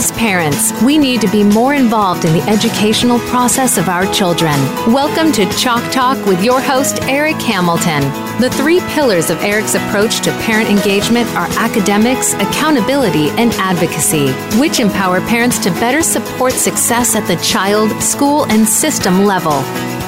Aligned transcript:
As 0.00 0.12
parents, 0.12 0.72
we 0.80 0.96
need 0.96 1.20
to 1.20 1.30
be 1.30 1.44
more 1.44 1.74
involved 1.74 2.24
in 2.24 2.32
the 2.32 2.40
educational 2.48 3.18
process 3.18 3.76
of 3.76 3.90
our 3.90 4.10
children. 4.14 4.54
Welcome 4.90 5.30
to 5.32 5.44
Chalk 5.58 5.92
Talk 5.92 6.16
with 6.24 6.42
your 6.42 6.58
host, 6.58 7.02
Eric 7.02 7.36
Hamilton. 7.36 8.00
The 8.40 8.48
three 8.48 8.80
pillars 8.94 9.28
of 9.28 9.42
Eric's 9.42 9.74
approach 9.74 10.20
to 10.22 10.32
parent 10.38 10.70
engagement 10.70 11.28
are 11.36 11.48
academics, 11.58 12.32
accountability, 12.32 13.28
and 13.32 13.52
advocacy, 13.56 14.32
which 14.58 14.80
empower 14.80 15.20
parents 15.20 15.58
to 15.64 15.70
better 15.72 16.02
support 16.02 16.54
success 16.54 17.14
at 17.14 17.26
the 17.26 17.36
child, 17.44 17.90
school, 18.02 18.46
and 18.46 18.66
system 18.66 19.26
level. 19.26 19.52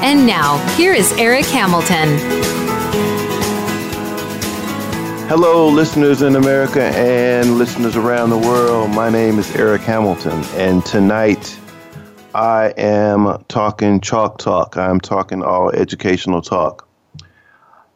And 0.02 0.26
now, 0.26 0.56
here 0.74 0.94
is 0.94 1.12
Eric 1.18 1.44
Hamilton. 1.44 2.61
Hello, 5.34 5.66
listeners 5.66 6.20
in 6.20 6.36
America 6.36 6.82
and 6.94 7.56
listeners 7.56 7.96
around 7.96 8.28
the 8.28 8.36
world. 8.36 8.90
My 8.90 9.08
name 9.08 9.38
is 9.38 9.50
Eric 9.56 9.80
Hamilton, 9.80 10.44
and 10.56 10.84
tonight 10.84 11.58
I 12.34 12.74
am 12.76 13.42
talking 13.48 14.02
chalk 14.02 14.36
talk. 14.36 14.76
I'm 14.76 15.00
talking 15.00 15.42
all 15.42 15.70
educational 15.70 16.42
talk. 16.42 16.86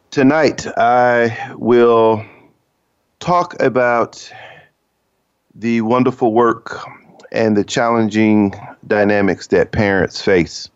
Tonight 0.09 0.65
I 0.77 1.53
will 1.55 2.25
talk 3.19 3.61
about 3.61 4.33
the 5.53 5.81
wonderful 5.81 6.33
work 6.33 6.75
and 7.31 7.55
the 7.55 7.63
challenging 7.63 8.55
dynamics 8.87 9.45
that 9.49 9.71
parents 9.71 10.19
face 10.19 10.71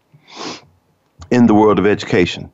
in 1.31 1.47
the 1.47 1.55
world 1.55 1.79
of 1.79 1.87
education. 1.87 2.51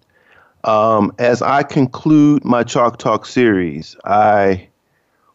Um, 0.64 1.14
as 1.20 1.42
I 1.42 1.64
conclude 1.64 2.44
my 2.44 2.64
Chalk 2.64 2.98
Talk 2.98 3.26
series, 3.26 3.96
I 4.06 4.68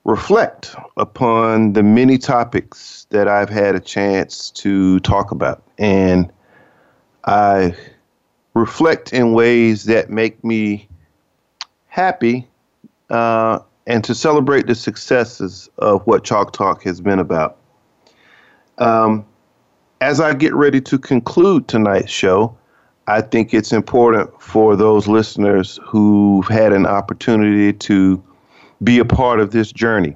reflect 0.04 0.74
upon 0.96 1.74
the 1.74 1.82
many 1.82 2.18
topics 2.18 3.06
that 3.10 3.28
I've 3.28 3.48
had 3.48 3.74
a 3.74 3.80
chance 3.80 4.50
to 4.50 5.00
talk 5.00 5.30
about. 5.30 5.62
And 5.78 6.30
I 7.24 7.74
reflect 8.54 9.12
in 9.12 9.32
ways 9.32 9.84
that 9.84 10.10
make 10.10 10.42
me 10.44 10.88
happy 11.86 12.48
uh, 13.10 13.60
and 13.86 14.02
to 14.04 14.14
celebrate 14.14 14.66
the 14.66 14.74
successes 14.74 15.70
of 15.78 16.06
what 16.06 16.24
Chalk 16.24 16.52
Talk 16.52 16.82
has 16.82 17.00
been 17.00 17.18
about. 17.18 17.58
Um, 18.78 19.24
as 20.00 20.20
I 20.20 20.34
get 20.34 20.54
ready 20.54 20.80
to 20.80 20.98
conclude 20.98 21.68
tonight's 21.68 22.10
show, 22.10 22.56
I 23.06 23.20
think 23.20 23.52
it's 23.52 23.72
important 23.72 24.30
for 24.40 24.76
those 24.76 25.08
listeners 25.08 25.80
who've 25.84 26.46
had 26.46 26.72
an 26.72 26.86
opportunity 26.86 27.72
to 27.72 28.22
be 28.82 28.98
a 28.98 29.04
part 29.04 29.40
of 29.40 29.50
this 29.50 29.72
journey. 29.72 30.14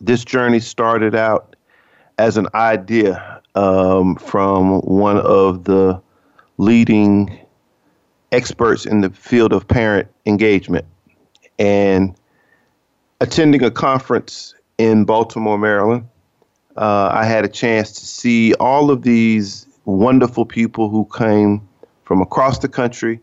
This 0.00 0.24
journey 0.24 0.60
started 0.60 1.14
out 1.14 1.56
as 2.18 2.36
an 2.36 2.46
idea 2.54 3.42
um, 3.54 4.16
from 4.16 4.80
one 4.82 5.18
of 5.18 5.64
the 5.64 6.00
leading 6.58 7.38
experts 8.30 8.86
in 8.86 9.00
the 9.00 9.10
field 9.10 9.52
of 9.52 9.66
parent 9.66 10.08
engagement. 10.26 10.84
And 11.58 12.14
attending 13.20 13.64
a 13.64 13.70
conference 13.70 14.54
in 14.78 15.04
Baltimore, 15.04 15.58
Maryland, 15.58 16.06
uh, 16.76 17.10
I 17.12 17.24
had 17.24 17.44
a 17.44 17.48
chance 17.48 17.92
to 17.92 18.06
see 18.06 18.54
all 18.54 18.90
of 18.90 19.02
these 19.02 19.66
wonderful 19.84 20.44
people 20.44 20.88
who 20.88 21.08
came 21.16 21.66
from 22.04 22.20
across 22.20 22.58
the 22.58 22.68
country 22.68 23.20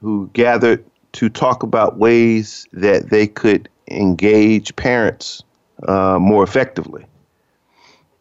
who 0.00 0.30
gathered 0.32 0.84
to 1.12 1.28
talk 1.28 1.62
about 1.62 1.98
ways 1.98 2.66
that 2.72 3.10
they 3.10 3.26
could 3.26 3.68
engage 3.88 4.74
parents 4.76 5.42
uh, 5.86 6.18
more 6.18 6.42
effectively. 6.42 7.04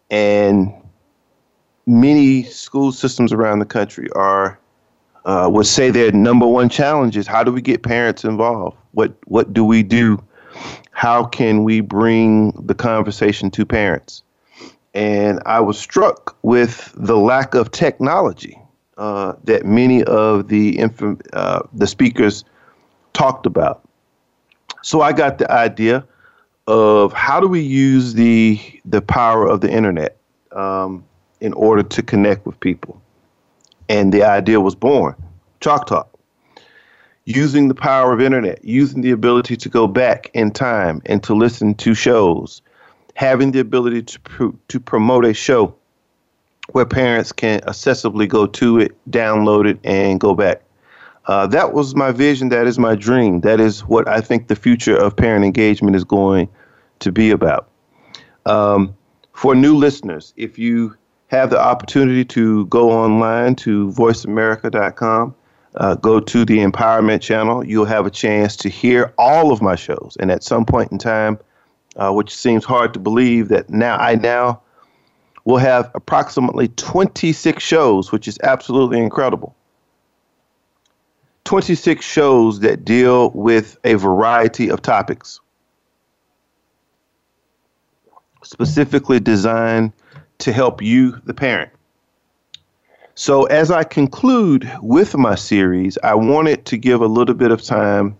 And 0.09 0.73
many 1.85 2.43
school 2.43 2.91
systems 2.91 3.31
around 3.31 3.59
the 3.59 3.65
country 3.65 4.07
are 4.15 4.59
uh, 5.25 5.49
would 5.51 5.67
say 5.67 5.91
their 5.91 6.11
number 6.11 6.47
one 6.47 6.69
challenge 6.69 7.17
is 7.17 7.27
how 7.27 7.43
do 7.43 7.51
we 7.51 7.61
get 7.61 7.83
parents 7.83 8.23
involved? 8.23 8.77
What 8.91 9.13
what 9.25 9.53
do 9.53 9.63
we 9.63 9.83
do? 9.83 10.23
How 10.91 11.23
can 11.23 11.63
we 11.63 11.81
bring 11.81 12.51
the 12.51 12.73
conversation 12.73 13.51
to 13.51 13.65
parents? 13.65 14.23
And 14.93 15.39
I 15.45 15.59
was 15.59 15.77
struck 15.77 16.37
with 16.41 16.91
the 16.95 17.17
lack 17.17 17.53
of 17.53 17.71
technology 17.71 18.59
uh, 18.97 19.33
that 19.45 19.65
many 19.65 20.03
of 20.03 20.47
the 20.47 20.77
inf- 20.77 21.21
uh, 21.33 21.61
the 21.73 21.87
speakers 21.87 22.43
talked 23.13 23.45
about. 23.45 23.87
So 24.81 25.01
I 25.01 25.13
got 25.13 25.37
the 25.37 25.51
idea 25.51 26.05
of 26.67 27.13
how 27.13 27.39
do 27.39 27.47
we 27.47 27.61
use 27.61 28.13
the 28.13 28.59
the 28.85 29.01
power 29.01 29.47
of 29.47 29.61
the 29.61 29.71
internet 29.71 30.17
um, 30.51 31.03
in 31.41 31.53
order 31.53 31.83
to 31.83 32.03
connect 32.03 32.45
with 32.45 32.59
people, 32.59 33.01
and 33.87 34.13
the 34.13 34.23
idea 34.23 34.59
was 34.59 34.75
born. 34.75 35.15
Chalk 35.61 35.87
Talk. 35.87 36.07
Using 37.25 37.67
the 37.67 37.75
power 37.75 38.11
of 38.11 38.21
internet, 38.21 38.63
using 38.65 39.01
the 39.01 39.11
ability 39.11 39.55
to 39.57 39.69
go 39.69 39.87
back 39.87 40.31
in 40.33 40.49
time 40.49 40.99
and 41.05 41.21
to 41.23 41.35
listen 41.35 41.75
to 41.75 41.93
shows, 41.93 42.61
having 43.15 43.51
the 43.51 43.59
ability 43.59 44.03
to 44.03 44.59
to 44.67 44.79
promote 44.79 45.25
a 45.25 45.33
show 45.33 45.75
where 46.71 46.85
parents 46.85 47.31
can 47.31 47.59
accessibly 47.61 48.27
go 48.27 48.45
to 48.45 48.79
it, 48.79 48.95
download 49.09 49.67
it, 49.67 49.79
and 49.83 50.19
go 50.19 50.35
back. 50.35 50.61
Uh, 51.25 51.45
that 51.47 51.73
was 51.73 51.95
my 51.95 52.11
vision. 52.11 52.49
That 52.49 52.67
is 52.67 52.79
my 52.79 52.95
dream. 52.95 53.41
That 53.41 53.59
is 53.59 53.81
what 53.81 54.07
I 54.07 54.21
think 54.21 54.47
the 54.47 54.55
future 54.55 54.95
of 54.95 55.15
parent 55.15 55.45
engagement 55.45 55.95
is 55.95 56.03
going 56.03 56.49
to 56.99 57.11
be 57.11 57.31
about. 57.31 57.67
Um, 58.45 58.95
for 59.33 59.55
new 59.55 59.75
listeners, 59.75 60.33
if 60.37 60.57
you 60.57 60.95
have 61.27 61.49
the 61.49 61.59
opportunity 61.59 62.25
to 62.25 62.65
go 62.65 62.91
online 62.91 63.55
to 63.55 63.89
voiceamerica.com, 63.91 65.35
uh, 65.75 65.95
go 65.95 66.19
to 66.19 66.45
the 66.45 66.57
empowerment 66.57 67.21
channel, 67.21 67.63
you'll 67.63 67.85
have 67.85 68.05
a 68.05 68.09
chance 68.09 68.55
to 68.57 68.69
hear 68.69 69.13
all 69.17 69.51
of 69.51 69.61
my 69.61 69.75
shows. 69.75 70.17
And 70.19 70.31
at 70.31 70.43
some 70.43 70.65
point 70.65 70.91
in 70.91 70.97
time, 70.97 71.37
uh, 71.95 72.11
which 72.11 72.35
seems 72.35 72.65
hard 72.65 72.93
to 72.93 72.99
believe 72.99 73.47
that 73.49 73.69
now 73.69 73.97
I 73.97 74.15
now 74.15 74.61
will 75.45 75.57
have 75.57 75.91
approximately 75.95 76.67
26 76.69 77.61
shows, 77.63 78.11
which 78.11 78.27
is 78.27 78.37
absolutely 78.43 78.99
incredible. 78.99 79.55
26 81.45 82.05
shows 82.05 82.59
that 82.59 82.85
deal 82.85 83.31
with 83.31 83.77
a 83.83 83.95
variety 83.95 84.69
of 84.69 84.81
topics, 84.81 85.39
specifically 88.43 89.19
designed 89.19 89.91
to 90.37 90.53
help 90.53 90.81
you, 90.81 91.19
the 91.25 91.33
parent. 91.33 91.71
So, 93.15 93.45
as 93.45 93.71
I 93.71 93.83
conclude 93.83 94.71
with 94.81 95.17
my 95.17 95.35
series, 95.35 95.97
I 96.03 96.13
wanted 96.13 96.65
to 96.67 96.77
give 96.77 97.01
a 97.01 97.07
little 97.07 97.35
bit 97.35 97.51
of 97.51 97.61
time 97.61 98.15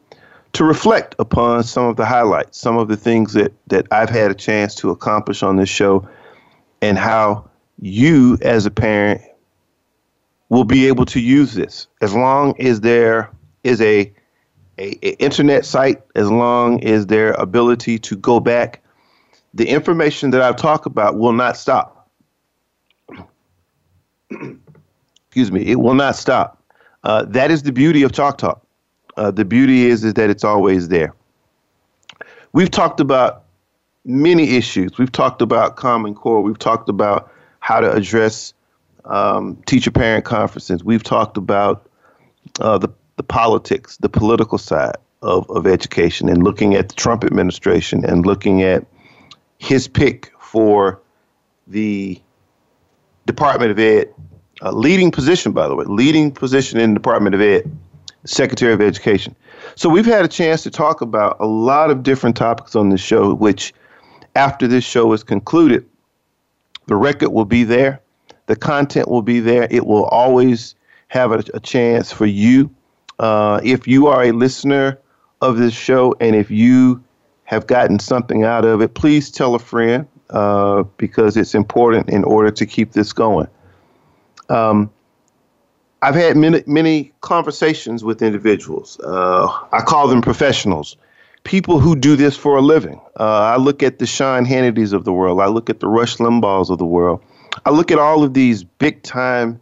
to 0.53 0.63
reflect 0.63 1.15
upon 1.19 1.63
some 1.63 1.85
of 1.85 1.95
the 1.95 2.05
highlights, 2.05 2.59
some 2.59 2.77
of 2.77 2.87
the 2.87 2.97
things 2.97 3.33
that, 3.33 3.53
that 3.67 3.87
I've 3.91 4.09
had 4.09 4.31
a 4.31 4.35
chance 4.35 4.75
to 4.75 4.89
accomplish 4.89 5.43
on 5.43 5.57
this 5.57 5.69
show, 5.69 6.07
and 6.81 6.97
how 6.97 7.49
you, 7.81 8.37
as 8.41 8.65
a 8.65 8.71
parent, 8.71 9.21
will 10.49 10.63
be 10.63 10.87
able 10.87 11.05
to 11.05 11.19
use 11.19 11.53
this 11.53 11.87
as 12.01 12.13
long 12.13 12.59
as 12.59 12.81
there 12.81 13.29
is 13.63 13.79
a, 13.81 14.11
a, 14.79 14.97
a 15.05 15.11
internet 15.21 15.65
site, 15.65 16.01
as 16.15 16.29
long 16.29 16.83
as 16.83 17.07
their 17.07 17.33
ability 17.33 17.99
to 17.99 18.15
go 18.17 18.39
back. 18.39 18.81
The 19.53 19.67
information 19.67 20.31
that 20.31 20.41
I've 20.41 20.55
talked 20.55 20.85
about 20.85 21.17
will 21.17 21.33
not 21.33 21.57
stop. 21.57 22.09
Excuse 24.31 25.51
me, 25.51 25.61
it 25.67 25.79
will 25.79 25.93
not 25.93 26.15
stop. 26.15 26.63
Uh, 27.03 27.25
that 27.25 27.51
is 27.51 27.63
the 27.63 27.71
beauty 27.71 28.03
of 28.03 28.11
Chalk 28.11 28.37
Talk. 28.37 28.65
Uh, 29.19 29.31
the 29.31 29.43
beauty 29.43 29.85
is 29.85 30.05
is 30.05 30.13
that 30.13 30.29
it's 30.29 30.45
always 30.45 30.87
there. 30.87 31.13
We've 32.53 32.71
talked 32.71 33.01
about 33.01 33.43
many 34.05 34.55
issues. 34.55 34.97
We've 34.97 35.11
talked 35.11 35.41
about 35.41 35.75
Common 35.75 36.15
Core. 36.15 36.41
We've 36.41 36.57
talked 36.57 36.87
about 36.87 37.29
how 37.59 37.81
to 37.81 37.91
address 37.91 38.53
um, 39.03 39.57
teacher-parent 39.65 40.23
conferences. 40.23 40.85
We've 40.85 41.03
talked 41.03 41.35
about 41.35 41.85
uh, 42.61 42.77
the 42.77 42.87
the 43.17 43.23
politics, 43.23 43.97
the 43.97 44.07
political 44.07 44.57
side 44.57 44.95
of, 45.21 45.49
of 45.49 45.67
education, 45.67 46.29
and 46.29 46.41
looking 46.41 46.75
at 46.75 46.87
the 46.87 46.95
Trump 46.95 47.25
administration 47.25 48.05
and 48.05 48.25
looking 48.25 48.63
at 48.63 48.85
his 49.57 49.89
pick 49.89 50.31
for 50.39 51.01
the 51.67 52.21
Department 53.25 53.71
of 53.71 53.79
Ed, 53.79 54.13
uh, 54.61 54.71
leading 54.71 55.11
position, 55.11 55.51
by 55.51 55.67
the 55.67 55.75
way, 55.75 55.83
leading 55.89 56.31
position 56.31 56.79
in 56.79 56.93
the 56.93 56.99
Department 57.01 57.35
of 57.35 57.41
Ed 57.41 57.69
Secretary 58.25 58.73
of 58.73 58.81
Education. 58.81 59.35
So 59.75 59.89
we've 59.89 60.05
had 60.05 60.25
a 60.25 60.27
chance 60.27 60.63
to 60.63 60.71
talk 60.71 61.01
about 61.01 61.37
a 61.39 61.45
lot 61.45 61.89
of 61.89 62.03
different 62.03 62.35
topics 62.35 62.75
on 62.75 62.89
this 62.89 63.01
show, 63.01 63.33
which 63.33 63.73
after 64.35 64.67
this 64.67 64.83
show 64.83 65.11
is 65.13 65.23
concluded, 65.23 65.85
the 66.87 66.95
record 66.95 67.29
will 67.29 67.45
be 67.45 67.63
there, 67.63 68.01
the 68.47 68.55
content 68.55 69.07
will 69.09 69.21
be 69.21 69.39
there. 69.39 69.67
It 69.69 69.85
will 69.85 70.05
always 70.05 70.75
have 71.09 71.31
a, 71.31 71.43
a 71.53 71.59
chance 71.59 72.11
for 72.11 72.25
you. 72.25 72.69
Uh, 73.19 73.59
if 73.63 73.87
you 73.87 74.07
are 74.07 74.23
a 74.23 74.31
listener 74.31 74.97
of 75.41 75.57
this 75.57 75.73
show 75.73 76.15
and 76.19 76.35
if 76.35 76.49
you 76.49 77.03
have 77.43 77.67
gotten 77.67 77.99
something 77.99 78.43
out 78.43 78.65
of 78.65 78.81
it, 78.81 78.93
please 78.93 79.31
tell 79.31 79.55
a 79.55 79.59
friend. 79.59 80.07
uh, 80.29 80.83
because 80.97 81.35
it's 81.37 81.55
important 81.55 82.09
in 82.09 82.23
order 82.23 82.51
to 82.51 82.65
keep 82.65 82.91
this 82.91 83.13
going. 83.13 83.47
Um, 84.49 84.91
I've 86.01 86.15
had 86.15 86.37
many, 86.37 86.63
many 86.65 87.11
conversations 87.21 88.03
with 88.03 88.21
individuals. 88.21 88.99
Uh, 89.01 89.47
I 89.71 89.81
call 89.81 90.07
them 90.07 90.21
professionals, 90.21 90.95
people 91.43 91.79
who 91.79 91.95
do 91.95 92.15
this 92.15 92.37
for 92.37 92.57
a 92.57 92.61
living. 92.61 93.01
Uh, 93.19 93.53
I 93.53 93.57
look 93.57 93.83
at 93.83 93.99
the 93.99 94.05
Sean 94.05 94.45
Hannitys 94.45 94.93
of 94.93 95.03
the 95.03 95.11
world. 95.11 95.41
I 95.41 95.47
look 95.47 95.69
at 95.69 95.81
the 95.81 95.87
Rush 95.87 96.17
Limbaughs 96.17 96.69
of 96.69 96.77
the 96.77 96.85
world. 96.85 97.21
I 97.65 97.71
look 97.71 97.91
at 97.91 97.99
all 97.99 98.23
of 98.23 98.33
these 98.33 98.63
big 98.63 99.03
time 99.03 99.59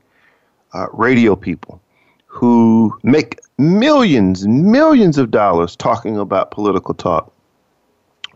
uh, 0.73 0.87
radio 0.93 1.35
people 1.35 1.81
who 2.25 2.95
make 3.01 3.39
millions 3.57 4.43
and 4.43 4.71
millions 4.71 5.17
of 5.17 5.31
dollars 5.31 5.75
talking 5.75 6.17
about 6.19 6.51
political 6.51 6.93
talk, 6.93 7.33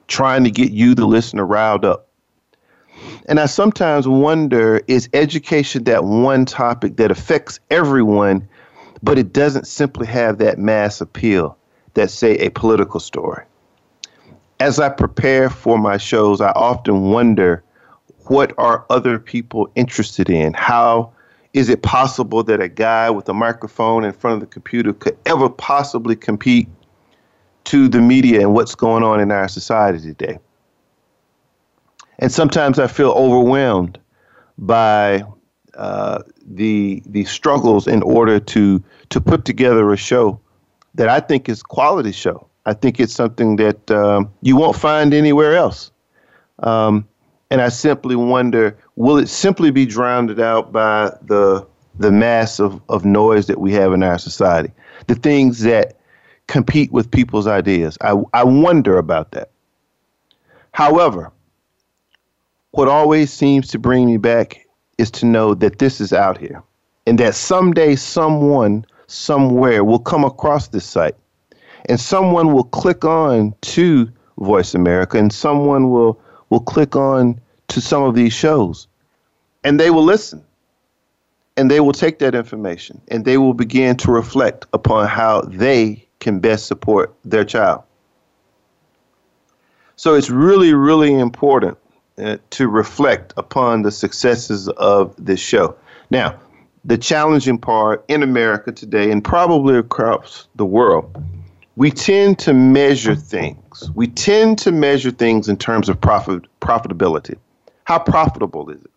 trying 0.07 0.43
to 0.43 0.49
get 0.49 0.71
you, 0.71 0.95
the 0.95 1.05
listener, 1.05 1.45
riled 1.45 1.85
up. 1.85 2.07
And 3.27 3.39
I 3.39 3.45
sometimes 3.45 4.07
wonder 4.07 4.81
is 4.87 5.09
education 5.13 5.83
that 5.85 6.03
one 6.03 6.45
topic 6.45 6.97
that 6.97 7.11
affects 7.11 7.59
everyone, 7.69 8.47
but 9.03 9.17
it 9.17 9.33
doesn't 9.33 9.67
simply 9.67 10.07
have 10.07 10.37
that 10.39 10.59
mass 10.59 11.01
appeal 11.01 11.57
that, 11.93 12.09
say, 12.09 12.35
a 12.37 12.49
political 12.49 12.99
story? 12.99 13.45
As 14.59 14.79
I 14.79 14.89
prepare 14.89 15.49
for 15.49 15.77
my 15.77 15.97
shows, 15.97 16.41
I 16.41 16.51
often 16.51 17.09
wonder 17.09 17.63
what 18.25 18.53
are 18.57 18.85
other 18.89 19.19
people 19.19 19.69
interested 19.75 20.29
in? 20.29 20.53
How 20.53 21.11
is 21.53 21.69
it 21.69 21.81
possible 21.81 22.43
that 22.43 22.61
a 22.61 22.69
guy 22.69 23.09
with 23.09 23.27
a 23.27 23.33
microphone 23.33 24.05
in 24.05 24.13
front 24.13 24.35
of 24.35 24.39
the 24.41 24.53
computer 24.53 24.93
could 24.93 25.17
ever 25.25 25.49
possibly 25.49 26.15
compete 26.15 26.69
to 27.65 27.87
the 27.87 27.99
media 27.99 28.41
and 28.41 28.53
what's 28.53 28.75
going 28.75 29.03
on 29.03 29.19
in 29.19 29.31
our 29.31 29.47
society 29.47 29.99
today? 29.99 30.39
And 32.21 32.31
sometimes 32.31 32.79
I 32.79 32.87
feel 32.87 33.11
overwhelmed 33.11 33.99
by 34.57 35.23
uh, 35.73 36.21
the 36.45 37.01
the 37.05 37.25
struggles 37.25 37.87
in 37.87 38.03
order 38.03 38.39
to 38.39 38.83
to 39.09 39.21
put 39.21 39.43
together 39.43 39.91
a 39.91 39.97
show 39.97 40.39
that 40.95 41.09
I 41.09 41.19
think 41.19 41.49
is 41.49 41.63
quality 41.63 42.11
show. 42.11 42.47
I 42.65 42.73
think 42.73 42.99
it's 42.99 43.13
something 43.13 43.55
that 43.55 43.89
um, 43.89 44.31
you 44.41 44.55
won't 44.55 44.75
find 44.75 45.13
anywhere 45.13 45.55
else. 45.55 45.91
Um, 46.59 47.07
and 47.49 47.59
I 47.59 47.69
simply 47.69 48.15
wonder, 48.15 48.77
will 48.95 49.17
it 49.17 49.27
simply 49.27 49.71
be 49.71 49.85
drowned 49.85 50.39
out 50.39 50.71
by 50.71 51.11
the 51.23 51.67
the 51.97 52.11
mass 52.11 52.59
of, 52.59 52.81
of 52.87 53.03
noise 53.03 53.47
that 53.47 53.59
we 53.59 53.73
have 53.73 53.93
in 53.93 54.03
our 54.03 54.19
society? 54.19 54.71
The 55.07 55.15
things 55.15 55.61
that 55.61 55.97
compete 56.47 56.91
with 56.91 57.09
people's 57.09 57.47
ideas. 57.47 57.97
I, 58.01 58.21
I 58.33 58.43
wonder 58.43 58.97
about 58.97 59.31
that. 59.31 59.49
However, 60.73 61.31
what 62.71 62.87
always 62.87 63.31
seems 63.31 63.67
to 63.69 63.79
bring 63.79 64.05
me 64.05 64.17
back 64.17 64.65
is 64.97 65.11
to 65.11 65.25
know 65.25 65.53
that 65.53 65.79
this 65.79 65.99
is 65.99 66.13
out 66.13 66.37
here 66.37 66.63
and 67.05 67.19
that 67.19 67.35
someday 67.35 67.95
someone 67.95 68.85
somewhere 69.07 69.83
will 69.83 69.99
come 69.99 70.23
across 70.23 70.69
this 70.69 70.85
site 70.85 71.15
and 71.85 71.99
someone 71.99 72.53
will 72.53 72.63
click 72.63 73.03
on 73.03 73.53
to 73.61 74.09
Voice 74.37 74.73
America 74.73 75.17
and 75.17 75.31
someone 75.33 75.89
will 75.89 76.19
will 76.49 76.61
click 76.61 76.95
on 76.95 77.39
to 77.67 77.81
some 77.81 78.03
of 78.03 78.15
these 78.15 78.33
shows 78.33 78.87
and 79.63 79.79
they 79.79 79.89
will 79.89 80.03
listen 80.03 80.43
and 81.57 81.69
they 81.69 81.79
will 81.79 81.93
take 81.93 82.19
that 82.19 82.35
information 82.35 83.01
and 83.09 83.25
they 83.25 83.37
will 83.37 83.53
begin 83.53 83.95
to 83.97 84.11
reflect 84.11 84.65
upon 84.73 85.07
how 85.07 85.41
they 85.41 86.07
can 86.19 86.39
best 86.39 86.67
support 86.67 87.13
their 87.25 87.43
child. 87.43 87.83
So 89.95 90.15
it's 90.15 90.29
really, 90.29 90.73
really 90.73 91.13
important 91.13 91.77
uh, 92.17 92.37
to 92.51 92.67
reflect 92.67 93.33
upon 93.37 93.83
the 93.83 93.91
successes 93.91 94.67
of 94.69 95.15
this 95.17 95.39
show. 95.39 95.75
Now, 96.09 96.39
the 96.83 96.97
challenging 96.97 97.57
part 97.57 98.03
in 98.07 98.23
America 98.23 98.71
today 98.71 99.11
and 99.11 99.23
probably 99.23 99.77
across 99.77 100.47
the 100.55 100.65
world, 100.65 101.23
we 101.75 101.91
tend 101.91 102.39
to 102.39 102.53
measure 102.53 103.15
things. 103.15 103.89
We 103.95 104.07
tend 104.07 104.59
to 104.59 104.71
measure 104.71 105.11
things 105.11 105.47
in 105.47 105.57
terms 105.57 105.89
of 105.89 105.99
profit 106.01 106.43
profitability. 106.59 107.37
How 107.85 107.99
profitable 107.99 108.69
is 108.69 108.81
it? 108.81 108.91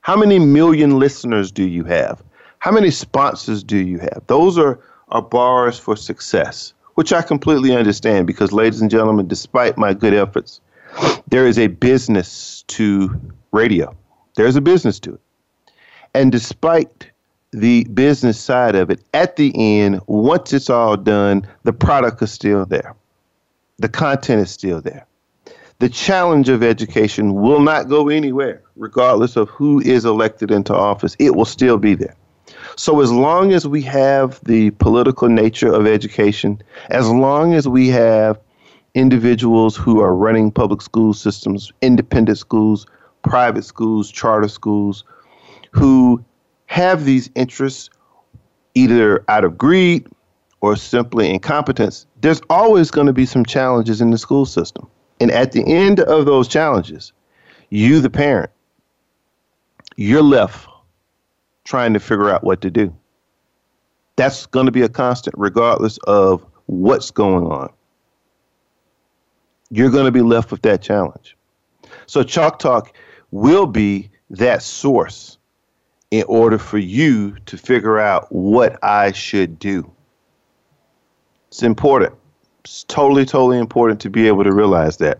How 0.00 0.16
many 0.16 0.38
million 0.38 0.98
listeners 0.98 1.50
do 1.50 1.64
you 1.64 1.84
have? 1.84 2.22
How 2.58 2.70
many 2.70 2.90
sponsors 2.90 3.62
do 3.62 3.76
you 3.76 3.98
have? 3.98 4.22
Those 4.26 4.58
are, 4.58 4.80
are 5.08 5.22
bars 5.22 5.78
for 5.78 5.96
success, 5.96 6.72
which 6.94 7.12
I 7.12 7.22
completely 7.22 7.74
understand 7.74 8.26
because, 8.26 8.52
ladies 8.52 8.80
and 8.80 8.90
gentlemen, 8.90 9.28
despite 9.28 9.76
my 9.76 9.94
good 9.94 10.14
efforts, 10.14 10.60
there 11.28 11.46
is 11.46 11.58
a 11.58 11.68
business 11.68 12.64
to 12.68 13.10
radio. 13.52 13.94
There's 14.36 14.56
a 14.56 14.60
business 14.60 14.98
to 15.00 15.14
it. 15.14 15.20
And 16.14 16.30
despite 16.30 17.10
the 17.52 17.84
business 17.84 18.38
side 18.40 18.74
of 18.74 18.90
it, 18.90 19.00
at 19.14 19.36
the 19.36 19.52
end, 19.56 20.00
once 20.06 20.52
it's 20.52 20.70
all 20.70 20.96
done, 20.96 21.46
the 21.64 21.72
product 21.72 22.22
is 22.22 22.32
still 22.32 22.66
there. 22.66 22.94
The 23.78 23.88
content 23.88 24.42
is 24.42 24.50
still 24.50 24.80
there. 24.80 25.06
The 25.80 25.88
challenge 25.88 26.48
of 26.48 26.62
education 26.62 27.34
will 27.34 27.60
not 27.60 27.88
go 27.88 28.08
anywhere, 28.08 28.62
regardless 28.76 29.36
of 29.36 29.48
who 29.50 29.80
is 29.80 30.04
elected 30.04 30.50
into 30.50 30.74
office. 30.74 31.16
It 31.18 31.34
will 31.34 31.44
still 31.44 31.78
be 31.78 31.94
there. 31.94 32.14
So, 32.76 33.00
as 33.00 33.10
long 33.10 33.52
as 33.52 33.66
we 33.66 33.82
have 33.82 34.40
the 34.44 34.70
political 34.70 35.28
nature 35.28 35.72
of 35.72 35.86
education, 35.86 36.62
as 36.90 37.08
long 37.08 37.54
as 37.54 37.68
we 37.68 37.88
have 37.88 38.38
individuals 38.94 39.76
who 39.76 40.00
are 40.00 40.14
running 40.14 40.50
public 40.50 40.80
school 40.80 41.12
systems, 41.12 41.72
independent 41.82 42.38
schools, 42.38 42.86
private 43.22 43.64
schools, 43.64 44.10
charter 44.10 44.48
schools, 44.48 45.04
who 45.72 46.24
have 46.66 47.04
these 47.04 47.28
interests 47.34 47.90
either 48.74 49.24
out 49.28 49.44
of 49.44 49.58
greed 49.58 50.06
or 50.60 50.76
simply 50.76 51.30
incompetence, 51.30 52.06
there's 52.20 52.40
always 52.48 52.90
going 52.90 53.06
to 53.06 53.12
be 53.12 53.26
some 53.26 53.44
challenges 53.44 54.00
in 54.00 54.10
the 54.10 54.18
school 54.18 54.46
system. 54.46 54.88
And 55.20 55.30
at 55.30 55.52
the 55.52 55.64
end 55.66 56.00
of 56.00 56.26
those 56.26 56.48
challenges, 56.48 57.12
you, 57.70 58.00
the 58.00 58.10
parent, 58.10 58.50
you're 59.96 60.22
left 60.22 60.68
trying 61.64 61.92
to 61.94 62.00
figure 62.00 62.30
out 62.30 62.44
what 62.44 62.60
to 62.62 62.70
do. 62.70 62.94
That's 64.16 64.46
going 64.46 64.66
to 64.66 64.72
be 64.72 64.82
a 64.82 64.88
constant, 64.88 65.34
regardless 65.36 65.98
of 66.06 66.44
what's 66.66 67.10
going 67.10 67.46
on 67.46 67.72
you're 69.74 69.90
going 69.90 70.04
to 70.04 70.12
be 70.12 70.22
left 70.22 70.52
with 70.52 70.62
that 70.62 70.80
challenge. 70.80 71.36
So, 72.06 72.22
Chalk 72.22 72.60
Talk 72.60 72.94
will 73.32 73.66
be 73.66 74.10
that 74.30 74.62
source 74.62 75.38
in 76.12 76.22
order 76.28 76.58
for 76.58 76.78
you 76.78 77.36
to 77.46 77.58
figure 77.58 77.98
out 77.98 78.30
what 78.30 78.78
I 78.84 79.10
should 79.10 79.58
do. 79.58 79.90
It's 81.48 81.64
important. 81.64 82.14
It's 82.60 82.84
totally, 82.84 83.24
totally 83.24 83.58
important 83.58 84.00
to 84.02 84.10
be 84.10 84.28
able 84.28 84.44
to 84.44 84.52
realize 84.52 84.98
that. 84.98 85.18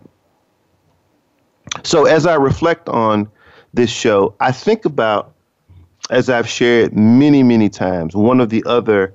So, 1.83 2.05
as 2.05 2.25
I 2.25 2.35
reflect 2.35 2.87
on 2.87 3.29
this 3.73 3.89
show, 3.89 4.35
I 4.39 4.53
think 4.53 4.85
about, 4.85 5.33
as 6.09 6.29
I've 6.29 6.47
shared 6.47 6.95
many, 6.95 7.43
many 7.43 7.67
times, 7.67 8.15
one 8.15 8.39
of 8.39 8.49
the 8.49 8.63
other 8.65 9.13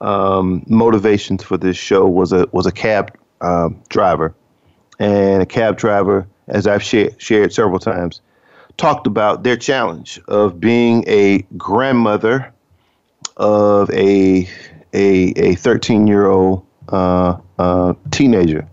um, 0.00 0.64
motivations 0.66 1.44
for 1.44 1.56
this 1.56 1.76
show 1.76 2.08
was 2.08 2.32
a 2.32 2.48
was 2.50 2.66
a 2.66 2.72
cab 2.72 3.16
uh, 3.40 3.68
driver 3.88 4.34
and 5.00 5.42
a 5.42 5.46
cab 5.46 5.78
driver, 5.78 6.28
as 6.46 6.66
I've 6.66 6.82
shared, 6.82 7.20
shared 7.20 7.52
several 7.52 7.78
times, 7.80 8.20
talked 8.76 9.06
about 9.06 9.42
their 9.42 9.56
challenge 9.56 10.20
of 10.28 10.60
being 10.60 11.04
a 11.08 11.42
grandmother 11.56 12.52
of 13.38 13.90
a 13.90 14.48
a 14.92 15.32
a 15.36 15.54
13 15.56 16.06
year 16.06 16.26
old 16.26 16.64
uh, 16.90 17.36
uh, 17.58 17.94
teenager, 18.10 18.68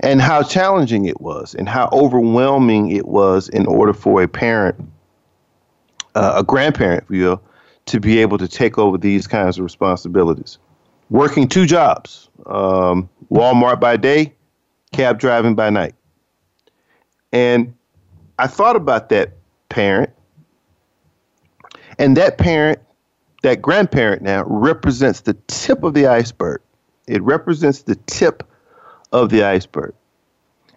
and 0.00 0.20
how 0.20 0.42
challenging 0.42 1.06
it 1.06 1.20
was, 1.20 1.54
and 1.54 1.68
how 1.68 1.88
overwhelming 1.92 2.90
it 2.90 3.08
was 3.08 3.48
in 3.48 3.66
order 3.66 3.94
for 3.94 4.22
a 4.22 4.28
parent, 4.28 4.76
uh, 6.14 6.34
a 6.36 6.44
grandparent, 6.44 7.04
if 7.04 7.16
you 7.16 7.24
will, 7.24 7.42
to 7.86 8.00
be 8.00 8.18
able 8.18 8.36
to 8.36 8.48
take 8.48 8.76
over 8.76 8.98
these 8.98 9.26
kinds 9.26 9.58
of 9.58 9.64
responsibilities. 9.64 10.58
Working 11.10 11.48
two 11.48 11.64
jobs, 11.64 12.28
um, 12.46 13.08
Walmart 13.30 13.78
by 13.78 13.96
day, 13.96 14.34
cab 14.94 15.18
driving 15.18 15.54
by 15.54 15.70
night. 15.70 15.94
And 17.32 17.74
I 18.38 18.46
thought 18.46 18.76
about 18.76 19.08
that 19.08 19.32
parent. 19.68 20.10
And 21.98 22.16
that 22.16 22.38
parent, 22.38 22.78
that 23.42 23.60
grandparent 23.60 24.22
now, 24.22 24.44
represents 24.46 25.20
the 25.20 25.34
tip 25.48 25.82
of 25.82 25.94
the 25.94 26.06
iceberg. 26.06 26.60
It 27.06 27.22
represents 27.22 27.82
the 27.82 27.96
tip 28.06 28.42
of 29.12 29.30
the 29.30 29.44
iceberg. 29.44 29.94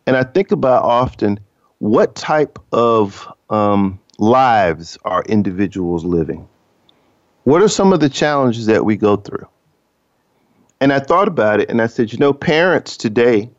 And 0.06 0.18
I 0.18 0.24
think 0.24 0.52
about 0.52 0.84
often 0.84 1.40
what 1.80 2.16
type 2.16 2.60
of 2.72 3.28
um, 3.50 4.00
lives 4.18 4.98
are 5.06 5.24
individuals 5.24 6.04
living? 6.04 6.48
What 7.44 7.62
are 7.62 7.68
some 7.68 7.94
of 7.94 8.00
the 8.00 8.10
challenges 8.10 8.66
that 8.66 8.84
we 8.84 8.98
go 8.98 9.16
through? 9.16 9.48
And 10.82 10.92
I 10.92 11.00
thought 11.00 11.28
about 11.28 11.60
it 11.60 11.70
and 11.70 11.82
I 11.82 11.88
said, 11.88 12.12
you 12.12 12.20
know, 12.20 12.34
parents 12.34 12.98
today 12.98 13.50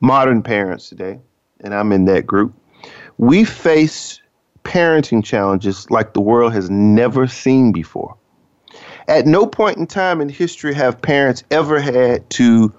modern 0.00 0.42
parents 0.42 0.88
today, 0.88 1.20
and 1.60 1.74
I'm 1.74 1.92
in 1.92 2.06
that 2.06 2.26
group, 2.26 2.54
we 3.18 3.44
face 3.44 4.20
parenting 4.64 5.24
challenges 5.24 5.90
like 5.90 6.14
the 6.14 6.20
world 6.20 6.52
has 6.52 6.70
never 6.70 7.26
seen 7.26 7.72
before. 7.72 8.16
At 9.08 9.26
no 9.26 9.46
point 9.46 9.78
in 9.78 9.86
time 9.86 10.20
in 10.20 10.28
history 10.28 10.74
have 10.74 11.00
parents 11.00 11.42
ever 11.50 11.80
had 11.80 12.28
to 12.30 12.72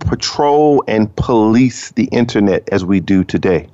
patrol 0.00 0.84
and 0.86 1.14
police 1.16 1.90
the 1.92 2.04
internet 2.06 2.68
as 2.70 2.84
we 2.84 3.00
do 3.00 3.24
today. 3.24 3.68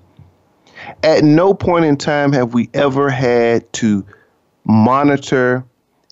At 1.02 1.24
no 1.24 1.54
point 1.54 1.84
in 1.84 1.96
time 1.96 2.32
have 2.32 2.54
we 2.54 2.70
ever 2.74 3.10
had 3.10 3.70
to 3.74 4.04
monitor 4.64 5.64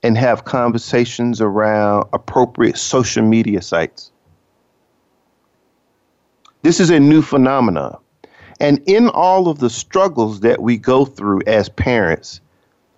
and 0.02 0.16
have 0.18 0.44
conversations 0.44 1.40
around 1.40 2.08
appropriate 2.12 2.76
social 2.76 3.24
media 3.24 3.62
sites. 3.62 4.10
This 6.66 6.80
is 6.80 6.90
a 6.90 6.98
new 6.98 7.22
phenomenon. 7.22 7.96
And 8.58 8.82
in 8.86 9.08
all 9.10 9.46
of 9.46 9.60
the 9.60 9.70
struggles 9.70 10.40
that 10.40 10.62
we 10.62 10.76
go 10.76 11.04
through 11.04 11.42
as 11.46 11.68
parents, 11.68 12.40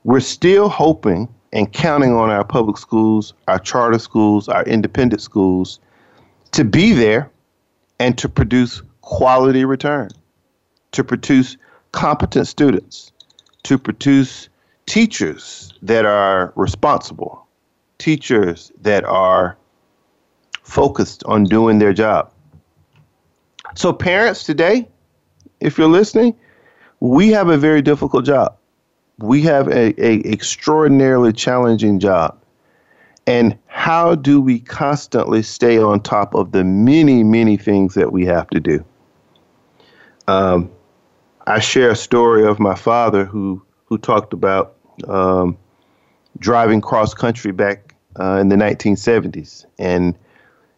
we're 0.04 0.20
still 0.20 0.70
hoping 0.70 1.28
and 1.52 1.70
counting 1.70 2.14
on 2.14 2.30
our 2.30 2.44
public 2.44 2.78
schools, 2.78 3.34
our 3.46 3.58
charter 3.58 3.98
schools, 3.98 4.48
our 4.48 4.62
independent 4.62 5.20
schools 5.20 5.80
to 6.52 6.64
be 6.64 6.94
there 6.94 7.30
and 7.98 8.16
to 8.16 8.26
produce 8.26 8.80
quality 9.02 9.66
return, 9.66 10.08
to 10.92 11.04
produce 11.04 11.58
competent 11.92 12.48
students, 12.48 13.12
to 13.64 13.76
produce 13.76 14.48
teachers 14.86 15.74
that 15.82 16.06
are 16.06 16.54
responsible, 16.56 17.46
teachers 17.98 18.72
that 18.80 19.04
are 19.04 19.58
focused 20.62 21.22
on 21.24 21.44
doing 21.44 21.80
their 21.80 21.92
job. 21.92 22.32
So, 23.74 23.92
parents 23.92 24.44
today, 24.44 24.88
if 25.60 25.78
you're 25.78 25.88
listening, 25.88 26.36
we 27.00 27.28
have 27.28 27.48
a 27.48 27.56
very 27.56 27.82
difficult 27.82 28.24
job. 28.24 28.56
We 29.18 29.42
have 29.42 29.68
a, 29.68 29.94
a 30.02 30.20
extraordinarily 30.30 31.32
challenging 31.32 31.98
job. 31.98 32.40
And 33.26 33.58
how 33.66 34.14
do 34.14 34.40
we 34.40 34.60
constantly 34.60 35.42
stay 35.42 35.78
on 35.78 36.00
top 36.00 36.34
of 36.34 36.52
the 36.52 36.64
many, 36.64 37.22
many 37.22 37.56
things 37.56 37.94
that 37.94 38.10
we 38.10 38.24
have 38.24 38.48
to 38.50 38.60
do? 38.60 38.84
Um, 40.28 40.70
I 41.46 41.60
share 41.60 41.90
a 41.90 41.96
story 41.96 42.46
of 42.46 42.58
my 42.58 42.74
father 42.74 43.24
who 43.24 43.62
who 43.86 43.96
talked 43.96 44.34
about 44.34 44.74
um, 45.08 45.56
driving 46.38 46.80
cross 46.80 47.14
country 47.14 47.52
back 47.52 47.94
uh, 48.20 48.36
in 48.36 48.48
the 48.48 48.56
1970s, 48.56 49.64
and 49.78 50.14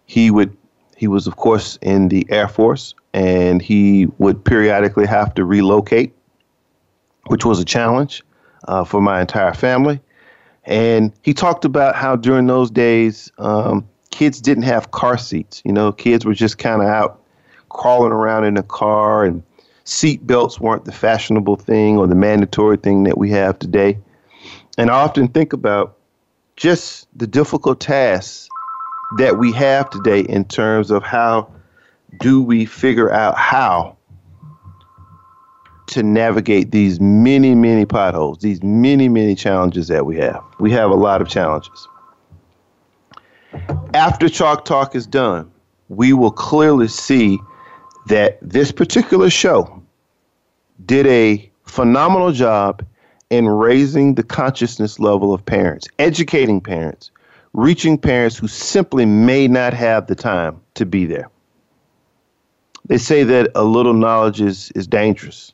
he 0.06 0.30
would 0.30 0.56
he 1.00 1.08
was 1.08 1.26
of 1.26 1.36
course 1.36 1.78
in 1.80 2.08
the 2.08 2.26
Air 2.28 2.46
Force, 2.46 2.94
and 3.14 3.62
he 3.62 4.06
would 4.18 4.44
periodically 4.44 5.06
have 5.06 5.32
to 5.32 5.46
relocate, 5.46 6.14
which 7.28 7.42
was 7.42 7.58
a 7.58 7.64
challenge 7.64 8.22
uh, 8.68 8.84
for 8.84 9.00
my 9.00 9.22
entire 9.22 9.54
family. 9.54 9.98
And 10.66 11.14
he 11.22 11.32
talked 11.32 11.64
about 11.64 11.96
how 11.96 12.16
during 12.16 12.48
those 12.48 12.70
days, 12.70 13.32
um, 13.38 13.88
kids 14.10 14.42
didn't 14.42 14.64
have 14.64 14.90
car 14.90 15.16
seats. 15.16 15.62
You 15.64 15.72
know, 15.72 15.90
kids 15.90 16.26
were 16.26 16.34
just 16.34 16.58
kind 16.58 16.82
of 16.82 16.88
out 16.88 17.22
crawling 17.70 18.12
around 18.12 18.44
in 18.44 18.58
a 18.58 18.62
car, 18.62 19.24
and 19.24 19.42
seat 19.84 20.26
belts 20.26 20.60
weren't 20.60 20.84
the 20.84 20.92
fashionable 20.92 21.56
thing 21.56 21.96
or 21.96 22.08
the 22.08 22.14
mandatory 22.14 22.76
thing 22.76 23.04
that 23.04 23.16
we 23.16 23.30
have 23.30 23.58
today. 23.58 23.98
And 24.76 24.90
I 24.90 25.00
often 25.00 25.28
think 25.28 25.54
about 25.54 25.96
just 26.56 27.08
the 27.18 27.26
difficult 27.26 27.80
tasks 27.80 28.50
that 29.16 29.38
we 29.38 29.52
have 29.52 29.90
today 29.90 30.20
in 30.20 30.44
terms 30.44 30.90
of 30.90 31.02
how 31.02 31.50
do 32.18 32.42
we 32.42 32.64
figure 32.64 33.10
out 33.12 33.36
how 33.36 33.96
to 35.86 36.02
navigate 36.02 36.70
these 36.70 37.00
many, 37.00 37.54
many 37.54 37.84
potholes, 37.84 38.38
these 38.38 38.62
many, 38.62 39.08
many 39.08 39.34
challenges 39.34 39.88
that 39.88 40.06
we 40.06 40.16
have. 40.16 40.42
We 40.60 40.70
have 40.70 40.90
a 40.90 40.94
lot 40.94 41.20
of 41.20 41.28
challenges. 41.28 41.88
After 43.94 44.28
Chalk 44.28 44.64
Talk 44.64 44.94
is 44.94 45.06
done, 45.06 45.50
we 45.88 46.12
will 46.12 46.30
clearly 46.30 46.86
see 46.86 47.38
that 48.06 48.38
this 48.40 48.70
particular 48.70 49.30
show 49.30 49.82
did 50.86 51.06
a 51.08 51.50
phenomenal 51.64 52.30
job 52.30 52.84
in 53.30 53.48
raising 53.48 54.14
the 54.14 54.22
consciousness 54.22 55.00
level 55.00 55.34
of 55.34 55.44
parents, 55.44 55.88
educating 55.98 56.60
parents, 56.60 57.10
reaching 57.52 57.98
parents 57.98 58.36
who 58.36 58.48
simply 58.48 59.04
may 59.06 59.48
not 59.48 59.74
have 59.74 60.06
the 60.06 60.14
time 60.14 60.60
to 60.74 60.86
be 60.86 61.04
there. 61.06 61.30
They 62.86 62.98
say 62.98 63.24
that 63.24 63.50
a 63.54 63.64
little 63.64 63.94
knowledge 63.94 64.40
is, 64.40 64.70
is 64.74 64.86
dangerous. 64.86 65.52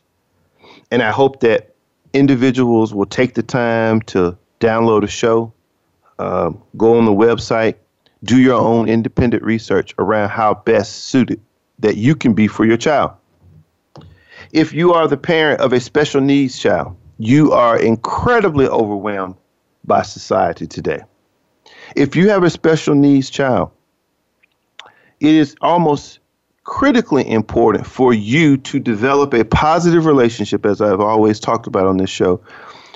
And 0.90 1.02
I 1.02 1.10
hope 1.10 1.40
that 1.40 1.74
individuals 2.12 2.94
will 2.94 3.06
take 3.06 3.34
the 3.34 3.42
time 3.42 4.00
to 4.02 4.36
download 4.60 5.04
a 5.04 5.08
show, 5.08 5.52
uh, 6.18 6.50
go 6.76 6.96
on 6.96 7.04
the 7.04 7.12
website, 7.12 7.74
do 8.24 8.40
your 8.40 8.58
own 8.60 8.88
independent 8.88 9.42
research 9.42 9.94
around 9.98 10.30
how 10.30 10.54
best 10.54 11.04
suited 11.04 11.40
that 11.78 11.96
you 11.96 12.14
can 12.14 12.32
be 12.32 12.46
for 12.46 12.64
your 12.64 12.76
child. 12.76 13.12
If 14.52 14.72
you 14.72 14.94
are 14.94 15.08
the 15.08 15.16
parent 15.16 15.60
of 15.60 15.72
a 15.72 15.80
special 15.80 16.20
needs 16.20 16.58
child, 16.58 16.96
you 17.18 17.52
are 17.52 17.78
incredibly 17.78 18.66
overwhelmed 18.66 19.36
by 19.84 20.02
society 20.02 20.66
today. 20.66 21.02
If 21.94 22.16
you 22.16 22.28
have 22.30 22.42
a 22.42 22.50
special 22.50 22.94
needs 22.94 23.30
child, 23.30 23.70
it 25.20 25.34
is 25.34 25.54
almost 25.60 26.18
critically 26.64 27.28
important 27.30 27.86
for 27.86 28.12
you 28.12 28.56
to 28.56 28.80
develop 28.80 29.32
a 29.32 29.44
positive 29.44 30.04
relationship, 30.04 30.66
as 30.66 30.80
I've 30.80 31.00
always 31.00 31.38
talked 31.38 31.66
about 31.66 31.86
on 31.86 31.96
this 31.96 32.10
show, 32.10 32.40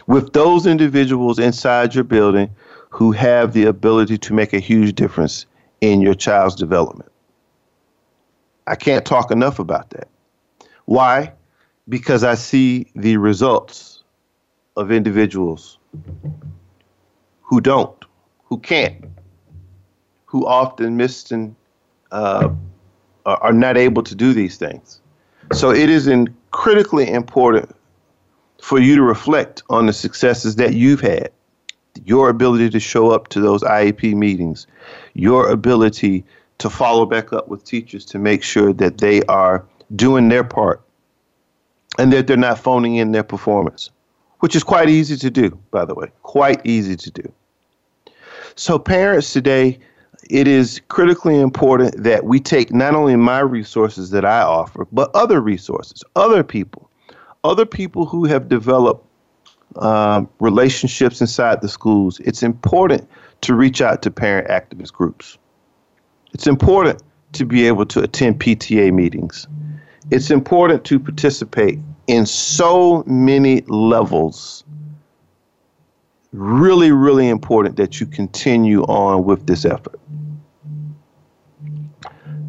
with 0.07 0.33
those 0.33 0.67
individuals 0.67 1.39
inside 1.39 1.95
your 1.95 2.05
building 2.05 2.51
who 2.89 3.13
have 3.13 3.53
the 3.53 3.67
ability 3.67 4.19
to 4.19 4.35
make 4.35 4.53
a 4.53 4.59
huge 4.59 4.97
difference 4.97 5.47
in 5.81 6.01
your 6.01 6.15
child's 6.15 6.57
development. 6.57 7.11
I 8.67 8.75
can't 8.75 9.05
talk 9.05 9.31
enough 9.31 9.61
about 9.61 9.91
that. 9.91 10.09
Why? 10.87 11.33
Because 11.89 12.25
I 12.25 12.35
see 12.35 12.91
the 12.97 13.17
results 13.17 14.03
of 14.77 14.91
individuals 14.91 15.79
who 17.43 17.61
don't, 17.61 18.00
who 18.51 18.59
can't, 18.59 19.05
who 20.27 20.47
often 20.47 20.97
miss 20.97 21.31
and 21.31 21.55
uh, 22.11 22.49
are 23.25 23.53
not 23.53 23.77
able 23.77 24.03
to 24.03 24.15
do 24.15 24.33
these 24.33 24.57
things. 24.57 25.01
So 25.53 25.71
it 25.71 25.89
is 25.89 26.07
in 26.07 26.35
critically 26.51 27.09
important 27.11 27.75
for 28.61 28.79
you 28.79 28.97
to 28.97 29.03
reflect 29.03 29.63
on 29.71 29.87
the 29.87 29.93
successes 29.93 30.57
that 30.57 30.75
you've 30.75 31.01
had, 31.01 31.31
your 32.05 32.29
ability 32.29 32.71
to 32.71 32.81
show 32.81 33.11
up 33.11 33.29
to 33.29 33.41
those 33.41 33.63
IEP 33.63 34.15
meetings, 34.15 34.67
your 35.15 35.49
ability 35.49 36.25
to 36.59 36.69
follow 36.69 37.07
back 37.07 37.33
up 37.33 37.49
with 37.49 37.65
teachers 37.65 38.05
to 38.05 38.19
make 38.19 38.43
sure 38.43 38.73
that 38.73 38.99
they 38.99 39.23
are 39.23 39.65
doing 39.97 40.29
their 40.29 40.45
part 40.45 40.83
and 41.99 42.13
that 42.13 42.27
they're 42.27 42.37
not 42.37 42.59
phoning 42.59 42.97
in 42.97 43.13
their 43.13 43.23
performance, 43.23 43.91
which 44.41 44.55
is 44.55 44.63
quite 44.63 44.89
easy 44.89 45.17
to 45.17 45.31
do, 45.31 45.59
by 45.71 45.85
the 45.85 45.95
way, 45.95 46.09
quite 46.23 46.61
easy 46.65 46.97
to 46.97 47.11
do. 47.11 47.33
So, 48.57 48.79
parents 48.79 49.33
today, 49.33 49.79
it 50.29 50.47
is 50.47 50.81
critically 50.89 51.41
important 51.41 52.03
that 52.03 52.25
we 52.25 52.41
take 52.41 52.73
not 52.73 52.95
only 52.95 53.17
my 53.17 53.41
resources 53.41 54.11
that 54.11 54.25
I 54.25 54.43
offer, 54.43 54.87
but 54.93 55.11
other 55.15 55.41
resources, 55.41 56.05
other 56.15 56.43
people, 56.45 56.91
other 57.45 57.67
people 57.67 58.07
who 58.07 58.25
have 58.27 58.49
developed 58.49 59.07
um, 59.77 60.29
relationships 60.41 61.21
inside 61.21 61.63
the 61.63 61.69
schools. 61.69 62.21
It's 62.21 62.43
important 62.43 63.09
to 63.43 63.55
reach 63.55 63.81
out 63.81 64.03
to 64.03 64.11
parent 64.11 64.49
activist 64.49 64.93
groups. 64.93 65.39
It's 66.33 66.47
important 66.47 67.03
to 67.33 67.45
be 67.45 67.67
able 67.67 67.87
to 67.87 68.03
attend 68.03 68.41
PTA 68.41 68.93
meetings. 68.93 69.47
It's 70.11 70.31
important 70.31 70.85
to 70.87 70.99
participate 70.99 71.79
in 72.07 72.27
so 72.27 73.05
many 73.07 73.63
levels 73.63 74.65
really, 76.33 76.93
really 76.93 77.29
important 77.29 77.77
that 77.77 78.01
you 78.01 78.07
continue 78.07 78.83
on 78.85 79.25
with 79.25 79.47
this 79.47 79.65
effort. 79.65 79.99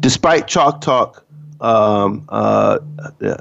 Despite 0.00 0.48
Chalk 0.48 0.80
Talk 0.80 1.24
um, 1.60 2.24
uh, 2.28 2.78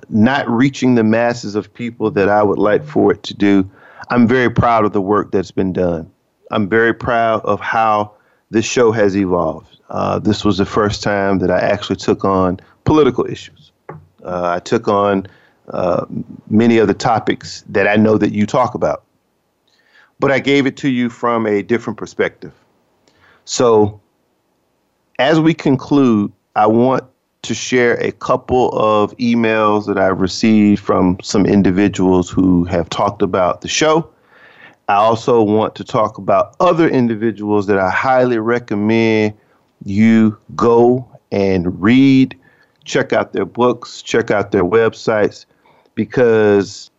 not 0.09 0.49
reaching 0.49 0.95
the 0.95 1.03
masses 1.03 1.55
of 1.55 1.73
people 1.73 2.11
that 2.11 2.29
I 2.29 2.43
would 2.43 2.59
like 2.59 2.85
for 2.85 3.11
it 3.11 3.23
to 3.23 3.33
do, 3.33 3.69
I'm 4.09 4.27
very 4.27 4.49
proud 4.49 4.85
of 4.85 4.93
the 4.93 5.01
work 5.01 5.31
that's 5.31 5.51
been 5.51 5.73
done. 5.73 6.11
I'm 6.51 6.67
very 6.69 6.93
proud 6.93 7.43
of 7.45 7.59
how 7.59 8.11
this 8.49 8.65
show 8.65 8.91
has 8.91 9.15
evolved. 9.15 9.79
Uh, 9.89 10.19
this 10.19 10.45
was 10.45 10.57
the 10.57 10.65
first 10.65 11.01
time 11.01 11.39
that 11.39 11.49
I 11.49 11.59
actually 11.59 11.95
took 11.95 12.23
on 12.23 12.59
political 12.83 13.25
issues. 13.25 13.71
Uh, 14.23 14.55
I 14.55 14.59
took 14.59 14.87
on 14.87 15.27
uh, 15.69 16.05
many 16.49 16.77
of 16.77 16.87
the 16.87 16.93
topics 16.93 17.63
that 17.69 17.87
I 17.87 17.95
know 17.95 18.17
that 18.17 18.33
you 18.33 18.45
talk 18.45 18.75
about 18.75 19.03
but 20.21 20.31
I 20.31 20.39
gave 20.39 20.67
it 20.67 20.77
to 20.77 20.89
you 20.89 21.09
from 21.09 21.47
a 21.47 21.63
different 21.63 21.97
perspective. 21.97 22.53
So, 23.45 23.99
as 25.17 25.39
we 25.39 25.55
conclude, 25.55 26.31
I 26.55 26.67
want 26.67 27.03
to 27.41 27.55
share 27.55 27.95
a 27.95 28.11
couple 28.11 28.69
of 28.77 29.17
emails 29.17 29.87
that 29.87 29.97
I've 29.97 30.21
received 30.21 30.79
from 30.83 31.17
some 31.23 31.47
individuals 31.47 32.29
who 32.29 32.65
have 32.65 32.87
talked 32.89 33.23
about 33.23 33.61
the 33.61 33.67
show. 33.67 34.07
I 34.87 34.95
also 34.95 35.41
want 35.41 35.73
to 35.75 35.83
talk 35.83 36.19
about 36.19 36.55
other 36.59 36.87
individuals 36.87 37.65
that 37.65 37.79
I 37.79 37.89
highly 37.89 38.37
recommend 38.37 39.33
you 39.85 40.37
go 40.55 41.09
and 41.31 41.81
read, 41.81 42.37
check 42.83 43.11
out 43.11 43.33
their 43.33 43.45
books, 43.45 44.03
check 44.03 44.29
out 44.29 44.51
their 44.51 44.65
websites, 44.65 45.45
because 45.95 46.90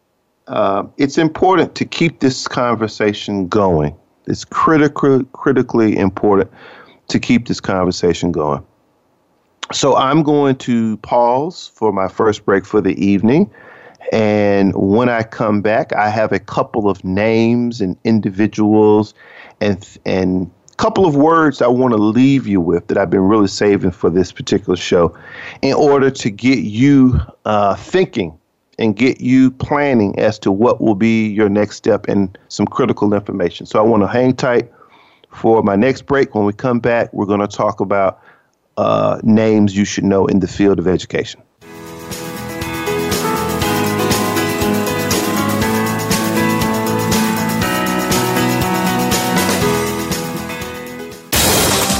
uh, 0.49 0.85
it's 0.97 1.19
important 1.19 1.75
to 1.77 1.85
keep 1.85 2.21
this 2.21 2.49
conversation 2.49 3.49
going. 3.49 3.97
It's 4.27 4.45
critical, 4.45 5.25
critically 5.33 5.97
important 5.97 6.51
to 7.09 7.19
keep 7.19 7.49
this 7.49 7.61
conversation 7.61 8.33
going. 8.33 8.65
So 9.73 9.97
I'm 9.97 10.23
going 10.23 10.57
to 10.57 10.97
pause 10.99 11.71
for 11.75 11.93
my 11.93 12.09
first 12.09 12.45
break 12.45 12.67
for 12.67 12.81
the 12.81 12.95
evening. 13.05 13.51
And 14.13 14.75
when 14.75 15.09
I 15.09 15.23
come 15.23 15.63
back, 15.63 15.93
I 15.95 16.11
have 16.11 16.33
a 16.33 16.39
couple 16.39 16.91
of 16.91 17.03
names 17.05 17.81
and 17.81 17.97
individuals 18.05 19.15
and 19.61 19.87
and 20.05 20.51
couple 20.79 21.07
of 21.07 21.15
words 21.15 21.63
I 21.63 21.69
want 21.69 21.93
to 21.93 21.99
leave 21.99 22.47
you 22.49 22.61
with 22.61 22.89
that 22.89 22.99
I've 22.99 23.11
been 23.11 23.29
really 23.29 23.47
saving 23.47 23.93
for 23.93 24.11
this 24.11 24.33
particular 24.33 24.75
show 24.75 25.17
in 25.61 25.75
order 25.75 26.11
to 26.11 26.31
get 26.31 26.59
you 26.61 27.21
uh, 27.45 27.77
thinking 27.77 28.37
and 28.79 28.97
get 28.97 29.21
you 29.21 29.50
planning 29.50 30.19
as 30.19 30.38
to 30.41 30.50
what 30.50 30.81
will 30.81 30.95
be 30.95 31.29
your 31.29 31.49
next 31.49 31.76
step 31.76 32.09
and 32.09 32.37
some 32.49 32.67
critical 32.67 33.12
information. 33.14 33.67
So 33.67 33.79
I 33.79 33.83
want 33.83 34.02
to 34.02 34.07
hang 34.07 34.35
tight 34.35 34.73
for 35.31 35.62
my 35.62 35.76
next 35.76 36.02
break. 36.02 36.35
When 36.35 36.45
we 36.45 36.52
come 36.52 36.81
back, 36.81 37.12
we're 37.12 37.26
going 37.26 37.41
to 37.41 37.49
talk 37.49 37.81
about 37.81 38.21
uh, 38.76 39.21
names 39.23 39.76
you 39.76 39.85
should 39.85 40.05
know 40.05 40.26
in 40.26 40.41
the 40.41 40.49
field 40.49 40.79
of 40.79 40.88
education. 40.88 41.43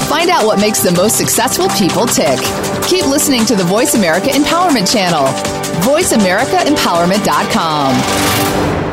Find 0.09 0.29
out 0.29 0.45
what 0.45 0.59
makes 0.59 0.81
the 0.81 0.91
most 0.91 1.17
successful 1.17 1.67
people 1.69 2.05
tick. 2.05 2.39
Keep 2.87 3.07
listening 3.07 3.45
to 3.45 3.55
the 3.55 3.63
Voice 3.63 3.95
America 3.95 4.27
Empowerment 4.27 4.91
Channel. 4.91 5.23
VoiceAmericaEmpowerment.com. 5.83 8.83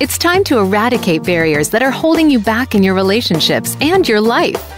It's 0.00 0.16
time 0.16 0.44
to 0.44 0.58
eradicate 0.58 1.24
barriers 1.24 1.70
that 1.70 1.82
are 1.82 1.90
holding 1.90 2.30
you 2.30 2.38
back 2.38 2.76
in 2.76 2.84
your 2.84 2.94
relationships 2.94 3.76
and 3.80 4.08
your 4.08 4.20
life. 4.20 4.77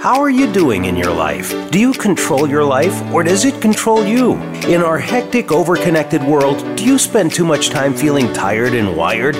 How 0.00 0.22
are 0.22 0.30
you 0.30 0.50
doing 0.50 0.86
in 0.86 0.96
your 0.96 1.12
life? 1.12 1.52
Do 1.70 1.78
you 1.78 1.92
control 1.92 2.48
your 2.48 2.64
life 2.64 3.02
or 3.12 3.22
does 3.22 3.44
it 3.44 3.60
control 3.60 4.02
you? 4.02 4.36
In 4.66 4.80
our 4.80 4.98
hectic, 4.98 5.48
overconnected 5.48 6.26
world, 6.26 6.64
do 6.74 6.86
you 6.86 6.98
spend 6.98 7.34
too 7.34 7.44
much 7.44 7.68
time 7.68 7.92
feeling 7.92 8.32
tired 8.32 8.72
and 8.72 8.96
wired? 8.96 9.34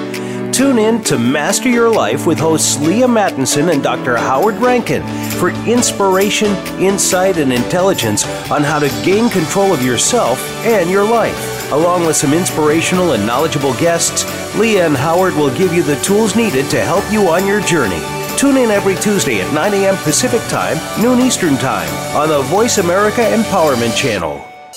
Tune 0.52 0.78
in 0.78 1.02
to 1.04 1.18
Master 1.18 1.70
Your 1.70 1.88
Life 1.88 2.26
with 2.26 2.38
hosts 2.38 2.78
Leah 2.78 3.06
Mattinson 3.06 3.72
and 3.72 3.82
Dr. 3.82 4.18
Howard 4.18 4.56
Rankin 4.56 5.02
for 5.38 5.48
inspiration, 5.66 6.54
insight, 6.78 7.38
and 7.38 7.54
intelligence 7.54 8.26
on 8.50 8.62
how 8.62 8.78
to 8.78 8.88
gain 9.02 9.30
control 9.30 9.72
of 9.72 9.82
yourself 9.82 10.38
and 10.66 10.90
your 10.90 11.04
life. 11.04 11.72
Along 11.72 12.04
with 12.04 12.16
some 12.16 12.34
inspirational 12.34 13.12
and 13.12 13.26
knowledgeable 13.26 13.72
guests, 13.78 14.26
Leah 14.58 14.84
and 14.84 14.96
Howard 14.98 15.34
will 15.36 15.56
give 15.56 15.72
you 15.72 15.82
the 15.82 15.98
tools 16.02 16.36
needed 16.36 16.68
to 16.68 16.82
help 16.82 17.10
you 17.10 17.28
on 17.28 17.46
your 17.46 17.62
journey. 17.62 18.19
Tune 18.40 18.56
in 18.56 18.70
every 18.70 18.94
Tuesday 18.94 19.42
at 19.42 19.52
9 19.52 19.74
a.m. 19.74 19.96
Pacific 19.98 20.40
Time, 20.48 20.78
noon 20.98 21.20
Eastern 21.20 21.58
Time 21.58 21.90
on 22.16 22.30
the 22.30 22.40
Voice 22.44 22.78
America 22.78 23.20
Empowerment 23.20 23.94
Channel. 23.94 24.49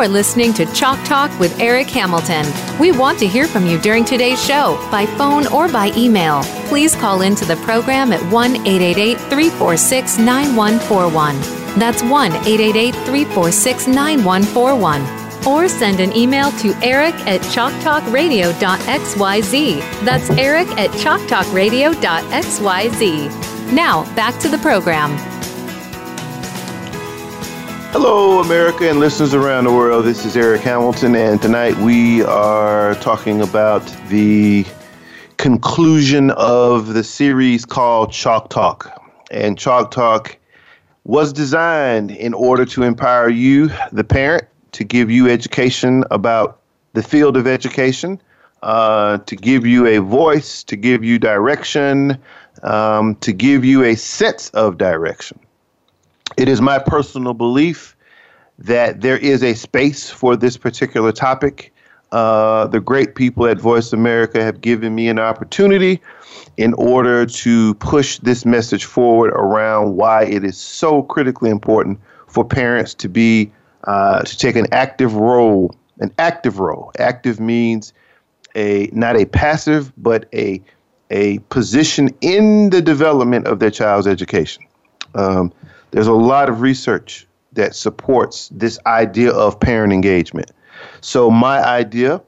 Are 0.00 0.08
listening 0.08 0.52
to 0.54 0.64
Chalk 0.72 0.98
Talk 1.04 1.30
with 1.38 1.60
Eric 1.60 1.90
Hamilton. 1.90 2.46
We 2.80 2.90
want 2.90 3.18
to 3.18 3.26
hear 3.26 3.46
from 3.46 3.66
you 3.66 3.78
during 3.78 4.02
today's 4.02 4.42
show 4.42 4.78
by 4.90 5.04
phone 5.04 5.46
or 5.48 5.68
by 5.68 5.92
email. 5.94 6.42
Please 6.68 6.94
call 6.94 7.20
into 7.20 7.44
the 7.44 7.56
program 7.56 8.10
at 8.10 8.22
1 8.32 8.66
888 8.66 9.18
346 9.18 10.16
9141. 10.16 11.38
That's 11.78 12.02
1 12.02 12.32
888 12.32 12.94
346 12.94 13.88
9141. 13.88 15.46
Or 15.46 15.68
send 15.68 16.00
an 16.00 16.16
email 16.16 16.50
to 16.52 16.72
eric 16.82 17.14
at 17.26 17.42
chalktalkradio.xyz. 17.42 20.04
That's 20.06 20.30
eric 20.30 20.68
at 20.78 20.88
chalktalkradio.xyz. 20.92 23.72
Now, 23.74 24.04
back 24.14 24.38
to 24.40 24.48
the 24.48 24.58
program. 24.58 25.18
Hello, 27.92 28.38
America 28.38 28.88
and 28.88 29.00
listeners 29.00 29.34
around 29.34 29.64
the 29.64 29.72
world. 29.72 30.04
This 30.04 30.24
is 30.24 30.36
Eric 30.36 30.60
Hamilton, 30.60 31.16
and 31.16 31.42
tonight 31.42 31.76
we 31.78 32.22
are 32.22 32.94
talking 32.94 33.42
about 33.42 33.80
the 34.08 34.64
conclusion 35.38 36.30
of 36.30 36.94
the 36.94 37.02
series 37.02 37.64
called 37.64 38.12
Chalk 38.12 38.48
Talk. 38.48 38.96
And 39.32 39.58
Chalk 39.58 39.90
Talk 39.90 40.38
was 41.02 41.32
designed 41.32 42.12
in 42.12 42.32
order 42.32 42.64
to 42.66 42.84
empower 42.84 43.28
you, 43.28 43.72
the 43.90 44.04
parent, 44.04 44.44
to 44.70 44.84
give 44.84 45.10
you 45.10 45.28
education 45.28 46.04
about 46.12 46.60
the 46.92 47.02
field 47.02 47.36
of 47.36 47.48
education, 47.48 48.22
uh, 48.62 49.18
to 49.18 49.34
give 49.34 49.66
you 49.66 49.88
a 49.88 49.98
voice, 49.98 50.62
to 50.62 50.76
give 50.76 51.02
you 51.02 51.18
direction, 51.18 52.16
um, 52.62 53.16
to 53.16 53.32
give 53.32 53.64
you 53.64 53.82
a 53.82 53.96
sense 53.96 54.48
of 54.50 54.78
direction. 54.78 55.40
It 56.36 56.48
is 56.48 56.60
my 56.60 56.78
personal 56.78 57.34
belief 57.34 57.96
that 58.58 59.00
there 59.00 59.16
is 59.16 59.42
a 59.42 59.54
space 59.54 60.10
for 60.10 60.36
this 60.36 60.56
particular 60.56 61.12
topic. 61.12 61.72
Uh, 62.12 62.66
the 62.66 62.80
great 62.80 63.14
people 63.14 63.46
at 63.46 63.58
Voice 63.58 63.92
America 63.92 64.42
have 64.42 64.60
given 64.60 64.94
me 64.94 65.08
an 65.08 65.18
opportunity 65.18 66.00
in 66.56 66.74
order 66.74 67.24
to 67.24 67.74
push 67.74 68.18
this 68.18 68.44
message 68.44 68.84
forward 68.84 69.30
around 69.30 69.96
why 69.96 70.24
it 70.24 70.44
is 70.44 70.58
so 70.58 71.02
critically 71.04 71.50
important 71.50 71.98
for 72.26 72.44
parents 72.44 72.94
to 72.94 73.08
be 73.08 73.50
uh, 73.84 74.20
to 74.22 74.36
take 74.36 74.56
an 74.56 74.66
active 74.72 75.14
role. 75.14 75.74
An 76.00 76.12
active 76.18 76.58
role. 76.58 76.92
Active 76.98 77.40
means 77.40 77.92
a 78.54 78.88
not 78.92 79.16
a 79.16 79.26
passive, 79.26 79.92
but 79.96 80.26
a 80.34 80.60
a 81.10 81.38
position 81.50 82.08
in 82.20 82.70
the 82.70 82.80
development 82.80 83.46
of 83.46 83.58
their 83.58 83.70
child's 83.70 84.06
education. 84.06 84.62
Um, 85.14 85.52
there's 85.90 86.06
a 86.06 86.12
lot 86.12 86.48
of 86.48 86.60
research 86.60 87.26
that 87.52 87.74
supports 87.74 88.48
this 88.52 88.78
idea 88.86 89.32
of 89.32 89.58
parent 89.58 89.92
engagement. 89.92 90.50
So, 91.00 91.30
my 91.30 91.62
idea 91.62 92.20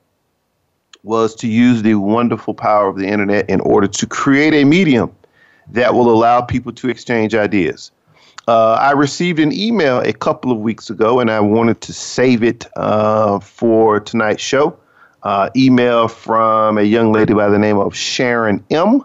was 1.05 1.35
to 1.37 1.49
use 1.49 1.83
the 1.83 1.95
wonderful 1.97 2.55
power 2.55 2.89
of 2.89 2.97
the 2.97 3.07
internet 3.07 3.49
in 3.49 3.61
order 3.61 3.89
to 3.89 4.07
create 4.07 4.55
a 4.55 4.65
medium 4.65 5.15
that 5.69 5.95
will 5.95 6.11
allow 6.11 6.41
people 6.41 6.73
to 6.73 6.89
exchange 6.89 7.35
ideas. 7.35 7.91
Uh, 8.49 8.73
I 8.73 8.93
received 8.93 9.39
an 9.39 9.53
email 9.53 10.01
a 10.01 10.13
couple 10.13 10.51
of 10.51 10.59
weeks 10.59 10.91
ago, 10.91 11.21
and 11.21 11.31
I 11.31 11.41
wanted 11.41 11.81
to 11.83 11.93
save 11.93 12.43
it 12.43 12.67
uh, 12.77 13.39
for 13.39 14.01
tonight's 14.01 14.43
show. 14.43 14.77
Uh, 15.23 15.49
email 15.57 16.09
from 16.09 16.79
a 16.79 16.83
young 16.83 17.13
lady 17.13 17.35
by 17.35 17.49
the 17.49 17.59
name 17.59 17.79
of 17.79 17.95
Sharon 17.95 18.65
M., 18.71 19.05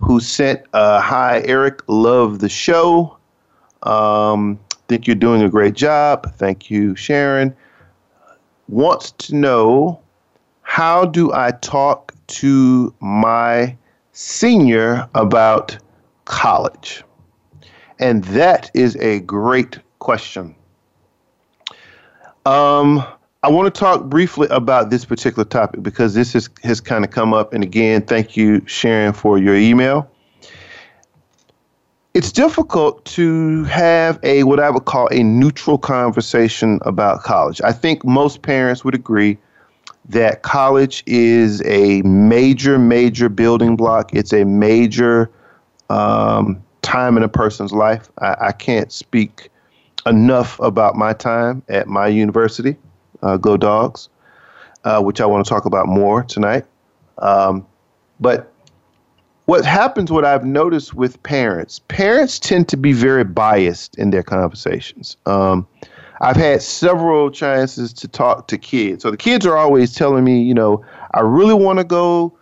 who 0.00 0.18
sent, 0.18 0.60
uh, 0.72 1.00
Hi, 1.00 1.42
Eric, 1.46 1.82
love 1.86 2.40
the 2.40 2.48
show. 2.48 3.16
Um, 3.84 4.58
think 4.88 5.06
you're 5.06 5.16
doing 5.16 5.42
a 5.42 5.48
great 5.48 5.74
job. 5.74 6.34
Thank 6.36 6.70
you, 6.70 6.94
Sharon. 6.96 7.54
Wants 8.68 9.12
to 9.12 9.34
know 9.34 10.00
how 10.62 11.04
do 11.04 11.32
I 11.32 11.52
talk 11.52 12.12
to 12.26 12.94
my 13.00 13.76
senior 14.12 15.08
about 15.14 15.76
college? 16.24 17.02
And 17.98 18.24
that 18.24 18.70
is 18.74 18.96
a 18.96 19.20
great 19.20 19.78
question. 19.98 20.54
Um, 22.46 23.04
I 23.42 23.48
want 23.48 23.74
to 23.74 23.78
talk 23.78 24.04
briefly 24.04 24.48
about 24.50 24.90
this 24.90 25.04
particular 25.04 25.44
topic 25.44 25.82
because 25.82 26.14
this 26.14 26.34
is, 26.34 26.48
has 26.62 26.80
kind 26.80 27.04
of 27.04 27.10
come 27.10 27.32
up. 27.32 27.52
And 27.52 27.62
again, 27.62 28.02
thank 28.02 28.36
you, 28.36 28.62
Sharon, 28.66 29.12
for 29.12 29.38
your 29.38 29.54
email. 29.54 30.10
It's 32.14 32.30
difficult 32.30 33.04
to 33.06 33.64
have 33.64 34.20
a 34.22 34.44
what 34.44 34.60
I 34.60 34.70
would 34.70 34.84
call 34.84 35.08
a 35.10 35.24
neutral 35.24 35.78
conversation 35.78 36.78
about 36.82 37.24
college. 37.24 37.60
I 37.62 37.72
think 37.72 38.04
most 38.04 38.42
parents 38.42 38.84
would 38.84 38.94
agree 38.94 39.36
that 40.10 40.42
college 40.42 41.02
is 41.06 41.60
a 41.64 42.02
major, 42.02 42.78
major 42.78 43.28
building 43.28 43.74
block. 43.74 44.14
It's 44.14 44.32
a 44.32 44.44
major 44.44 45.28
um, 45.90 46.62
time 46.82 47.16
in 47.16 47.24
a 47.24 47.28
person's 47.28 47.72
life. 47.72 48.08
I, 48.18 48.36
I, 48.40 48.52
can't 48.52 48.92
speak 48.92 49.50
enough 50.06 50.60
about 50.60 50.94
my 50.94 51.14
time 51.14 51.64
at 51.68 51.88
my 51.88 52.06
university, 52.06 52.76
uh, 53.22 53.38
Go 53.38 53.56
Dogs, 53.56 54.08
uh, 54.84 55.02
which 55.02 55.20
I 55.20 55.26
want 55.26 55.44
to 55.44 55.48
talk 55.48 55.64
about 55.64 55.88
more 55.88 56.22
tonight. 56.22 56.64
Um, 57.18 57.66
but 58.20 58.53
what 59.46 59.64
happens, 59.64 60.10
what 60.10 60.24
I've 60.24 60.44
noticed 60.44 60.94
with 60.94 61.22
parents, 61.22 61.80
parents 61.88 62.38
tend 62.38 62.68
to 62.68 62.76
be 62.76 62.92
very 62.92 63.24
biased 63.24 63.98
in 63.98 64.10
their 64.10 64.22
conversations. 64.22 65.16
Um, 65.26 65.66
I've 66.20 66.36
had 66.36 66.62
several 66.62 67.30
chances 67.30 67.92
to 67.94 68.08
talk 68.08 68.48
to 68.48 68.56
kids. 68.56 69.02
So 69.02 69.10
the 69.10 69.16
kids 69.16 69.44
are 69.44 69.56
always 69.56 69.94
telling 69.94 70.24
me, 70.24 70.40
you 70.40 70.54
know, 70.54 70.84
I 71.12 71.20
really 71.20 71.54
want 71.54 71.78
to 71.78 71.84
go 71.84 72.32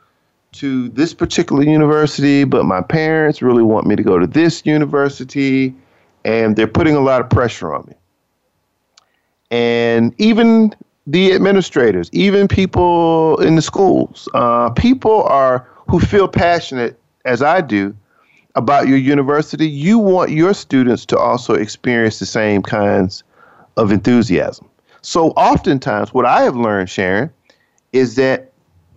to 0.53 0.89
this 0.91 1.15
particular 1.15 1.65
university, 1.65 2.45
but 2.45 2.65
my 2.65 2.83
parents 2.83 3.43
really 3.43 3.63
want 3.63 3.87
me 3.87 3.97
to 3.97 4.03
go 4.03 4.19
to 4.19 4.27
this 4.27 4.65
university, 4.67 5.75
and 6.25 6.55
they're 6.55 6.67
putting 6.69 6.95
a 6.95 7.01
lot 7.01 7.21
of 7.21 7.31
pressure 7.31 7.75
on 7.75 7.85
me. 7.89 7.95
And 9.51 10.15
even 10.19 10.75
the 11.07 11.33
administrators, 11.33 12.09
even 12.13 12.47
people 12.47 13.41
in 13.41 13.57
the 13.57 13.63
schools, 13.63 14.29
uh, 14.35 14.71
people 14.71 15.25
are 15.25 15.67
who 15.89 16.01
feel 16.01 16.29
passionate 16.29 16.99
as 17.25 17.43
I 17.43 17.61
do 17.61 17.95
about 18.55 18.89
your 18.89 18.99
university. 18.99 19.69
You 19.69 19.99
want 19.99 20.31
your 20.31 20.55
students 20.55 21.07
to 21.07 21.19
also 21.19 21.55
experience 21.55 22.19
the 22.19 22.27
same 22.27 22.63
kinds 22.63 23.25
of 23.77 23.91
enthusiasm. 23.93 24.69
So, 25.01 25.31
oftentimes, 25.31 26.15
what 26.15 26.27
I 26.27 26.43
have 26.43 26.57
learned, 26.57 26.89
Sharon, 26.89 27.31
is 27.93 28.15
that 28.17 28.53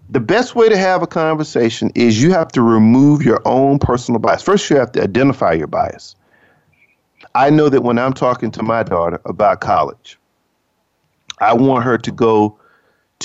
the 0.10 0.20
best 0.20 0.56
way 0.56 0.70
to 0.70 0.78
have 0.78 1.02
a 1.02 1.08
conversation 1.08 1.92
is 1.96 2.22
you 2.22 2.32
have 2.32 2.50
to 2.50 2.62
remove 2.62 3.24
your 3.24 3.42
own 3.46 3.80
personal 3.80 4.20
bias. 4.20 4.44
First, 4.44 4.70
you 4.70 4.76
have 4.76 4.92
to 4.92 5.02
identify 5.02 5.54
your 5.54 5.68
bias. 5.68 6.16
I 7.34 7.50
know 7.50 7.70
that 7.70 7.82
when 7.82 7.98
I'm 7.98 8.14
talking 8.14 8.52
to 8.52 8.64
my 8.64 8.84
daughter 8.84 9.20
about 9.26 9.62
college, 9.62 10.20
I 11.40 11.54
want 11.54 11.84
her 11.84 11.98
to 11.98 12.12
go 12.12 12.58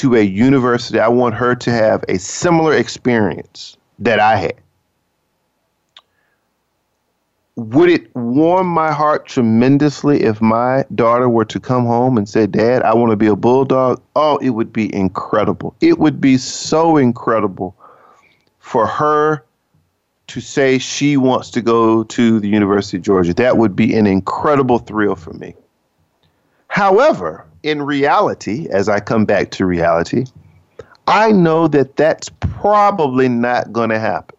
to 0.01 0.17
a 0.17 0.23
university. 0.23 0.99
I 0.99 1.09
want 1.09 1.35
her 1.35 1.55
to 1.55 1.71
have 1.71 2.05
a 2.09 2.19
similar 2.19 2.75
experience 2.75 3.77
that 3.99 4.21
I 4.21 4.37
had 4.37 4.55
would 7.61 7.91
it 7.91 8.15
warm 8.17 8.67
my 8.67 8.91
heart 8.91 9.27
tremendously 9.27 10.23
if 10.23 10.41
my 10.41 10.85
daughter 10.95 11.29
were 11.29 11.45
to 11.45 11.61
come 11.61 11.85
home 11.85 12.17
and 12.17 12.27
say, 12.27 12.47
Dad, 12.47 12.83
I 12.83 12.95
want 12.95 13.11
to 13.11 13.17
be 13.17 13.27
a 13.27 13.37
bulldog? 13.37 14.01
Oh, 14.17 14.39
it 14.39 14.51
would 14.51 14.73
be 14.73 14.93
incredible. 14.95 15.75
It 15.83 15.99
would 15.99 16.21
be 16.21 16.39
so 16.39 16.97
incredible 16.97 17.77
for 18.61 18.87
her 18.87 19.45
to 20.29 20.41
say 20.41 20.79
she 20.79 21.19
wants 21.19 21.51
to 21.51 21.61
go 21.61 22.05
to 22.05 22.41
the 22.41 22.49
University 22.49 22.97
of 22.97 23.03
Georgia. 23.03 23.35
That 23.35 23.59
would 23.59 23.77
be 23.77 23.95
an 23.95 24.07
incredible 24.07 24.79
thrill 24.79 25.17
for 25.17 25.35
me. 25.35 25.55
However, 26.69 27.45
in 27.63 27.83
reality, 27.83 28.69
as 28.71 28.89
I 28.89 29.01
come 29.01 29.25
back 29.25 29.51
to 29.53 29.67
reality, 29.67 30.27
I 31.07 31.33
know 31.33 31.69
that 31.69 31.97
that's 31.97 32.31
probably 32.41 33.29
not 33.29 33.73
going 33.73 33.91
to 33.91 33.99
happen 33.99 34.37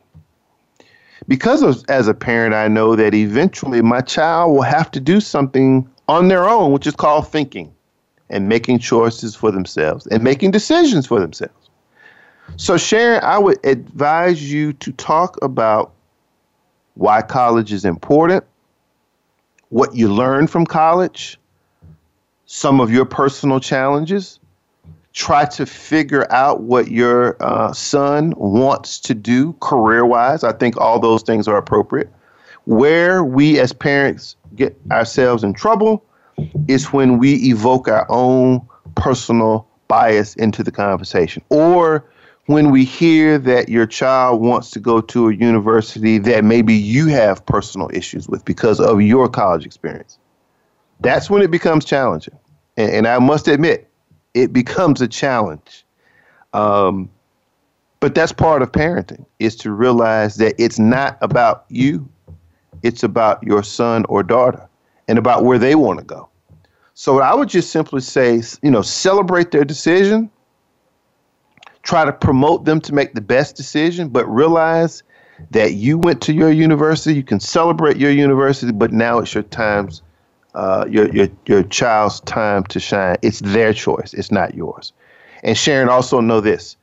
because 1.27 1.61
of, 1.61 1.83
as 1.87 2.07
a 2.07 2.13
parent, 2.13 2.53
I 2.53 2.67
know 2.67 2.95
that 2.95 3.13
eventually 3.13 3.81
my 3.81 4.01
child 4.01 4.53
will 4.53 4.63
have 4.63 4.91
to 4.91 4.99
do 4.99 5.21
something 5.21 5.89
on 6.07 6.27
their 6.27 6.47
own, 6.47 6.71
which 6.71 6.87
is 6.87 6.95
called 6.95 7.27
thinking 7.27 7.73
and 8.29 8.49
making 8.49 8.79
choices 8.79 9.35
for 9.35 9.51
themselves 9.51 10.07
and 10.07 10.23
making 10.23 10.51
decisions 10.51 11.05
for 11.07 11.19
themselves. 11.19 11.69
So, 12.57 12.75
Sharon, 12.77 13.23
I 13.23 13.37
would 13.37 13.65
advise 13.65 14.51
you 14.51 14.73
to 14.73 14.91
talk 14.93 15.37
about 15.41 15.93
why 16.95 17.21
college 17.21 17.71
is 17.71 17.85
important, 17.85 18.43
what 19.69 19.95
you 19.95 20.11
learned 20.11 20.49
from 20.49 20.65
college, 20.65 21.39
some 22.53 22.81
of 22.81 22.91
your 22.91 23.05
personal 23.05 23.61
challenges, 23.61 24.37
try 25.13 25.45
to 25.45 25.65
figure 25.65 26.29
out 26.33 26.63
what 26.63 26.91
your 26.91 27.41
uh, 27.41 27.71
son 27.71 28.33
wants 28.35 28.99
to 28.99 29.13
do 29.13 29.53
career 29.61 30.05
wise. 30.05 30.43
I 30.43 30.51
think 30.51 30.75
all 30.75 30.99
those 30.99 31.23
things 31.23 31.47
are 31.47 31.55
appropriate. 31.55 32.09
Where 32.65 33.23
we 33.23 33.57
as 33.57 33.71
parents 33.71 34.35
get 34.53 34.77
ourselves 34.91 35.45
in 35.45 35.53
trouble 35.53 36.03
is 36.67 36.91
when 36.91 37.19
we 37.19 37.35
evoke 37.49 37.87
our 37.87 38.05
own 38.11 38.67
personal 38.95 39.65
bias 39.87 40.35
into 40.35 40.61
the 40.61 40.71
conversation 40.71 41.41
or 41.47 42.03
when 42.47 42.69
we 42.69 42.83
hear 42.83 43.37
that 43.37 43.69
your 43.69 43.85
child 43.85 44.41
wants 44.41 44.71
to 44.71 44.79
go 44.81 44.99
to 44.99 45.29
a 45.29 45.33
university 45.33 46.17
that 46.17 46.43
maybe 46.43 46.73
you 46.73 47.07
have 47.07 47.45
personal 47.45 47.89
issues 47.93 48.27
with 48.27 48.43
because 48.43 48.81
of 48.81 49.01
your 49.01 49.29
college 49.29 49.65
experience. 49.65 50.17
That's 51.01 51.29
when 51.29 51.41
it 51.41 51.51
becomes 51.51 51.85
challenging. 51.85 52.37
And, 52.77 52.91
and 52.91 53.07
I 53.07 53.19
must 53.19 53.47
admit, 53.47 53.89
it 54.33 54.53
becomes 54.53 55.01
a 55.01 55.07
challenge. 55.07 55.85
Um, 56.53 57.09
but 57.99 58.15
that's 58.15 58.31
part 58.31 58.61
of 58.61 58.71
parenting 58.71 59.25
is 59.39 59.55
to 59.57 59.71
realize 59.71 60.37
that 60.37 60.55
it's 60.57 60.79
not 60.79 61.17
about 61.21 61.65
you, 61.69 62.09
it's 62.81 63.03
about 63.03 63.43
your 63.43 63.63
son 63.63 64.05
or 64.09 64.23
daughter 64.23 64.67
and 65.07 65.17
about 65.17 65.43
where 65.43 65.59
they 65.59 65.75
want 65.75 65.99
to 65.99 66.05
go. 66.05 66.27
So 66.93 67.19
I 67.19 67.33
would 67.33 67.49
just 67.49 67.71
simply 67.71 68.01
say, 68.01 68.41
you 68.61 68.71
know, 68.71 68.81
celebrate 68.81 69.51
their 69.51 69.65
decision, 69.65 70.29
try 71.83 72.05
to 72.05 72.11
promote 72.11 72.65
them 72.65 72.81
to 72.81 72.93
make 72.93 73.13
the 73.13 73.21
best 73.21 73.55
decision, 73.55 74.09
but 74.09 74.25
realize 74.25 75.03
that 75.51 75.73
you 75.73 75.97
went 75.97 76.21
to 76.21 76.33
your 76.33 76.51
university, 76.51 77.15
you 77.15 77.23
can 77.23 77.39
celebrate 77.39 77.97
your 77.97 78.11
university, 78.11 78.71
but 78.71 78.91
now 78.91 79.19
it's 79.19 79.33
your 79.33 79.43
times 79.43 80.01
uh, 80.53 80.85
your, 80.89 81.09
your, 81.09 81.27
your 81.45 81.63
child's 81.63 82.19
time 82.21 82.63
to 82.65 82.79
shine. 82.79 83.17
It's 83.21 83.39
their 83.39 83.73
choice, 83.73 84.13
it's 84.13 84.31
not 84.31 84.53
yours. 84.55 84.93
And 85.43 85.57
Sharon, 85.57 85.89
also 85.89 86.19
know 86.19 86.41
this 86.41 86.77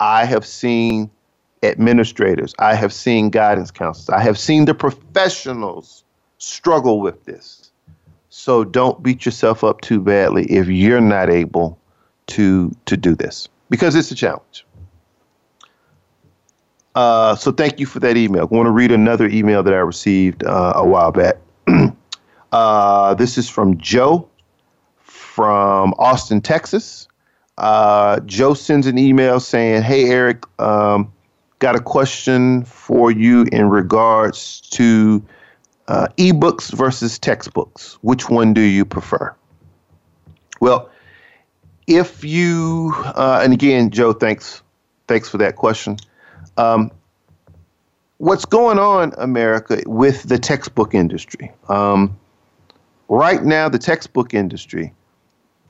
I 0.00 0.24
have 0.24 0.46
seen 0.46 1.10
administrators, 1.62 2.54
I 2.58 2.74
have 2.74 2.92
seen 2.92 3.30
guidance 3.30 3.70
counselors, 3.70 4.08
I 4.08 4.22
have 4.22 4.38
seen 4.38 4.64
the 4.64 4.74
professionals 4.74 6.04
struggle 6.38 7.00
with 7.00 7.24
this. 7.24 7.70
So 8.30 8.64
don't 8.64 9.02
beat 9.02 9.26
yourself 9.26 9.64
up 9.64 9.80
too 9.80 10.00
badly 10.00 10.44
if 10.44 10.68
you're 10.68 11.00
not 11.00 11.28
able 11.30 11.78
to 12.28 12.74
to 12.86 12.96
do 12.96 13.14
this 13.14 13.48
because 13.68 13.94
it's 13.94 14.10
a 14.10 14.14
challenge. 14.14 14.64
Uh, 16.94 17.36
so 17.36 17.52
thank 17.52 17.78
you 17.78 17.86
for 17.86 18.00
that 18.00 18.16
email. 18.16 18.42
I 18.42 18.44
want 18.44 18.66
to 18.66 18.70
read 18.70 18.90
another 18.90 19.26
email 19.28 19.62
that 19.62 19.72
I 19.72 19.78
received 19.78 20.44
uh, 20.44 20.72
a 20.74 20.86
while 20.86 21.12
back. 21.12 21.36
Uh, 22.52 23.14
this 23.14 23.38
is 23.38 23.48
from 23.48 23.78
Joe 23.78 24.28
from 25.40 25.94
Austin, 25.98 26.40
Texas. 26.40 27.08
Uh, 27.56 28.20
Joe 28.20 28.52
sends 28.52 28.86
an 28.86 28.98
email 28.98 29.40
saying, 29.40 29.82
Hey, 29.82 30.10
Eric, 30.10 30.44
um, 30.60 31.10
got 31.60 31.76
a 31.76 31.80
question 31.80 32.64
for 32.64 33.10
you 33.10 33.46
in 33.52 33.68
regards 33.68 34.60
to 34.62 35.24
uh, 35.88 36.08
ebooks 36.18 36.72
versus 36.72 37.18
textbooks. 37.18 37.98
Which 38.02 38.28
one 38.28 38.52
do 38.52 38.60
you 38.60 38.84
prefer? 38.84 39.34
Well, 40.60 40.90
if 41.86 42.22
you, 42.22 42.92
uh, 42.96 43.40
and 43.42 43.52
again, 43.52 43.90
Joe, 43.90 44.12
thanks, 44.12 44.62
thanks 45.08 45.28
for 45.28 45.38
that 45.38 45.56
question. 45.56 45.96
Um, 46.56 46.90
what's 48.18 48.44
going 48.44 48.78
on, 48.78 49.14
America, 49.16 49.82
with 49.86 50.24
the 50.24 50.38
textbook 50.38 50.94
industry? 50.94 51.50
Um, 51.68 52.18
right 53.10 53.42
now, 53.44 53.68
the 53.68 53.78
textbook 53.78 54.32
industry, 54.32 54.92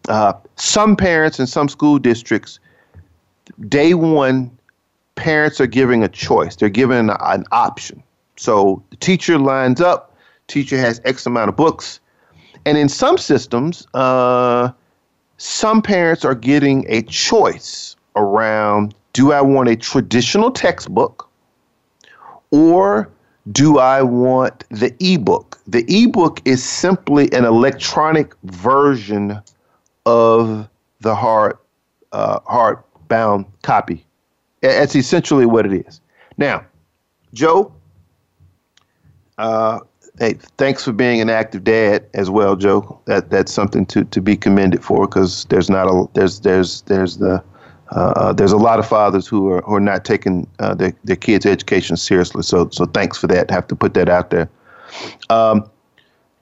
uh, 0.08 0.34
some 0.56 0.94
parents 0.94 1.38
and 1.38 1.48
some 1.48 1.68
school 1.68 1.98
districts, 1.98 2.60
day 3.68 3.94
one, 3.94 4.56
parents 5.16 5.60
are 5.60 5.66
giving 5.66 6.04
a 6.04 6.08
choice. 6.08 6.54
They're 6.56 6.68
given 6.68 7.10
an 7.10 7.44
option. 7.50 8.02
So 8.36 8.82
the 8.90 8.96
teacher 8.96 9.38
lines 9.38 9.80
up. 9.80 10.16
Teacher 10.46 10.78
has 10.78 11.00
X 11.04 11.26
amount 11.26 11.48
of 11.48 11.56
books, 11.56 12.00
and 12.66 12.76
in 12.76 12.88
some 12.88 13.18
systems, 13.18 13.86
uh, 13.94 14.72
some 15.36 15.80
parents 15.80 16.24
are 16.24 16.34
getting 16.34 16.84
a 16.88 17.02
choice 17.02 17.94
around: 18.16 18.94
Do 19.12 19.30
I 19.30 19.40
want 19.42 19.68
a 19.68 19.76
traditional 19.76 20.50
textbook, 20.50 21.28
or 22.50 23.08
do 23.52 23.78
I 23.78 24.02
want 24.02 24.64
the 24.70 24.92
ebook? 24.98 25.49
The 25.70 25.84
ebook 25.88 26.40
is 26.44 26.64
simply 26.64 27.32
an 27.32 27.44
electronic 27.44 28.34
version 28.42 29.40
of 30.04 30.68
the 31.00 31.14
hard 31.14 31.58
uh, 32.10 32.40
hardbound 32.40 33.46
copy. 33.62 34.04
That's 34.62 34.96
essentially 34.96 35.46
what 35.46 35.66
it 35.66 35.86
is. 35.86 36.00
Now, 36.38 36.66
Joe, 37.34 37.72
uh, 39.38 39.78
hey, 40.18 40.34
thanks 40.58 40.84
for 40.84 40.92
being 40.92 41.20
an 41.20 41.30
active 41.30 41.62
dad 41.62 42.04
as 42.14 42.30
well, 42.30 42.56
Joe. 42.56 43.00
That 43.04 43.30
that's 43.30 43.52
something 43.52 43.86
to, 43.86 44.02
to 44.02 44.20
be 44.20 44.36
commended 44.36 44.82
for 44.82 45.06
because 45.06 45.44
there's 45.50 45.70
not 45.70 45.86
a 45.86 46.08
there's 46.14 46.40
there's 46.40 46.82
there's 46.82 47.18
the 47.18 47.44
uh, 47.90 48.32
there's 48.32 48.52
a 48.52 48.56
lot 48.56 48.80
of 48.80 48.88
fathers 48.88 49.28
who 49.28 49.52
are 49.52 49.62
who 49.62 49.76
are 49.76 49.80
not 49.80 50.04
taking 50.04 50.48
uh, 50.58 50.74
their 50.74 50.92
their 51.04 51.14
kids' 51.14 51.46
education 51.46 51.96
seriously. 51.96 52.42
So 52.42 52.68
so 52.70 52.86
thanks 52.86 53.18
for 53.18 53.28
that. 53.28 53.52
Have 53.52 53.68
to 53.68 53.76
put 53.76 53.94
that 53.94 54.08
out 54.08 54.30
there. 54.30 54.50
Um, 55.28 55.68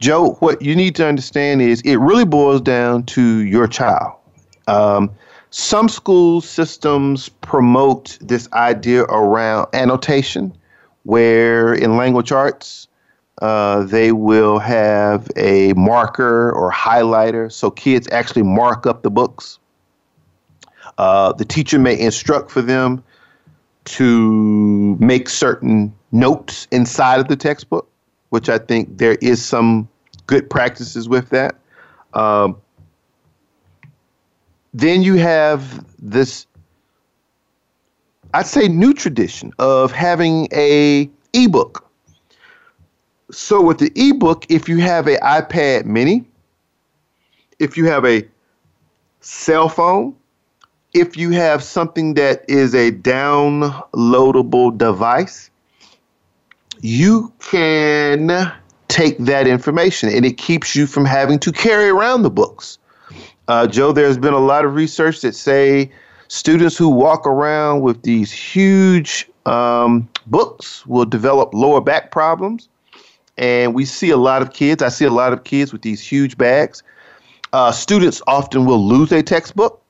Joe, 0.00 0.32
what 0.40 0.62
you 0.62 0.76
need 0.76 0.94
to 0.96 1.06
understand 1.06 1.60
is 1.60 1.80
it 1.82 1.96
really 1.96 2.24
boils 2.24 2.60
down 2.60 3.02
to 3.04 3.38
your 3.38 3.66
child. 3.66 4.12
Um, 4.68 5.10
some 5.50 5.88
school 5.88 6.40
systems 6.40 7.28
promote 7.28 8.18
this 8.20 8.48
idea 8.52 9.02
around 9.04 9.68
annotation, 9.72 10.56
where 11.04 11.72
in 11.72 11.96
language 11.96 12.32
arts, 12.32 12.86
uh, 13.40 13.84
they 13.84 14.12
will 14.12 14.58
have 14.58 15.28
a 15.36 15.72
marker 15.74 16.52
or 16.52 16.72
highlighter 16.72 17.50
so 17.50 17.70
kids 17.70 18.08
actually 18.10 18.42
mark 18.42 18.86
up 18.86 19.02
the 19.02 19.10
books. 19.10 19.58
Uh, 20.98 21.32
the 21.32 21.44
teacher 21.44 21.78
may 21.78 21.98
instruct 21.98 22.50
for 22.50 22.60
them 22.60 23.02
to 23.84 24.96
make 25.00 25.28
certain 25.28 25.94
notes 26.12 26.66
inside 26.70 27.20
of 27.20 27.28
the 27.28 27.36
textbook, 27.36 27.87
which 28.30 28.48
I 28.48 28.58
think 28.58 28.98
there 28.98 29.16
is 29.20 29.44
some 29.44 29.88
good 30.26 30.48
practices 30.50 31.08
with 31.08 31.30
that. 31.30 31.56
Um, 32.14 32.56
then 34.74 35.02
you 35.02 35.14
have 35.14 35.84
this, 35.98 36.46
I'd 38.34 38.46
say, 38.46 38.68
new 38.68 38.92
tradition 38.92 39.52
of 39.58 39.92
having 39.92 40.48
a 40.52 41.10
ebook. 41.32 41.88
So 43.30 43.60
with 43.60 43.78
the 43.78 43.92
ebook, 43.94 44.46
if 44.48 44.68
you 44.68 44.78
have 44.78 45.06
an 45.06 45.18
iPad 45.22 45.84
Mini, 45.84 46.24
if 47.58 47.76
you 47.76 47.86
have 47.86 48.04
a 48.04 48.26
cell 49.20 49.68
phone, 49.68 50.14
if 50.94 51.16
you 51.16 51.30
have 51.30 51.62
something 51.62 52.14
that 52.14 52.44
is 52.48 52.74
a 52.74 52.90
downloadable 52.92 54.76
device, 54.76 55.50
you 56.80 57.32
can 57.40 58.52
take 58.88 59.18
that 59.18 59.46
information 59.46 60.08
and 60.08 60.24
it 60.24 60.38
keeps 60.38 60.74
you 60.74 60.86
from 60.86 61.04
having 61.04 61.38
to 61.38 61.52
carry 61.52 61.88
around 61.88 62.22
the 62.22 62.30
books. 62.30 62.78
Uh, 63.46 63.66
Joe, 63.66 63.92
there's 63.92 64.18
been 64.18 64.34
a 64.34 64.38
lot 64.38 64.64
of 64.64 64.74
research 64.74 65.20
that 65.22 65.34
say 65.34 65.90
students 66.28 66.76
who 66.76 66.88
walk 66.88 67.26
around 67.26 67.80
with 67.80 68.02
these 68.02 68.30
huge 68.30 69.28
um, 69.46 70.08
books 70.26 70.86
will 70.86 71.04
develop 71.04 71.54
lower 71.54 71.80
back 71.80 72.10
problems. 72.10 72.68
And 73.38 73.74
we 73.74 73.84
see 73.84 74.10
a 74.10 74.16
lot 74.16 74.42
of 74.42 74.52
kids, 74.52 74.82
I 74.82 74.88
see 74.88 75.04
a 75.04 75.10
lot 75.10 75.32
of 75.32 75.44
kids 75.44 75.72
with 75.72 75.82
these 75.82 76.00
huge 76.00 76.36
bags. 76.36 76.82
Uh, 77.52 77.72
students 77.72 78.20
often 78.26 78.66
will 78.66 78.84
lose 78.86 79.12
a 79.12 79.22
textbook 79.22 79.82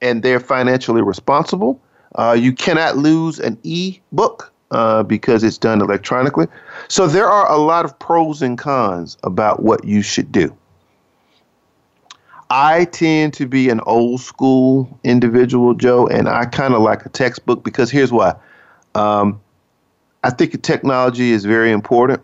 and 0.00 0.22
they're 0.22 0.40
financially 0.40 1.02
responsible. 1.02 1.80
Uh, 2.14 2.36
you 2.38 2.52
cannot 2.52 2.96
lose 2.96 3.40
an 3.40 3.58
e 3.62 3.98
book 4.12 4.53
uh, 4.74 5.02
because 5.02 5.42
it's 5.42 5.56
done 5.56 5.80
electronically. 5.80 6.46
So 6.88 7.06
there 7.06 7.28
are 7.28 7.50
a 7.50 7.56
lot 7.56 7.84
of 7.84 7.98
pros 7.98 8.42
and 8.42 8.58
cons 8.58 9.16
about 9.22 9.62
what 9.62 9.84
you 9.84 10.02
should 10.02 10.30
do. 10.32 10.54
I 12.50 12.84
tend 12.86 13.32
to 13.34 13.46
be 13.46 13.70
an 13.70 13.80
old 13.80 14.20
school 14.20 14.98
individual, 15.02 15.74
Joe, 15.74 16.06
and 16.06 16.28
I 16.28 16.44
kind 16.44 16.74
of 16.74 16.82
like 16.82 17.06
a 17.06 17.08
textbook 17.08 17.64
because 17.64 17.90
here's 17.90 18.12
why. 18.12 18.34
Um, 18.94 19.40
I 20.22 20.30
think 20.30 20.60
technology 20.62 21.30
is 21.30 21.44
very 21.44 21.70
important, 21.70 22.20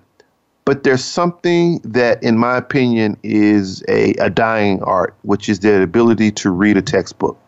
but 0.65 0.85
there's 0.85 1.05
something 1.05 1.79
that, 1.85 2.23
in 2.23 2.37
my 2.37 2.57
opinion, 2.57 3.17
is 3.23 3.83
a, 3.89 4.13
a 4.15 4.29
dying 4.29 4.83
art, 4.83 5.15
which 5.23 5.49
is 5.49 5.61
the 5.61 5.83
ability 5.83 6.31
to 6.33 6.51
read 6.51 6.77
a 6.77 6.83
textbook 6.83 7.39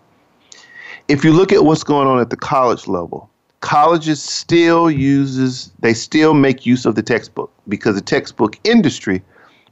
if 1.09 1.25
you 1.25 1.33
look 1.33 1.53
at 1.53 1.65
what's 1.65 1.85
going 1.85 2.09
on 2.09 2.21
at 2.21 2.31
the 2.31 2.37
college 2.37 2.87
level, 2.87 3.29
colleges 3.63 4.21
still 4.21 4.91
uses 4.91 5.73
they 5.79 5.95
still 5.95 6.35
make 6.35 6.67
use 6.67 6.85
of 6.85 6.97
the 6.97 7.03
textbook 7.03 7.51
because 7.69 7.95
the 7.95 8.03
textbook 8.03 8.59
industry 8.65 9.23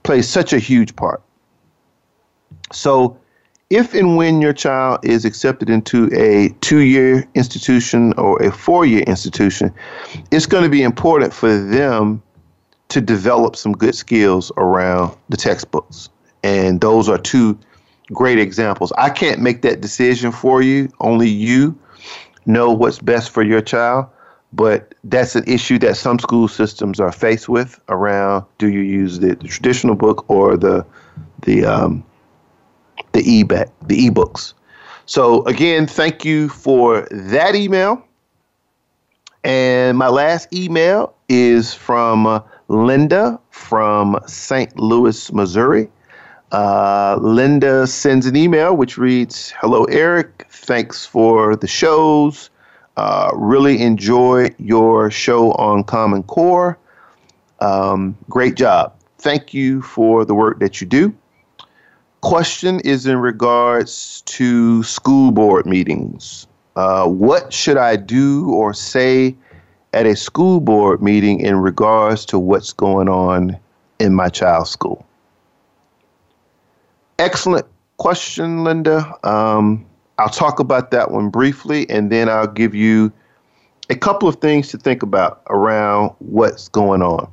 plays 0.04 0.26
such 0.26 0.52
a 0.52 0.58
huge 0.58 0.96
part. 0.96 1.20
So 2.72 3.18
if 3.68 3.92
and 3.92 4.16
when 4.16 4.40
your 4.40 4.52
child 4.52 5.00
is 5.02 5.24
accepted 5.24 5.68
into 5.68 6.08
a 6.14 6.48
two-year 6.60 7.28
institution 7.34 8.12
or 8.14 8.40
a 8.40 8.50
four-year 8.50 9.02
institution, 9.02 9.74
it's 10.30 10.46
going 10.46 10.64
to 10.64 10.70
be 10.70 10.82
important 10.82 11.34
for 11.34 11.56
them 11.58 12.22
to 12.88 13.00
develop 13.00 13.56
some 13.56 13.72
good 13.72 13.94
skills 13.94 14.50
around 14.56 15.16
the 15.28 15.36
textbooks. 15.36 16.08
And 16.42 16.80
those 16.80 17.08
are 17.08 17.18
two 17.18 17.58
great 18.12 18.38
examples. 18.38 18.92
I 18.98 19.10
can't 19.10 19.40
make 19.40 19.62
that 19.62 19.80
decision 19.80 20.32
for 20.32 20.62
you. 20.62 20.90
Only 21.00 21.28
you 21.28 21.78
know 22.46 22.70
what's 22.70 22.98
best 22.98 23.30
for 23.30 23.42
your 23.42 23.60
child. 23.60 24.06
But 24.52 24.94
that's 25.04 25.36
an 25.36 25.44
issue 25.46 25.78
that 25.78 25.96
some 25.96 26.18
school 26.18 26.48
systems 26.48 26.98
are 26.98 27.12
faced 27.12 27.48
with 27.48 27.80
around 27.88 28.44
do 28.58 28.68
you 28.68 28.80
use 28.80 29.20
the, 29.20 29.36
the 29.36 29.46
traditional 29.46 29.94
book 29.94 30.28
or 30.28 30.56
the 30.56 30.84
the 31.42 31.64
um, 31.64 32.04
the 33.12 33.20
e 33.20 33.42
the 33.42 34.10
ebooks. 34.10 34.54
So 35.06 35.44
again, 35.44 35.86
thank 35.86 36.24
you 36.24 36.48
for 36.48 37.06
that 37.10 37.54
email. 37.54 38.04
And 39.42 39.96
my 39.96 40.08
last 40.08 40.52
email 40.52 41.14
is 41.28 41.72
from 41.72 42.26
uh, 42.26 42.40
Linda 42.68 43.40
from 43.50 44.20
St. 44.26 44.78
Louis, 44.78 45.32
Missouri. 45.32 45.88
Uh, 46.52 47.16
Linda 47.20 47.86
sends 47.86 48.26
an 48.26 48.34
email 48.34 48.76
which 48.76 48.98
reads 48.98 49.50
Hello, 49.60 49.84
Eric. 49.84 50.46
Thanks 50.50 51.06
for 51.06 51.54
the 51.54 51.68
shows. 51.68 52.50
Uh, 52.96 53.30
really 53.34 53.80
enjoy 53.80 54.50
your 54.58 55.10
show 55.10 55.52
on 55.52 55.84
Common 55.84 56.22
Core. 56.24 56.76
Um, 57.60 58.16
great 58.28 58.56
job. 58.56 58.94
Thank 59.18 59.54
you 59.54 59.82
for 59.82 60.24
the 60.24 60.34
work 60.34 60.58
that 60.60 60.80
you 60.80 60.86
do. 60.86 61.14
Question 62.22 62.80
is 62.80 63.06
in 63.06 63.18
regards 63.18 64.22
to 64.22 64.82
school 64.82 65.30
board 65.30 65.66
meetings. 65.66 66.46
Uh, 66.76 67.06
what 67.06 67.52
should 67.52 67.76
I 67.76 67.96
do 67.96 68.50
or 68.52 68.74
say 68.74 69.36
at 69.92 70.06
a 70.06 70.16
school 70.16 70.60
board 70.60 71.02
meeting 71.02 71.40
in 71.40 71.56
regards 71.56 72.24
to 72.26 72.38
what's 72.38 72.72
going 72.72 73.08
on 73.08 73.58
in 73.98 74.14
my 74.14 74.28
child's 74.28 74.70
school? 74.70 75.06
Excellent 77.20 77.66
question, 77.98 78.64
Linda. 78.64 79.14
Um, 79.28 79.84
I'll 80.16 80.30
talk 80.30 80.58
about 80.58 80.90
that 80.92 81.10
one 81.10 81.28
briefly, 81.28 81.88
and 81.90 82.10
then 82.10 82.30
I'll 82.30 82.46
give 82.46 82.74
you 82.74 83.12
a 83.90 83.94
couple 83.94 84.26
of 84.26 84.36
things 84.36 84.68
to 84.68 84.78
think 84.78 85.02
about 85.02 85.42
around 85.50 86.14
what's 86.20 86.68
going 86.68 87.02
on. 87.02 87.30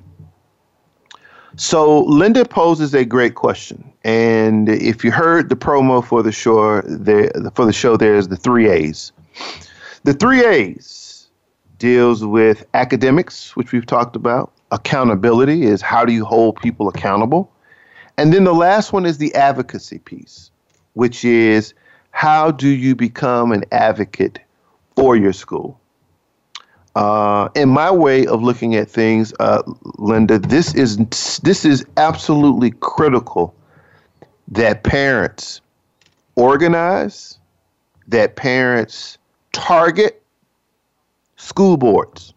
So, 1.55 2.01
Linda 2.01 2.43
poses 2.43 2.93
a 2.93 3.05
great 3.05 3.35
question, 3.35 3.89
and 4.03 4.67
if 4.67 5.05
you 5.05 5.11
heard 5.11 5.47
the 5.47 5.55
promo 5.55 6.03
for 6.05 6.21
the 6.21 6.33
show, 6.33 6.81
there 6.81 7.31
for 7.55 7.65
the 7.65 7.71
show, 7.71 7.95
there's 7.95 8.27
the 8.27 8.35
three 8.35 8.69
A's. 8.69 9.13
The 10.03 10.13
three 10.13 10.45
A's 10.45 11.29
deals 11.79 12.25
with 12.25 12.65
academics, 12.73 13.55
which 13.55 13.71
we've 13.71 13.85
talked 13.85 14.17
about. 14.17 14.51
Accountability 14.71 15.63
is 15.63 15.81
how 15.81 16.03
do 16.03 16.11
you 16.11 16.25
hold 16.25 16.57
people 16.57 16.89
accountable. 16.89 17.49
And 18.17 18.33
then 18.33 18.43
the 18.43 18.53
last 18.53 18.93
one 18.93 19.05
is 19.05 19.17
the 19.19 19.33
advocacy 19.35 19.99
piece, 19.99 20.49
which 20.93 21.23
is 21.23 21.73
how 22.11 22.51
do 22.51 22.67
you 22.67 22.95
become 22.95 23.51
an 23.51 23.63
advocate 23.71 24.39
for 24.95 25.15
your 25.15 25.33
school? 25.33 25.79
Uh, 26.95 27.49
in 27.53 27.69
my 27.69 27.91
way 27.91 28.25
of 28.25 28.41
looking 28.41 28.75
at 28.75 28.89
things, 28.89 29.31
uh, 29.39 29.61
Linda, 29.99 30.39
this 30.39 30.73
is 30.73 30.97
this 31.43 31.63
is 31.63 31.85
absolutely 31.97 32.71
critical 32.79 33.53
that 34.47 34.83
parents 34.83 35.61
organize, 36.35 37.37
that 38.07 38.35
parents 38.35 39.19
target, 39.51 40.23
school 41.35 41.77
boards. 41.77 42.33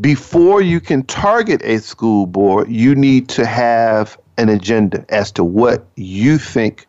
Before 0.00 0.60
you 0.60 0.80
can 0.80 1.04
target 1.04 1.62
a 1.62 1.78
school 1.78 2.26
board, 2.26 2.68
you 2.68 2.94
need 2.94 3.28
to 3.30 3.46
have 3.46 4.18
an 4.38 4.48
agenda 4.48 5.04
as 5.08 5.30
to 5.32 5.44
what 5.44 5.86
you 5.94 6.38
think 6.38 6.86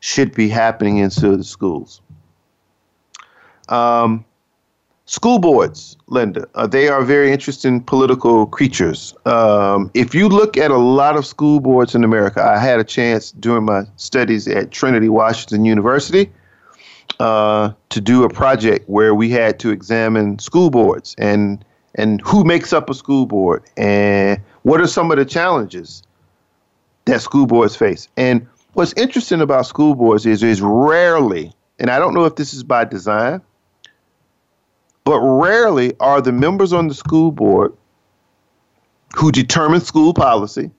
should 0.00 0.34
be 0.34 0.48
happening 0.48 0.98
in 0.98 1.10
the 1.10 1.44
schools. 1.44 2.00
Um, 3.68 4.24
school 5.06 5.38
boards, 5.38 5.96
Linda, 6.08 6.48
uh, 6.56 6.66
they 6.66 6.88
are 6.88 7.04
very 7.04 7.32
interesting 7.32 7.80
political 7.80 8.46
creatures. 8.46 9.14
Um, 9.26 9.90
if 9.94 10.14
you 10.14 10.28
look 10.28 10.56
at 10.56 10.72
a 10.72 10.76
lot 10.76 11.16
of 11.16 11.24
school 11.26 11.60
boards 11.60 11.94
in 11.94 12.02
America, 12.02 12.42
I 12.42 12.58
had 12.58 12.80
a 12.80 12.84
chance 12.84 13.30
during 13.30 13.64
my 13.64 13.84
studies 13.96 14.48
at 14.48 14.72
Trinity 14.72 15.08
Washington 15.08 15.64
University 15.64 16.30
uh, 17.20 17.72
to 17.90 18.00
do 18.00 18.24
a 18.24 18.28
project 18.28 18.88
where 18.88 19.14
we 19.14 19.30
had 19.30 19.60
to 19.60 19.70
examine 19.70 20.38
school 20.40 20.70
boards 20.70 21.14
and 21.18 21.64
and 21.94 22.20
who 22.22 22.44
makes 22.44 22.72
up 22.72 22.88
a 22.88 22.94
school 22.94 23.26
board 23.26 23.64
and 23.76 24.40
what 24.62 24.80
are 24.80 24.86
some 24.86 25.10
of 25.10 25.18
the 25.18 25.24
challenges 25.24 26.02
that 27.06 27.20
school 27.20 27.46
boards 27.46 27.74
face. 27.76 28.08
And 28.16 28.46
what's 28.74 28.92
interesting 28.94 29.40
about 29.40 29.66
school 29.66 29.94
boards 29.94 30.26
is 30.26 30.42
is 30.42 30.60
rarely, 30.62 31.52
and 31.78 31.90
I 31.90 31.98
don't 31.98 32.14
know 32.14 32.24
if 32.24 32.36
this 32.36 32.54
is 32.54 32.62
by 32.62 32.84
design, 32.84 33.40
but 35.04 35.20
rarely 35.20 35.94
are 36.00 36.20
the 36.20 36.32
members 36.32 36.72
on 36.72 36.88
the 36.88 36.94
school 36.94 37.32
board 37.32 37.72
who 39.16 39.32
determine 39.32 39.80
school 39.80 40.14
policy, 40.14 40.70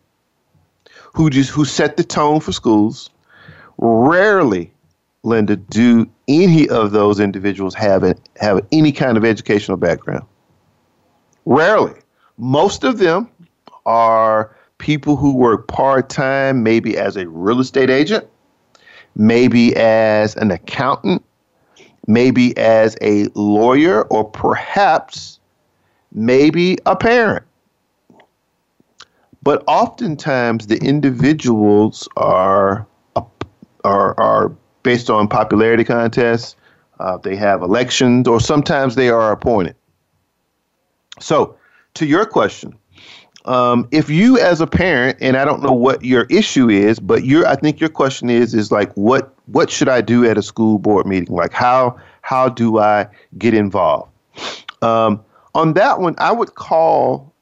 who 1.13 1.29
just 1.29 1.49
who 1.49 1.65
set 1.65 1.97
the 1.97 2.03
tone 2.03 2.39
for 2.39 2.53
schools, 2.53 3.09
rarely, 3.77 4.71
Linda, 5.23 5.57
do 5.57 6.09
any 6.27 6.69
of 6.69 6.91
those 6.91 7.19
individuals 7.19 7.75
have 7.75 8.03
a, 8.03 8.15
have 8.39 8.65
any 8.71 8.91
kind 8.91 9.17
of 9.17 9.25
educational 9.25 9.77
background. 9.77 10.25
Rarely. 11.45 11.93
Most 12.37 12.83
of 12.83 12.97
them 12.97 13.29
are 13.85 14.55
people 14.77 15.15
who 15.15 15.35
work 15.35 15.67
part 15.67 16.09
time, 16.09 16.63
maybe 16.63 16.97
as 16.97 17.15
a 17.15 17.27
real 17.27 17.59
estate 17.59 17.89
agent, 17.89 18.27
maybe 19.15 19.75
as 19.75 20.35
an 20.35 20.51
accountant, 20.51 21.23
maybe 22.07 22.57
as 22.57 22.97
a 23.01 23.25
lawyer, 23.35 24.03
or 24.03 24.23
perhaps 24.23 25.39
maybe 26.11 26.77
a 26.85 26.95
parent. 26.95 27.45
But 29.43 29.63
oftentimes 29.67 30.67
the 30.67 30.77
individuals 30.77 32.07
are 32.17 32.85
are, 33.83 34.19
are 34.19 34.49
based 34.83 35.09
on 35.09 35.27
popularity 35.27 35.83
contests. 35.83 36.55
Uh, 36.99 37.17
they 37.17 37.35
have 37.35 37.63
elections, 37.63 38.27
or 38.27 38.39
sometimes 38.39 38.93
they 38.93 39.09
are 39.09 39.31
appointed. 39.31 39.75
So, 41.19 41.57
to 41.95 42.05
your 42.05 42.25
question, 42.25 42.77
um, 43.45 43.87
if 43.91 44.09
you 44.09 44.37
as 44.39 44.61
a 44.61 44.67
parent, 44.67 45.17
and 45.19 45.35
I 45.35 45.45
don't 45.45 45.63
know 45.63 45.73
what 45.73 46.03
your 46.03 46.25
issue 46.29 46.69
is, 46.69 46.99
but 46.99 47.25
your 47.25 47.47
I 47.47 47.55
think 47.55 47.79
your 47.79 47.89
question 47.89 48.29
is 48.29 48.53
is 48.53 48.71
like 48.71 48.93
what 48.93 49.33
what 49.47 49.69
should 49.69 49.89
I 49.89 50.01
do 50.01 50.25
at 50.25 50.37
a 50.37 50.43
school 50.43 50.77
board 50.77 51.05
meeting? 51.05 51.35
Like 51.35 51.53
how 51.53 51.97
how 52.21 52.49
do 52.49 52.79
I 52.79 53.07
get 53.37 53.53
involved? 53.53 54.11
Um, 54.81 55.23
on 55.55 55.73
that 55.73 55.99
one, 55.99 56.15
I 56.17 56.31
would 56.31 56.55
call 56.55 57.33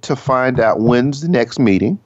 to 0.00 0.16
find 0.16 0.60
out 0.60 0.80
when's 0.80 1.20
the 1.20 1.28
next 1.28 1.58
meeting. 1.58 1.98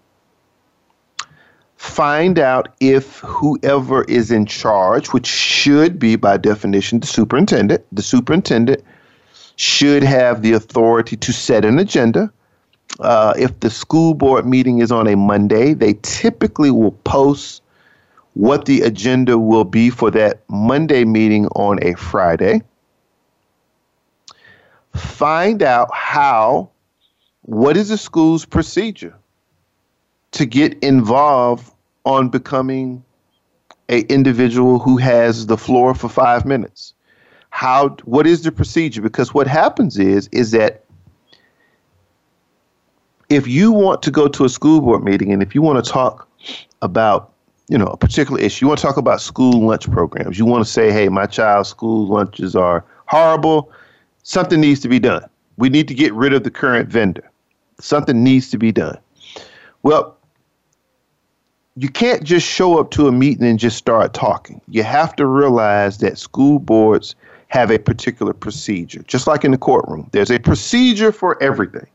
Find 1.76 2.38
out 2.38 2.68
if 2.80 3.18
whoever 3.18 4.04
is 4.04 4.30
in 4.30 4.46
charge, 4.46 5.08
which 5.08 5.26
should 5.26 5.98
be 5.98 6.16
by 6.16 6.36
definition 6.36 7.00
the 7.00 7.06
superintendent, 7.06 7.84
the 7.90 8.02
superintendent 8.02 8.82
should 9.62 10.02
have 10.02 10.42
the 10.42 10.52
authority 10.54 11.16
to 11.16 11.32
set 11.32 11.64
an 11.64 11.78
agenda. 11.78 12.32
Uh, 12.98 13.32
if 13.38 13.60
the 13.60 13.70
school 13.70 14.12
board 14.12 14.44
meeting 14.44 14.80
is 14.80 14.90
on 14.90 15.06
a 15.06 15.16
Monday, 15.16 15.72
they 15.72 15.94
typically 16.02 16.72
will 16.72 16.90
post 17.04 17.62
what 18.34 18.64
the 18.64 18.80
agenda 18.80 19.38
will 19.38 19.62
be 19.64 19.88
for 19.88 20.10
that 20.10 20.40
Monday 20.48 21.04
meeting 21.04 21.46
on 21.54 21.78
a 21.80 21.94
Friday. 21.94 22.60
Find 24.96 25.62
out 25.62 25.94
how, 25.94 26.68
what 27.42 27.76
is 27.76 27.90
the 27.90 27.98
school's 27.98 28.44
procedure 28.44 29.14
to 30.32 30.44
get 30.44 30.76
involved 30.82 31.72
on 32.04 32.30
becoming 32.30 33.04
a 33.88 34.00
individual 34.12 34.80
who 34.80 34.96
has 34.96 35.46
the 35.46 35.56
floor 35.56 35.94
for 35.94 36.08
five 36.08 36.44
minutes 36.44 36.94
how 37.62 37.90
what 38.06 38.26
is 38.26 38.42
the 38.42 38.50
procedure? 38.50 39.00
Because 39.00 39.32
what 39.32 39.46
happens 39.46 39.96
is 39.96 40.28
is 40.32 40.50
that 40.50 40.82
if 43.28 43.46
you 43.46 43.70
want 43.70 44.02
to 44.02 44.10
go 44.10 44.26
to 44.26 44.44
a 44.44 44.48
school 44.48 44.80
board 44.80 45.04
meeting 45.04 45.32
and 45.32 45.44
if 45.44 45.54
you 45.54 45.62
want 45.62 45.82
to 45.82 45.88
talk 45.88 46.28
about 46.82 47.32
you 47.68 47.78
know 47.78 47.86
a 47.86 47.96
particular 47.96 48.40
issue 48.40 48.64
you 48.64 48.68
want 48.68 48.80
to 48.80 48.84
talk 48.84 48.96
about 48.96 49.20
school 49.20 49.64
lunch 49.64 49.88
programs 49.92 50.40
you 50.40 50.44
want 50.44 50.66
to 50.66 50.68
say 50.68 50.90
hey 50.90 51.08
my 51.08 51.24
child's 51.24 51.68
school 51.68 52.08
lunches 52.08 52.56
are 52.56 52.84
horrible 53.06 53.70
something 54.24 54.60
needs 54.60 54.80
to 54.80 54.88
be 54.88 54.98
done. 54.98 55.24
We 55.56 55.68
need 55.68 55.86
to 55.86 55.94
get 55.94 56.12
rid 56.14 56.32
of 56.32 56.42
the 56.42 56.50
current 56.50 56.88
vendor. 56.88 57.30
Something 57.78 58.24
needs 58.24 58.50
to 58.50 58.58
be 58.58 58.72
done. 58.72 58.98
Well 59.84 60.18
you 61.76 61.88
can't 61.88 62.24
just 62.24 62.46
show 62.46 62.80
up 62.80 62.90
to 62.90 63.06
a 63.06 63.12
meeting 63.12 63.46
and 63.46 63.58
just 63.58 63.78
start 63.78 64.14
talking. 64.14 64.60
You 64.68 64.82
have 64.82 65.14
to 65.14 65.26
realize 65.26 65.98
that 65.98 66.18
school 66.18 66.58
boards 66.58 67.14
have 67.52 67.70
a 67.70 67.78
particular 67.78 68.32
procedure, 68.32 69.02
just 69.06 69.26
like 69.26 69.44
in 69.44 69.50
the 69.50 69.58
courtroom. 69.58 70.08
There's 70.12 70.30
a 70.30 70.38
procedure 70.38 71.12
for 71.12 71.40
everything. 71.42 71.86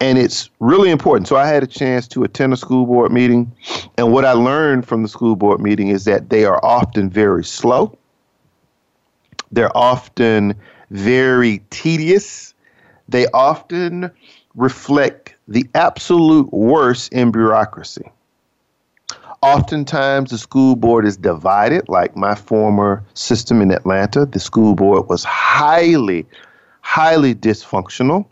And 0.00 0.18
it's 0.18 0.50
really 0.60 0.90
important. 0.90 1.28
So 1.28 1.36
I 1.36 1.46
had 1.46 1.62
a 1.62 1.66
chance 1.66 2.06
to 2.08 2.24
attend 2.24 2.52
a 2.52 2.58
school 2.58 2.84
board 2.84 3.10
meeting. 3.10 3.50
And 3.96 4.12
what 4.12 4.26
I 4.26 4.32
learned 4.32 4.86
from 4.86 5.02
the 5.02 5.08
school 5.08 5.34
board 5.34 5.62
meeting 5.62 5.88
is 5.88 6.04
that 6.04 6.28
they 6.28 6.44
are 6.44 6.62
often 6.62 7.08
very 7.08 7.42
slow, 7.42 7.96
they're 9.50 9.74
often 9.74 10.54
very 10.90 11.62
tedious, 11.70 12.52
they 13.08 13.26
often 13.28 14.10
reflect 14.56 15.34
the 15.48 15.66
absolute 15.74 16.52
worst 16.52 17.10
in 17.14 17.30
bureaucracy. 17.30 18.10
Oftentimes, 19.42 20.30
the 20.30 20.36
school 20.36 20.76
board 20.76 21.06
is 21.06 21.16
divided, 21.16 21.88
like 21.88 22.14
my 22.14 22.34
former 22.34 23.02
system 23.14 23.62
in 23.62 23.70
Atlanta. 23.70 24.26
The 24.26 24.38
school 24.38 24.74
board 24.74 25.08
was 25.08 25.24
highly, 25.24 26.26
highly 26.82 27.34
dysfunctional 27.34 28.26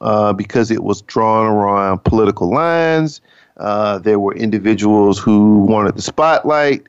uh, 0.00 0.32
because 0.32 0.72
it 0.72 0.82
was 0.82 1.02
drawn 1.02 1.46
around 1.46 2.02
political 2.02 2.52
lines. 2.52 3.20
Uh, 3.58 3.98
there 3.98 4.18
were 4.18 4.34
individuals 4.34 5.20
who 5.20 5.60
wanted 5.66 5.94
the 5.94 6.02
spotlight. 6.02 6.82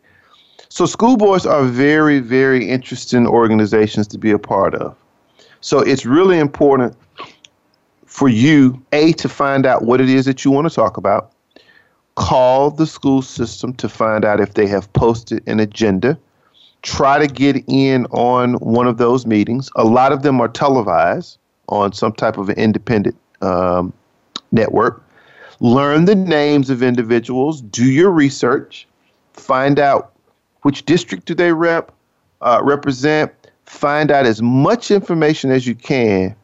So, 0.69 0.87
school 0.87 1.15
boards 1.15 1.45
are 1.45 1.63
very, 1.63 2.17
very 2.17 2.67
interesting 2.67 3.27
organizations 3.27 4.07
to 4.07 4.17
be 4.17 4.31
a 4.31 4.39
part 4.39 4.73
of. 4.73 4.95
So, 5.59 5.81
it's 5.81 6.03
really 6.03 6.39
important 6.39 6.97
for 8.07 8.27
you, 8.27 8.83
A, 8.91 9.11
to 9.13 9.29
find 9.29 9.67
out 9.67 9.83
what 9.83 10.01
it 10.01 10.09
is 10.09 10.25
that 10.25 10.43
you 10.43 10.49
want 10.49 10.67
to 10.67 10.73
talk 10.73 10.97
about 10.97 11.30
call 12.15 12.71
the 12.71 12.85
school 12.85 13.21
system 13.21 13.73
to 13.75 13.87
find 13.87 14.25
out 14.25 14.39
if 14.39 14.53
they 14.53 14.67
have 14.67 14.91
posted 14.93 15.43
an 15.47 15.59
agenda. 15.59 16.17
Try 16.81 17.19
to 17.19 17.27
get 17.27 17.63
in 17.67 18.05
on 18.07 18.55
one 18.55 18.87
of 18.87 18.97
those 18.97 19.25
meetings. 19.25 19.69
A 19.75 19.83
lot 19.83 20.11
of 20.11 20.23
them 20.23 20.41
are 20.41 20.47
televised 20.47 21.37
on 21.69 21.93
some 21.93 22.11
type 22.11 22.37
of 22.37 22.49
an 22.49 22.57
independent 22.57 23.15
um, 23.41 23.93
network. 24.51 25.03
Learn 25.59 26.05
the 26.05 26.15
names 26.15 26.69
of 26.69 26.81
individuals. 26.81 27.61
Do 27.61 27.85
your 27.85 28.09
research. 28.09 28.87
Find 29.33 29.79
out 29.79 30.13
which 30.63 30.85
district 30.85 31.25
do 31.25 31.35
they 31.35 31.53
rep, 31.53 31.91
uh, 32.41 32.61
represent. 32.63 33.31
Find 33.65 34.11
out 34.11 34.25
as 34.25 34.41
much 34.41 34.91
information 34.91 35.51
as 35.51 35.65
you 35.67 35.75
can 35.75 36.35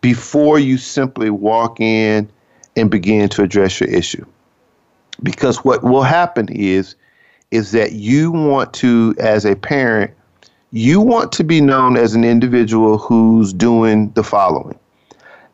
before 0.00 0.58
you 0.58 0.76
simply 0.76 1.30
walk 1.30 1.80
in 1.80 2.28
and 2.76 2.90
begin 2.90 3.28
to 3.30 3.42
address 3.42 3.80
your 3.80 3.88
issue 3.88 4.26
because 5.22 5.64
what 5.64 5.82
will 5.82 6.02
happen 6.02 6.48
is 6.50 6.96
is 7.50 7.72
that 7.72 7.92
you 7.92 8.32
want 8.32 8.72
to 8.74 9.14
as 9.18 9.44
a 9.44 9.54
parent 9.54 10.10
you 10.72 11.00
want 11.00 11.30
to 11.30 11.44
be 11.44 11.60
known 11.60 11.96
as 11.96 12.14
an 12.14 12.24
individual 12.24 12.98
who's 12.98 13.52
doing 13.52 14.10
the 14.14 14.24
following. 14.24 14.76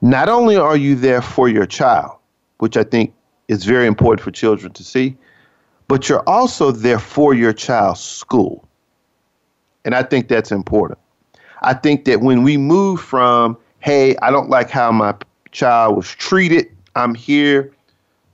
Not 0.00 0.30
only 0.30 0.56
are 0.56 0.78
you 0.78 0.94
there 0.94 1.20
for 1.20 1.48
your 1.48 1.66
child 1.66 2.16
which 2.58 2.76
i 2.76 2.84
think 2.84 3.12
is 3.48 3.64
very 3.64 3.86
important 3.86 4.22
for 4.22 4.30
children 4.30 4.72
to 4.72 4.84
see 4.84 5.16
but 5.88 6.08
you're 6.08 6.28
also 6.28 6.70
there 6.70 7.00
for 7.00 7.34
your 7.34 7.52
child's 7.52 8.00
school. 8.00 8.66
And 9.84 9.94
i 9.94 10.02
think 10.02 10.28
that's 10.28 10.52
important. 10.52 10.98
I 11.62 11.74
think 11.74 12.06
that 12.06 12.20
when 12.22 12.42
we 12.42 12.56
move 12.56 13.00
from 13.00 13.58
hey 13.80 14.16
i 14.22 14.30
don't 14.30 14.48
like 14.48 14.70
how 14.70 14.90
my 14.92 15.14
child 15.52 15.96
was 15.96 16.08
treated. 16.08 16.66
I'm 16.94 17.14
here 17.14 17.72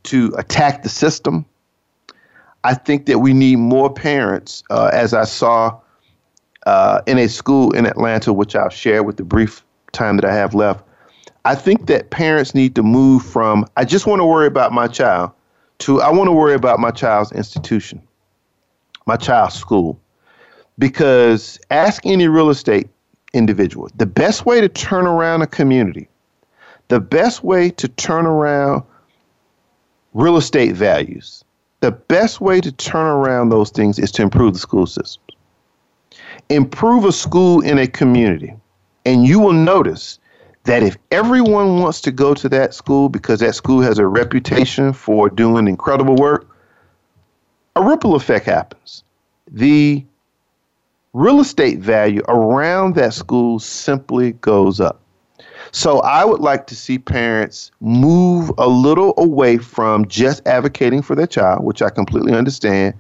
to 0.07 0.33
attack 0.37 0.83
the 0.83 0.89
system. 0.89 1.45
I 2.65 2.75
think 2.75 3.07
that 3.07 3.21
we 3.21 3.33
need 3.33 3.57
more 3.57 3.93
parents, 3.93 4.65
uh, 4.71 4.91
as 4.93 5.15
I 5.15 5.25
saw 5.25 5.79
uh, 6.67 7.01
in 7.07 7.19
a 7.19 7.29
school 7.29 7.71
in 7.73 7.87
Atlanta, 7.87 8.33
which 8.33 8.57
I'll 8.57 8.69
share 8.69 9.03
with 9.03 9.17
the 9.17 9.25
brief 9.25 9.65
time 9.93 10.17
that 10.17 10.25
I 10.25 10.35
have 10.35 10.55
left. 10.55 10.85
I 11.45 11.55
think 11.55 11.87
that 11.87 12.11
parents 12.11 12.55
need 12.55 12.75
to 12.75 12.83
move 12.83 13.25
from 13.25 13.67
I 13.77 13.85
just 13.85 14.07
want 14.07 14.21
to 14.21 14.27
worry 14.27 14.49
about 14.49 14.73
my 14.73 14.89
child 14.89 15.31
to 15.79 16.03
I 16.03 16.11
want 16.11 16.27
to 16.27 16.33
worry 16.33 16.55
about 16.55 16.81
my 16.81 16.91
child's 16.91 17.31
institution, 17.33 18.03
my 19.07 19.17
child's 19.17 19.55
school. 19.55 20.01
Because 20.79 21.59
ask 21.71 22.05
any 22.05 22.29
real 22.29 22.51
estate 22.51 22.89
individual, 23.33 23.89
the 23.97 24.07
best 24.07 24.45
way 24.45 24.61
to 24.61 24.69
turn 24.69 25.07
around 25.07 25.41
a 25.43 25.47
community, 25.47 26.09
the 26.89 27.01
best 27.01 27.45
way 27.45 27.71
to 27.71 27.89
turn 27.89 28.27
around 28.27 28.83
real 30.17 30.39
estate 30.39 30.75
values, 30.75 31.45
the 31.81 31.93
best 31.93 32.41
way 32.41 32.59
to 32.59 32.73
turn 32.73 33.05
around 33.05 33.51
those 33.51 33.71
things 33.71 33.99
is 33.99 34.11
to 34.11 34.23
improve 34.23 34.55
the 34.55 34.59
school 34.59 34.87
systems. 34.87 35.21
Improve 36.49 37.05
a 37.05 37.12
school 37.12 37.61
in 37.61 37.77
a 37.77 37.87
community, 37.87 38.55
and 39.05 39.27
you 39.27 39.39
will 39.39 39.53
notice 39.53 40.19
that 40.64 40.83
if 40.83 40.97
everyone 41.11 41.81
wants 41.81 42.01
to 42.01 42.11
go 42.11 42.33
to 42.33 42.49
that 42.49 42.73
school 42.73 43.11
because 43.11 43.41
that 43.41 43.55
school 43.55 43.83
has 43.83 43.99
a 43.99 44.07
reputation 44.07 44.95
for 44.95 45.29
doing 45.29 45.69
incredible 45.69 46.17
work, 46.17 46.49
a 47.77 47.83
ripple 47.83 48.14
effect 48.14 48.47
happens. 48.47 49.05
The 49.51 50.03
real 51.12 51.41
estate 51.41 51.81
value 51.81 52.23
around 52.29 52.95
that 52.95 53.12
school 53.12 53.59
simply 53.59 54.33
goes 54.33 54.81
up. 54.81 54.99
So 55.73 56.01
I 56.01 56.25
would 56.25 56.41
like 56.41 56.67
to 56.69 56.77
see 56.77 56.99
parents 56.99 57.71
move 57.81 58.51
a 58.59 58.69
little 58.69 59.14
away 59.17 59.59
from 59.59 60.07
just 60.09 60.47
advocating 60.47 61.03
for 61.03 61.14
their 61.14 61.27
child, 61.27 61.64
which 61.64 61.83
I 61.83 61.91
completely 61.91 62.33
understand, 62.33 62.95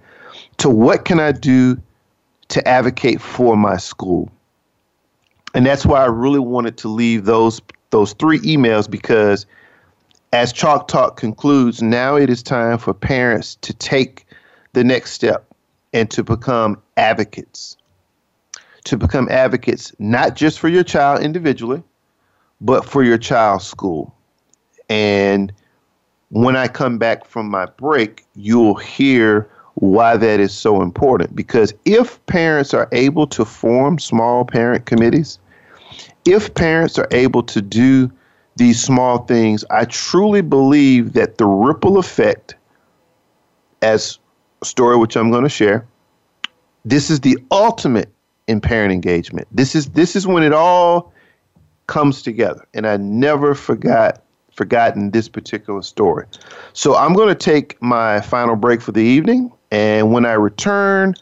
to 0.58 0.68
what 0.68 1.04
can 1.04 1.20
I 1.20 1.32
do 1.32 1.80
to 2.48 2.66
advocate 2.68 3.20
for 3.20 3.56
my 3.56 3.76
school? 3.76 4.30
And 5.54 5.64
that's 5.64 5.86
why 5.86 6.02
I 6.02 6.06
really 6.06 6.38
wanted 6.38 6.76
to 6.78 6.88
leave 6.88 7.24
those 7.24 7.60
those 7.90 8.12
three 8.14 8.40
emails 8.40 8.90
because 8.90 9.46
as 10.32 10.52
Chalk 10.52 10.88
Talk 10.88 11.16
concludes, 11.16 11.80
now 11.80 12.16
it 12.16 12.28
is 12.28 12.42
time 12.42 12.78
for 12.78 12.92
parents 12.92 13.54
to 13.62 13.72
take 13.72 14.26
the 14.72 14.84
next 14.84 15.12
step 15.12 15.46
and 15.92 16.10
to 16.10 16.22
become 16.22 16.82
advocates. 16.96 17.76
To 18.84 18.96
become 18.96 19.28
advocates 19.30 19.92
not 19.98 20.36
just 20.36 20.58
for 20.58 20.68
your 20.68 20.84
child 20.84 21.22
individually, 21.22 21.82
but 22.60 22.84
for 22.84 23.02
your 23.02 23.18
child's 23.18 23.66
school. 23.66 24.14
And 24.88 25.52
when 26.30 26.56
I 26.56 26.68
come 26.68 26.98
back 26.98 27.24
from 27.24 27.48
my 27.48 27.66
break, 27.66 28.24
you'll 28.34 28.76
hear 28.76 29.48
why 29.74 30.16
that 30.16 30.40
is 30.40 30.54
so 30.54 30.80
important. 30.82 31.36
Because 31.36 31.72
if 31.84 32.24
parents 32.26 32.72
are 32.72 32.88
able 32.92 33.26
to 33.28 33.44
form 33.44 33.98
small 33.98 34.44
parent 34.44 34.86
committees, 34.86 35.38
if 36.24 36.54
parents 36.54 36.98
are 36.98 37.08
able 37.10 37.42
to 37.44 37.62
do 37.62 38.10
these 38.56 38.82
small 38.82 39.18
things, 39.18 39.64
I 39.70 39.84
truly 39.84 40.40
believe 40.40 41.12
that 41.12 41.38
the 41.38 41.46
ripple 41.46 41.98
effect, 41.98 42.56
as 43.82 44.18
a 44.62 44.64
story 44.64 44.96
which 44.96 45.16
I'm 45.16 45.30
going 45.30 45.44
to 45.44 45.48
share, 45.48 45.86
this 46.84 47.10
is 47.10 47.20
the 47.20 47.38
ultimate 47.50 48.08
in 48.46 48.60
parent 48.60 48.92
engagement. 48.92 49.46
This 49.52 49.74
is 49.74 49.88
this 49.90 50.16
is 50.16 50.26
when 50.26 50.42
it 50.42 50.52
all 50.52 51.12
comes 51.86 52.22
together, 52.22 52.66
and 52.74 52.86
I 52.86 52.96
never 52.96 53.54
forgot 53.54 54.22
forgotten 54.52 55.10
this 55.10 55.28
particular 55.28 55.82
story. 55.82 56.24
So 56.72 56.96
I'm 56.96 57.12
going 57.12 57.28
to 57.28 57.34
take 57.34 57.80
my 57.82 58.22
final 58.22 58.56
break 58.56 58.80
for 58.80 58.92
the 58.92 59.02
evening, 59.02 59.52
and 59.70 60.12
when 60.12 60.24
I 60.24 60.32
return, 60.32 61.14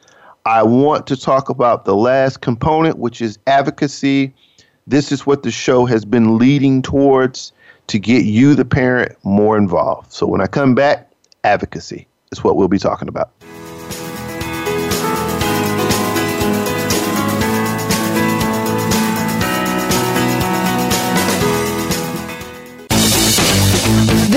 I 0.46 0.62
want 0.62 1.06
to 1.08 1.16
talk 1.16 1.48
about 1.48 1.84
the 1.84 1.96
last 1.96 2.42
component, 2.42 2.98
which 2.98 3.20
is 3.20 3.38
advocacy 3.46 4.32
this 4.86 5.10
is 5.12 5.26
what 5.26 5.42
the 5.42 5.50
show 5.50 5.86
has 5.86 6.04
been 6.04 6.36
leading 6.36 6.82
towards 6.82 7.52
to 7.86 7.98
get 7.98 8.24
you, 8.24 8.54
the 8.54 8.64
parent, 8.64 9.16
more 9.24 9.56
involved. 9.56 10.12
So 10.12 10.26
when 10.26 10.40
I 10.40 10.46
come 10.46 10.74
back, 10.74 11.10
advocacy 11.42 12.06
is 12.32 12.44
what 12.44 12.56
we'll 12.56 12.68
be 12.68 12.78
talking 12.78 13.08
about. 13.08 13.30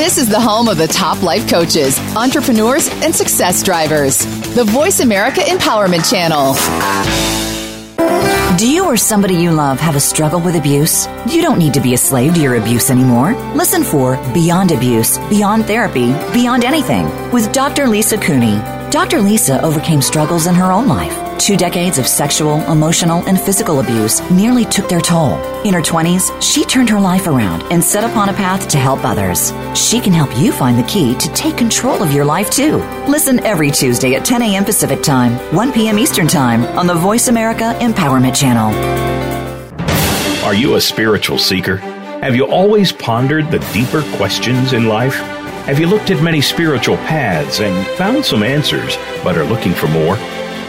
This 0.08 0.20
is 0.20 0.30
the 0.30 0.40
home 0.40 0.70
of 0.70 0.78
the 0.78 0.88
top 0.88 1.22
life 1.22 1.50
coaches, 1.50 2.00
entrepreneurs, 2.16 2.88
and 3.04 3.14
success 3.14 3.62
drivers. 3.62 4.20
The 4.56 4.64
Voice 4.64 5.02
America 5.02 5.42
Empowerment 5.42 6.10
Channel. 6.10 6.54
Do 8.58 8.72
you 8.72 8.86
or 8.86 8.96
somebody 8.96 9.36
you 9.36 9.52
love 9.52 9.82
have 9.82 9.98
a 9.98 10.00
struggle 10.00 10.40
with 10.40 10.56
abuse? 10.56 11.08
You 11.28 11.42
don't 11.42 11.60
need 11.60 11.74
to 11.74 11.82
be 11.82 11.94
a 11.94 11.98
slave 11.98 12.36
to 12.36 12.42
your 12.42 12.56
abuse 12.56 12.90
anymore. 12.90 13.34
Listen 13.54 13.84
for 13.84 14.16
Beyond 14.34 14.72
Abuse, 14.72 15.18
Beyond 15.28 15.66
Therapy, 15.66 16.14
Beyond 16.32 16.64
Anything 16.64 17.04
with 17.34 17.52
Dr. 17.52 17.86
Lisa 17.86 18.18
Cooney. 18.18 18.62
Dr. 18.90 19.20
Lisa 19.20 19.62
overcame 19.62 20.02
struggles 20.02 20.48
in 20.48 20.56
her 20.56 20.72
own 20.72 20.88
life 20.88 21.27
Two 21.40 21.56
decades 21.56 22.00
of 22.00 22.08
sexual, 22.08 22.60
emotional, 22.72 23.24
and 23.28 23.40
physical 23.40 23.80
abuse 23.80 24.20
nearly 24.32 24.66
took 24.66 24.90
their 24.90 25.00
toll. 25.00 25.36
In 25.64 25.74
her 25.74 25.82
20s, 25.82 26.42
she 26.42 26.66
turned 26.66 26.90
her 26.90 27.00
life 27.00 27.28
around 27.28 27.62
and 27.72 27.84
set 27.84 28.04
upon 28.04 28.30
a 28.30 28.34
path 28.34 28.68
to 28.70 28.78
help 28.78 29.06
others. 29.06 29.54
She 29.76 30.00
can 30.00 30.14
help 30.14 30.36
you 30.38 30.52
find 30.52 30.78
the 30.78 30.88
key 30.88 31.16
to 31.16 31.34
take 31.34 31.56
control 31.56 32.02
of 32.02 32.12
your 32.12 32.26
life 32.26 32.50
too. 32.50 32.78
Listen 33.08 33.40
every 33.42 33.70
Tuesday 33.70 34.16
at 34.16 34.26
10 34.26 34.42
a.m. 34.42 34.66
Pacific 34.66 35.04
Time, 35.04 35.34
1 35.56 35.72
p.m. 35.74 36.00
Eastern 36.00 36.28
Time 36.28 36.64
on 36.78 36.88
the 36.88 36.96
Voice 36.96 37.28
America 37.28 37.76
Empowerment 37.80 38.36
Channel. 38.36 38.74
Are 40.44 40.56
you 40.56 40.76
a 40.76 40.82
spiritual 40.82 41.38
seeker? 41.38 41.78
Have 41.78 42.36
you 42.36 42.48
always 42.48 42.92
pondered 42.92 43.52
the 43.52 43.60
deeper 43.74 44.02
questions 44.18 44.74
in 44.74 44.88
life? 44.88 45.16
Have 45.68 45.80
you 45.80 45.88
looked 45.88 46.10
at 46.10 46.24
many 46.24 46.42
spiritual 46.42 46.98
paths 46.98 47.60
and 47.60 47.86
found 47.98 48.26
some 48.26 48.42
answers, 48.42 48.98
but 49.24 49.38
are 49.38 49.46
looking 49.46 49.74
for 49.74 49.88
more? 49.88 50.18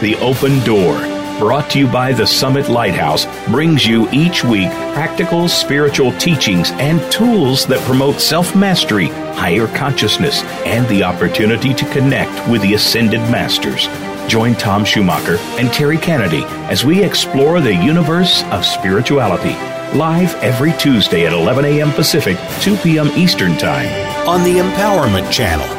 The 0.01 0.15
Open 0.21 0.63
Door, 0.63 0.97
brought 1.39 1.69
to 1.71 1.79
you 1.79 1.85
by 1.85 2.13
the 2.13 2.25
Summit 2.25 2.69
Lighthouse, 2.69 3.25
brings 3.47 3.85
you 3.85 4.09
each 4.11 4.45
week 4.45 4.69
practical 4.93 5.49
spiritual 5.49 6.13
teachings 6.13 6.71
and 6.71 7.01
tools 7.11 7.65
that 7.65 7.85
promote 7.85 8.21
self 8.21 8.55
mastery, 8.55 9.07
higher 9.35 9.67
consciousness, 9.75 10.41
and 10.65 10.87
the 10.87 11.03
opportunity 11.03 11.73
to 11.73 11.91
connect 11.91 12.49
with 12.49 12.61
the 12.61 12.75
ascended 12.75 13.19
masters. 13.29 13.87
Join 14.29 14.55
Tom 14.55 14.85
Schumacher 14.85 15.35
and 15.59 15.69
Terry 15.73 15.97
Kennedy 15.97 16.43
as 16.71 16.85
we 16.85 17.03
explore 17.03 17.59
the 17.59 17.75
universe 17.75 18.43
of 18.51 18.65
spirituality. 18.65 19.55
Live 19.97 20.33
every 20.35 20.71
Tuesday 20.77 21.25
at 21.25 21.33
11 21.33 21.65
a.m. 21.65 21.91
Pacific, 21.91 22.37
2 22.61 22.77
p.m. 22.77 23.09
Eastern 23.17 23.57
Time 23.57 23.89
on 24.25 24.45
the 24.45 24.59
Empowerment 24.61 25.29
Channel. 25.29 25.78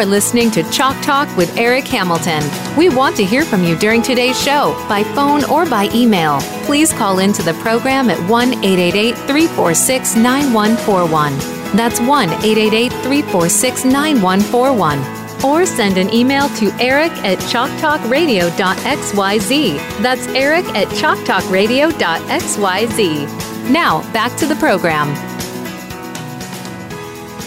Are 0.00 0.06
listening 0.06 0.50
to 0.50 0.62
Chalk 0.70 0.96
Talk 1.02 1.28
with 1.36 1.54
Eric 1.58 1.86
Hamilton. 1.86 2.42
We 2.74 2.88
want 2.88 3.16
to 3.16 3.24
hear 3.24 3.44
from 3.44 3.62
you 3.64 3.76
during 3.76 4.00
today's 4.00 4.42
show 4.42 4.74
by 4.88 5.02
phone 5.02 5.44
or 5.44 5.66
by 5.66 5.90
email. 5.92 6.40
Please 6.64 6.90
call 6.90 7.18
into 7.18 7.42
the 7.42 7.52
program 7.54 8.08
at 8.08 8.18
1 8.30 8.64
888 8.64 9.14
346 9.26 10.16
9141. 10.16 11.36
That's 11.76 12.00
1 12.00 12.30
888 12.30 12.92
346 12.92 13.84
9141. 13.84 15.44
Or 15.44 15.66
send 15.66 15.98
an 15.98 16.10
email 16.14 16.48
to 16.56 16.72
eric 16.80 17.12
at 17.22 17.36
chalktalkradio.xyz. 17.38 20.02
That's 20.02 20.26
eric 20.28 20.64
at 20.74 20.88
chalktalkradio.xyz. 20.88 23.70
Now, 23.70 24.00
back 24.12 24.34
to 24.38 24.46
the 24.46 24.56
program. 24.56 25.14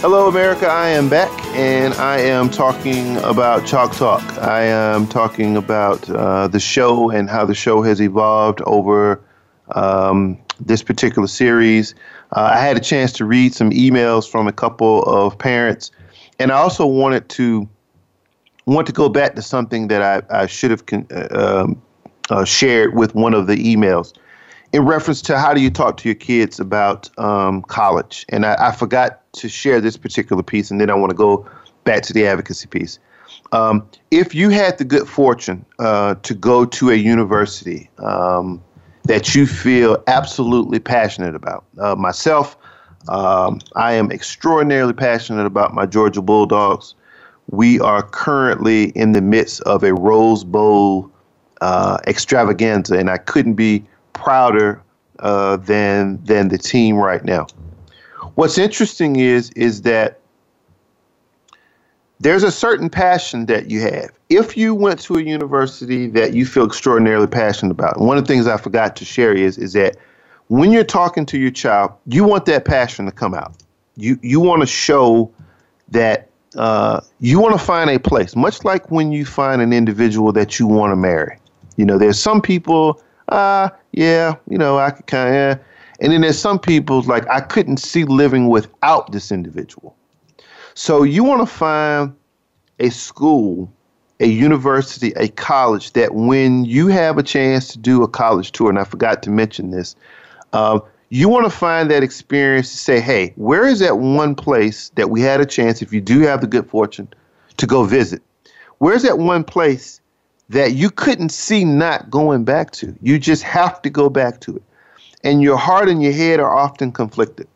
Hello, 0.04 0.28
America. 0.28 0.68
I 0.68 0.90
am 0.90 1.08
back 1.08 1.32
and 1.56 1.94
I 1.94 2.18
am 2.20 2.50
talking 2.50 3.16
about 3.20 3.66
Chalk 3.66 3.94
Talk. 3.94 4.22
I 4.40 4.64
am 4.64 5.08
talking 5.08 5.56
about 5.56 6.10
uh, 6.10 6.50
the 6.50 6.60
show 6.60 7.10
and 7.10 7.30
how 7.30 7.46
the 7.46 7.56
show 7.56 7.82
has 7.84 8.02
evolved 8.02 8.60
over 8.66 9.24
um, 9.76 10.38
this 10.60 10.84
particular 10.84 11.30
series. 11.30 11.96
Uh, 12.34 12.52
I 12.54 12.60
had 12.60 12.76
a 12.76 12.82
chance 12.82 13.14
to 13.14 13.24
read 13.24 13.56
some 13.56 13.72
emails 13.72 14.30
from 14.30 14.46
a 14.46 14.52
couple 14.52 15.04
of 15.04 15.38
parents, 15.38 15.90
and 16.38 16.52
I 16.52 16.56
also 16.56 16.86
wanted 16.86 17.30
to 17.30 17.70
want 18.66 18.88
to 18.88 18.94
go 18.94 19.08
back 19.08 19.36
to 19.36 19.42
something 19.42 19.88
that 19.88 20.02
I, 20.02 20.42
I 20.42 20.48
should 20.48 20.72
have 20.72 20.86
con- 20.86 21.08
uh, 21.12 21.64
um, 21.64 21.82
uh, 22.30 22.44
shared 22.44 22.94
with 22.94 23.16
one 23.16 23.34
of 23.34 23.48
the 23.48 23.56
emails 23.56 24.12
in 24.74 24.86
reference 24.86 25.22
to 25.22 25.38
how 25.38 25.54
do 25.54 25.62
you 25.62 25.70
talk 25.70 25.98
to 25.98 26.10
your 26.10 26.16
kids 26.16 26.60
about 26.60 27.08
um, 27.20 27.62
college. 27.62 28.26
And 28.30 28.46
I, 28.46 28.56
I, 28.60 28.72
forgot 28.72 29.22
to 29.34 29.48
share 29.48 29.80
this 29.80 29.96
particular 29.96 30.42
piece, 30.42 30.72
and 30.72 30.82
then 30.82 30.90
I 30.90 30.96
want 30.96 31.12
to 31.12 31.16
go 31.16 31.48
back 31.84 32.02
to 32.04 32.14
the 32.14 32.26
advocacy 32.26 32.68
piece. 32.68 32.98
Um, 33.52 33.88
if 34.10 34.34
you 34.34 34.50
had 34.50 34.80
the 34.80 34.84
good 34.84 35.08
fortune 35.08 35.64
uh, 35.78 36.16
to 36.16 36.34
go 36.34 36.66
to 36.66 36.90
a 36.90 36.96
university 36.96 37.90
um, 38.00 38.64
that 39.04 39.36
you 39.36 39.46
feel 39.46 40.04
absolutely 40.08 40.80
passionate 40.80 41.36
about, 41.36 41.64
uh, 41.80 41.94
myself, 41.96 42.58
um, 43.10 43.60
I 43.76 43.94
am 43.94 44.12
extraordinarily 44.12 44.94
passionate 44.94 45.46
about 45.46 45.76
my 45.76 45.86
Georgia 45.86 46.22
Bulldogs. 46.22 46.96
We 47.52 47.80
are 47.80 48.02
currently 48.02 48.86
in 48.92 49.12
the 49.12 49.22
midst 49.22 49.62
of 49.62 49.84
a 49.84 49.94
Rose 49.94 50.44
Bowl 50.44 51.12
uh, 51.62 52.00
extravaganza, 52.08 52.98
and 52.98 53.10
I 53.10 53.18
couldn't 53.18 53.54
be 53.54 53.86
prouder 54.14 54.82
uh, 55.20 55.58
than 55.58 56.24
than 56.24 56.48
the 56.48 56.58
team 56.58 56.96
right 56.96 57.24
now. 57.24 57.48
What's 58.36 58.58
interesting 58.58 59.18
is 59.18 59.52
is 59.52 59.82
that 59.84 60.20
there's 62.20 62.44
a 62.44 62.52
certain 62.52 62.90
passion 62.90 63.48
that 63.48 63.70
you 63.70 63.82
have. 63.82 64.12
If 64.30 64.56
you 64.56 64.74
went 64.74 65.00
to 65.02 65.16
a 65.16 65.22
university 65.22 66.08
that 66.08 66.34
you 66.34 66.46
feel 66.46 66.66
extraordinarily 66.66 67.28
passionate 67.28 67.72
about, 67.72 68.00
one 68.00 68.18
of 68.18 68.26
the 68.26 68.34
things 68.34 68.48
I 68.48 68.58
forgot 68.58 68.96
to 68.98 69.06
share 69.06 69.34
is 69.34 69.58
is 69.58 69.74
that 69.74 69.98
when 70.48 70.72
you're 70.72 70.84
talking 70.84 71.26
to 71.28 71.38
your 71.38 71.52
child, 71.52 71.92
you 72.06 72.24
want 72.24 72.46
that 72.46 72.66
passion 72.66 73.06
to 73.06 73.12
come 73.12 73.34
out. 73.34 73.54
You 73.98 74.18
you 74.22 74.40
want 74.40 74.62
to 74.62 74.68
show 74.68 75.32
that 75.90 76.30
uh, 76.56 77.02
you 77.20 77.40
want 77.40 77.54
to 77.54 77.64
find 77.64 77.90
a 77.90 78.00
place, 78.00 78.36
much 78.36 78.64
like 78.64 78.90
when 78.92 79.12
you 79.12 79.26
find 79.26 79.62
an 79.62 79.74
individual 79.74 80.32
that 80.34 80.60
you 80.60 80.68
want 80.68 80.92
to 80.92 80.96
marry. 80.96 81.38
You 81.78 81.86
know, 81.86 81.98
there's 81.98 82.20
some 82.20 82.42
people, 82.42 83.02
ah, 83.30 83.66
uh, 83.66 83.70
yeah, 83.92 84.36
you 84.50 84.58
know, 84.58 84.78
I 84.78 84.92
could 84.92 85.08
kind 85.08 85.30
of, 85.30 85.34
Yeah. 85.34 85.58
and 86.00 86.12
then 86.12 86.22
there's 86.22 86.40
some 86.40 86.60
people 86.60 87.02
like 87.04 87.28
I 87.30 87.42
couldn't 87.42 87.78
see 87.78 88.04
living 88.04 88.48
without 88.48 89.12
this 89.12 89.32
individual. 89.32 89.96
So 90.74 91.04
you 91.04 91.24
want 91.24 91.42
to 91.42 91.46
find 91.46 92.14
a 92.80 92.90
school, 92.90 93.72
a 94.20 94.26
university, 94.28 95.14
a 95.16 95.28
college 95.30 95.94
that 95.94 96.16
when 96.16 96.66
you 96.66 96.88
have 96.88 97.18
a 97.18 97.24
chance 97.24 97.68
to 97.74 97.78
do 97.78 98.04
a 98.04 98.08
college 98.08 98.52
tour, 98.52 98.70
and 98.70 98.80
I 98.80 98.84
forgot 98.84 99.22
to 99.24 99.30
mention 99.30 99.72
this, 99.72 99.96
uh, 100.54 100.80
you 101.10 101.30
want 101.30 101.46
to 101.46 101.52
find 101.52 101.92
that 101.92 102.02
experience 102.02 102.72
to 102.72 102.78
say, 102.78 103.00
hey, 103.00 103.34
where 103.36 103.68
is 103.68 103.80
that 103.80 104.00
one 104.00 104.34
place 104.34 104.90
that 104.96 105.12
we 105.12 105.22
had 105.22 105.40
a 105.42 105.46
chance, 105.46 105.82
if 105.82 105.94
you 105.94 106.02
do 106.02 106.22
have 106.22 106.42
the 106.42 106.48
good 106.48 106.68
fortune, 106.68 107.08
to 107.58 107.68
go 107.68 107.84
visit? 107.84 108.22
Where's 108.80 109.04
that 109.04 109.20
one 109.20 109.44
place 109.44 110.02
that 110.50 110.74
you 110.74 110.90
couldn't 110.90 111.30
see 111.30 111.64
not 111.64 112.10
going 112.10 112.44
back 112.44 112.72
to? 112.72 112.96
You 113.02 113.20
just 113.20 113.44
have 113.44 113.82
to 113.84 113.90
go 113.90 114.10
back 114.10 114.40
to 114.42 114.56
it. 114.56 114.64
And 115.24 115.42
your 115.42 115.58
heart 115.58 115.88
and 115.88 116.04
your 116.04 116.12
head 116.12 116.40
are 116.40 116.54
often 116.54 116.92
conflicted. 116.92 117.48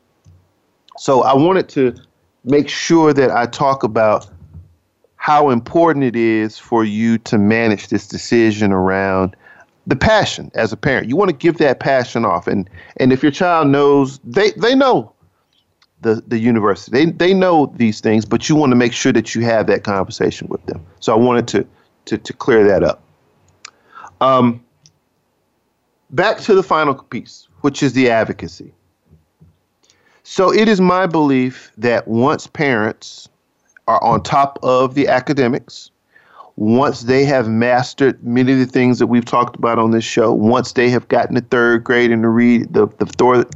So 0.98 1.24
I 1.24 1.36
wanted 1.36 1.70
to 1.70 1.96
make 2.44 2.70
sure 2.70 3.14
that 3.14 3.30
I 3.30 3.46
talk 3.46 3.84
about 3.84 4.28
how 5.18 5.50
important 5.50 6.06
it 6.06 6.16
is 6.16 6.58
for 6.58 6.86
you 6.86 7.18
to 7.20 7.38
manage 7.38 7.90
this 7.90 8.08
decision 8.08 8.72
around 8.72 9.36
the 9.86 9.96
passion 9.96 10.52
as 10.54 10.72
a 10.72 10.78
parent. 10.78 11.10
You 11.10 11.16
want 11.16 11.30
to 11.30 11.36
give 11.36 11.58
that 11.58 11.80
passion 11.80 12.26
off, 12.26 12.48
and 12.48 12.70
and 12.98 13.12
if 13.12 13.24
your 13.24 13.32
child 13.32 13.68
knows, 13.68 14.20
they 14.24 14.52
they 14.52 14.76
know 14.76 15.14
the 16.02 16.24
the 16.28 16.38
university, 16.38 16.92
they 16.92 17.12
they 17.12 17.34
know 17.34 17.74
these 17.76 18.02
things, 18.02 18.26
but 18.26 18.48
you 18.48 18.56
want 18.56 18.72
to 18.72 18.76
make 18.76 18.94
sure 18.94 19.12
that 19.14 19.36
you 19.36 19.42
have 19.44 19.68
that 19.68 19.84
conversation 19.84 20.48
with 20.48 20.66
them. 20.66 20.86
So 21.00 21.14
I 21.14 21.16
wanted 21.16 21.48
to 21.50 21.68
to 22.08 22.18
to 22.18 22.34
clear 22.34 22.66
that 22.68 22.84
up. 22.84 23.02
Um, 24.20 24.64
back 26.10 26.40
to 26.40 26.56
the 26.56 26.64
final 26.64 26.96
piece, 26.96 27.48
which 27.62 27.84
is 27.84 27.94
the 27.94 28.10
advocacy. 28.10 28.74
So 30.24 30.54
it 30.54 30.68
is 30.68 30.82
my 30.82 31.06
belief 31.08 31.72
that 31.78 32.08
once 32.08 32.48
parents 32.48 33.30
are 33.88 34.04
on 34.04 34.22
top 34.24 34.60
of 34.62 34.94
the 34.94 35.08
academics, 35.08 35.90
once 36.58 37.04
they 37.04 37.24
have 37.24 37.48
mastered 37.48 38.22
many 38.24 38.52
of 38.52 38.60
the 38.60 38.66
things 38.66 38.98
that 38.98 39.08
we've 39.08 39.24
talked 39.24 39.56
about 39.56 39.78
on 39.78 39.92
this 39.92 40.04
show, 40.04 40.34
once 40.34 40.74
they 40.74 40.90
have 40.90 41.08
gotten 41.08 41.36
the 41.36 41.42
third 41.42 41.84
grade 41.84 42.12
and 42.12 42.24
the 42.24 42.28
read 42.28 42.74
the, 42.74 42.88
the 42.98 43.06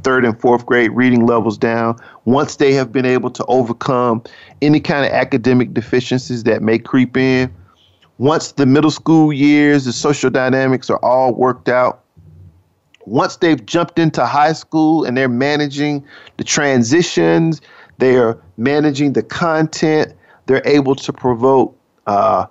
third 0.02 0.24
and 0.24 0.40
fourth 0.40 0.64
grade 0.64 0.92
reading 0.92 1.26
levels 1.26 1.58
down, 1.58 1.96
once 2.24 2.56
they 2.56 2.72
have 2.72 2.92
been 2.92 3.04
able 3.04 3.28
to 3.28 3.44
overcome 3.46 4.22
any 4.62 4.78
kind 4.78 5.04
of 5.04 5.12
academic 5.12 5.74
deficiencies 5.74 6.44
that 6.44 6.62
may 6.62 6.78
creep 6.78 7.16
in, 7.16 7.52
once 8.22 8.52
the 8.52 8.66
middle 8.66 8.92
school 8.92 9.32
years, 9.32 9.84
the 9.84 9.92
social 9.92 10.30
dynamics 10.30 10.88
are 10.88 11.04
all 11.04 11.34
worked 11.34 11.68
out, 11.68 12.04
once 13.04 13.34
they've 13.38 13.66
jumped 13.66 13.98
into 13.98 14.24
high 14.24 14.52
school 14.52 15.02
and 15.02 15.16
they're 15.16 15.28
managing 15.28 16.04
the 16.36 16.44
transitions, 16.44 17.60
they 17.98 18.16
are 18.16 18.40
managing 18.56 19.14
the 19.14 19.24
content, 19.24 20.14
they're 20.46 20.62
able 20.64 20.94
to 20.94 21.12
provoke 21.12 21.76
uh, 22.06 22.46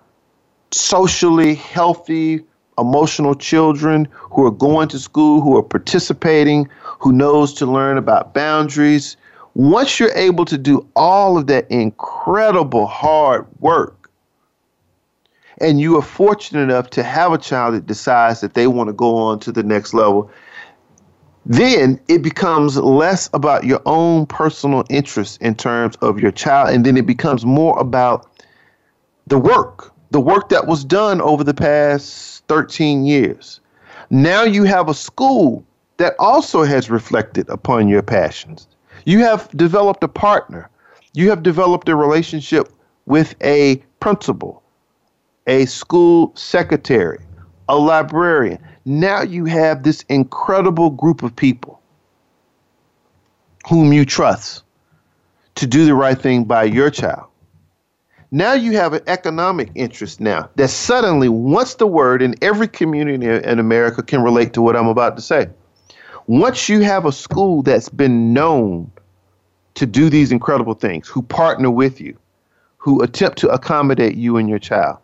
socially 0.72 1.55
healthy, 1.55 2.41
emotional 2.78 3.34
children 3.34 4.09
who 4.11 4.45
are 4.45 4.51
going 4.51 4.89
to 4.89 4.99
school, 4.99 5.39
who 5.39 5.55
are 5.55 5.63
participating, 5.63 6.67
who 6.99 7.13
knows 7.13 7.53
to 7.53 7.65
learn 7.65 7.97
about 7.97 8.34
boundaries. 8.34 9.15
Once 9.53 10.01
you're 10.01 10.17
able 10.17 10.43
to 10.43 10.57
do 10.57 10.86
all 10.97 11.38
of 11.38 11.47
that 11.47 11.65
incredible 11.72 12.88
hard 12.88 13.47
work, 13.61 14.00
and 15.62 15.80
you 15.80 15.97
are 15.97 16.01
fortunate 16.01 16.64
enough 16.64 16.89
to 16.91 17.03
have 17.03 17.32
a 17.32 17.38
child 17.38 17.76
that 17.76 17.86
decides 17.86 18.41
that 18.41 18.53
they 18.53 18.68
want 18.68 18.88
to 18.88 18.93
go 18.93 19.16
on 19.16 19.39
to 19.39 19.51
the 19.51 19.64
next 19.64 19.93
level, 19.93 20.30
then 21.45 21.99
it 22.07 22.22
becomes 22.22 22.78
less 22.78 23.30
about 23.34 23.64
your 23.64 23.82
own 23.86 24.26
personal 24.26 24.84
interest 24.89 25.41
in 25.41 25.55
terms 25.55 25.95
of 25.97 26.20
your 26.20 26.32
child, 26.32 26.70
and 26.70 26.86
then 26.86 26.97
it 26.97 27.05
becomes 27.05 27.45
more 27.45 27.80
about 27.80 28.28
the 29.28 29.38
work 29.38 29.91
the 30.12 30.20
work 30.20 30.49
that 30.49 30.68
was 30.68 30.84
done 30.84 31.22
over 31.22 31.43
the 31.43 31.53
past 31.53 32.45
13 32.47 33.05
years. 33.05 33.62
Now 34.09 34.43
you 34.43 34.66
have 34.66 34.89
a 34.89 34.93
school 34.93 35.64
that 35.97 36.14
also 36.20 36.64
has 36.64 36.89
reflected 36.89 37.49
upon 37.49 37.88
your 37.88 38.01
passions. 38.01 38.68
You 39.05 39.20
have 39.20 39.49
developed 39.55 40.03
a 40.03 40.09
partner. 40.09 40.70
You 41.14 41.30
have 41.30 41.43
developed 41.43 41.88
a 41.89 41.95
relationship 41.95 42.70
with 43.05 43.36
a 43.41 43.78
principal, 44.01 44.61
a 45.47 45.65
school 45.65 46.31
secretary, 46.35 47.19
a 47.67 47.77
librarian. 47.77 48.59
Now 48.85 49.21
you 49.21 49.45
have 49.45 49.83
this 49.83 50.03
incredible 50.09 50.89
group 50.89 51.23
of 51.23 51.35
people 51.35 51.81
whom 53.67 53.93
you 53.93 54.05
trust 54.05 54.63
to 55.55 55.67
do 55.67 55.85
the 55.85 55.93
right 55.93 56.19
thing 56.19 56.43
by 56.43 56.63
your 56.63 56.89
child. 56.89 57.27
Now 58.31 58.53
you 58.53 58.71
have 58.73 58.93
an 58.93 59.01
economic 59.07 59.71
interest 59.75 60.21
now 60.21 60.49
that 60.55 60.69
suddenly, 60.69 61.27
once 61.27 61.75
the 61.75 61.85
word 61.85 62.21
in 62.21 62.33
every 62.41 62.67
community 62.67 63.27
in 63.27 63.59
America 63.59 64.01
can 64.01 64.23
relate 64.23 64.53
to 64.53 64.61
what 64.61 64.77
I'm 64.77 64.87
about 64.87 65.17
to 65.17 65.21
say. 65.21 65.49
Once 66.27 66.69
you 66.69 66.79
have 66.79 67.05
a 67.05 67.11
school 67.11 67.61
that's 67.61 67.89
been 67.89 68.31
known 68.31 68.89
to 69.73 69.85
do 69.85 70.09
these 70.09 70.31
incredible 70.31 70.73
things, 70.73 71.09
who 71.09 71.21
partner 71.21 71.69
with 71.69 71.99
you, 71.99 72.17
who 72.77 73.01
attempt 73.01 73.37
to 73.39 73.49
accommodate 73.49 74.15
you 74.15 74.37
and 74.37 74.47
your 74.47 74.59
child, 74.59 74.97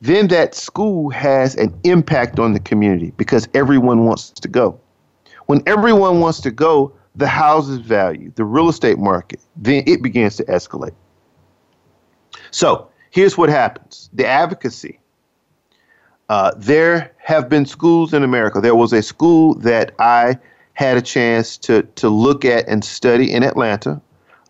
then 0.00 0.28
that 0.28 0.54
school 0.54 1.10
has 1.10 1.54
an 1.56 1.78
impact 1.84 2.38
on 2.38 2.52
the 2.52 2.60
community 2.60 3.12
because 3.16 3.48
everyone 3.54 4.06
wants 4.06 4.30
to 4.30 4.48
go. 4.48 4.80
When 5.46 5.62
everyone 5.66 6.20
wants 6.20 6.40
to 6.42 6.50
go, 6.50 6.92
the 7.16 7.26
houses 7.26 7.80
value, 7.80 8.32
the 8.36 8.44
real 8.44 8.68
estate 8.68 8.98
market, 8.98 9.40
then 9.56 9.82
it 9.86 10.02
begins 10.02 10.36
to 10.36 10.44
escalate. 10.44 10.94
So 12.50 12.88
here's 13.10 13.36
what 13.36 13.48
happens 13.48 14.08
the 14.12 14.26
advocacy. 14.26 14.98
Uh, 16.28 16.52
there 16.56 17.12
have 17.18 17.48
been 17.48 17.66
schools 17.66 18.14
in 18.14 18.22
America. 18.22 18.60
There 18.60 18.76
was 18.76 18.92
a 18.92 19.02
school 19.02 19.54
that 19.56 19.92
I 19.98 20.38
had 20.74 20.96
a 20.96 21.02
chance 21.02 21.56
to, 21.58 21.82
to 21.96 22.08
look 22.08 22.44
at 22.44 22.68
and 22.68 22.84
study 22.84 23.32
in 23.32 23.42
Atlanta. 23.42 24.00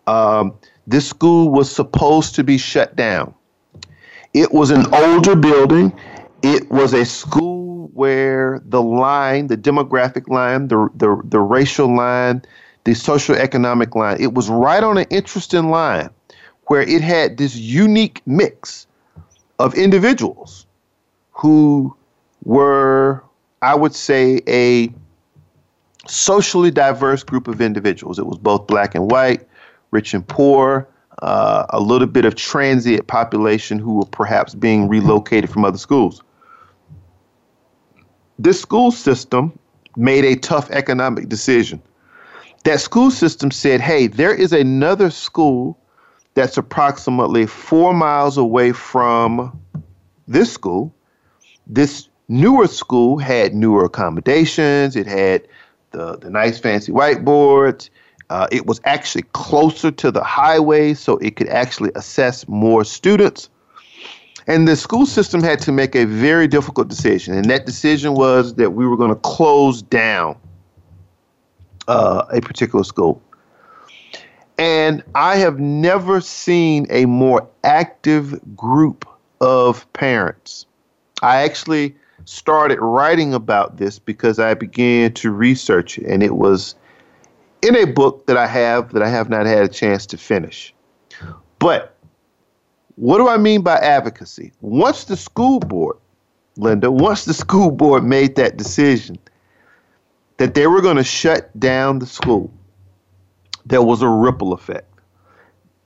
Um, 0.05 0.53
this 0.85 1.09
school 1.09 1.49
was 1.49 1.71
supposed 1.71 2.35
to 2.35 2.43
be 2.43 2.57
shut 2.59 2.95
down. 2.95 3.33
It 4.33 4.53
was 4.53 4.71
an 4.71 4.85
older 4.93 5.35
building. 5.35 5.93
It 6.41 6.69
was 6.71 6.93
a 6.93 7.05
school 7.05 7.89
where 7.93 8.61
the 8.65 8.81
line, 8.81 9.47
the 9.47 9.57
demographic 9.57 10.27
line, 10.29 10.67
the, 10.69 10.89
the, 10.95 11.21
the 11.25 11.39
racial 11.39 11.93
line, 11.95 12.41
the 12.83 12.93
social 12.93 13.35
economic 13.35 13.95
line, 13.95 14.17
it 14.19 14.33
was 14.33 14.49
right 14.49 14.83
on 14.83 14.97
an 14.97 15.05
interesting 15.09 15.69
line 15.69 16.09
where 16.67 16.81
it 16.81 17.01
had 17.01 17.37
this 17.37 17.55
unique 17.55 18.21
mix 18.25 18.87
of 19.59 19.75
individuals 19.75 20.65
who 21.31 21.95
were, 22.43 23.23
I 23.61 23.75
would 23.75 23.93
say, 23.93 24.41
a 24.47 24.91
socially 26.07 26.71
diverse 26.71 27.23
group 27.23 27.47
of 27.47 27.61
individuals. 27.61 28.17
It 28.17 28.25
was 28.25 28.37
both 28.37 28.67
black 28.67 28.95
and 28.95 29.11
white, 29.11 29.47
rich 29.91 30.13
and 30.13 30.27
poor, 30.27 30.87
uh, 31.21 31.65
a 31.69 31.79
little 31.79 32.07
bit 32.07 32.25
of 32.25 32.35
transient 32.35 33.07
population 33.07 33.79
who 33.79 33.95
were 33.95 34.05
perhaps 34.05 34.55
being 34.55 34.87
relocated 34.87 35.49
from 35.49 35.63
other 35.65 35.77
schools. 35.77 36.23
This 38.39 38.59
school 38.59 38.91
system 38.91 39.57
made 39.95 40.25
a 40.25 40.35
tough 40.35 40.69
economic 40.71 41.29
decision. 41.29 41.81
That 42.63 42.79
school 42.79 43.11
system 43.11 43.51
said, 43.51 43.81
hey, 43.81 44.07
there 44.07 44.33
is 44.33 44.53
another 44.53 45.09
school 45.09 45.77
that's 46.33 46.57
approximately 46.57 47.45
four 47.45 47.93
miles 47.93 48.37
away 48.37 48.71
from 48.71 49.59
this 50.27 50.51
school. 50.51 50.93
This 51.67 52.07
newer 52.29 52.67
school 52.67 53.17
had 53.17 53.53
newer 53.53 53.85
accommodations, 53.85 54.95
it 54.95 55.07
had 55.07 55.47
the, 55.91 56.17
the 56.17 56.29
nice 56.29 56.57
fancy 56.57 56.91
whiteboards. 56.91 57.89
Uh, 58.31 58.47
it 58.49 58.65
was 58.65 58.79
actually 58.85 59.23
closer 59.33 59.91
to 59.91 60.09
the 60.09 60.23
highway, 60.23 60.93
so 60.93 61.17
it 61.17 61.35
could 61.35 61.49
actually 61.49 61.91
assess 61.95 62.47
more 62.47 62.85
students. 62.85 63.49
And 64.47 64.69
the 64.69 64.77
school 64.77 65.05
system 65.05 65.43
had 65.43 65.59
to 65.59 65.73
make 65.73 65.95
a 65.97 66.05
very 66.05 66.47
difficult 66.47 66.87
decision, 66.87 67.33
and 67.33 67.49
that 67.49 67.65
decision 67.65 68.13
was 68.13 68.55
that 68.55 68.71
we 68.71 68.87
were 68.87 68.95
going 68.95 69.09
to 69.09 69.19
close 69.19 69.81
down 69.81 70.37
uh, 71.89 72.23
a 72.31 72.39
particular 72.39 72.85
school. 72.85 73.21
And 74.57 75.03
I 75.13 75.35
have 75.35 75.59
never 75.59 76.21
seen 76.21 76.87
a 76.89 77.07
more 77.07 77.45
active 77.65 78.39
group 78.55 79.05
of 79.41 79.91
parents. 79.91 80.65
I 81.21 81.41
actually 81.43 81.97
started 82.23 82.79
writing 82.79 83.33
about 83.33 83.75
this 83.75 83.99
because 83.99 84.39
I 84.39 84.53
began 84.53 85.11
to 85.15 85.31
research 85.31 85.97
it, 85.97 86.05
and 86.05 86.23
it 86.23 86.35
was 86.35 86.75
in 87.61 87.75
a 87.75 87.85
book 87.85 88.25
that 88.27 88.37
I 88.37 88.47
have 88.47 88.93
that 88.93 89.03
I 89.03 89.09
have 89.09 89.29
not 89.29 89.45
had 89.45 89.63
a 89.63 89.67
chance 89.67 90.05
to 90.07 90.17
finish. 90.17 90.73
But 91.59 91.95
what 92.95 93.17
do 93.17 93.27
I 93.27 93.37
mean 93.37 93.61
by 93.61 93.75
advocacy? 93.75 94.51
Once 94.61 95.05
the 95.05 95.17
school 95.17 95.59
board, 95.59 95.97
Linda, 96.57 96.91
once 96.91 97.25
the 97.25 97.33
school 97.33 97.71
board 97.71 98.03
made 98.03 98.35
that 98.35 98.57
decision 98.57 99.17
that 100.37 100.55
they 100.55 100.67
were 100.67 100.81
going 100.81 100.97
to 100.97 101.03
shut 101.03 101.57
down 101.59 101.99
the 101.99 102.05
school, 102.05 102.51
there 103.65 103.81
was 103.81 104.01
a 104.01 104.09
ripple 104.09 104.53
effect. 104.53 104.87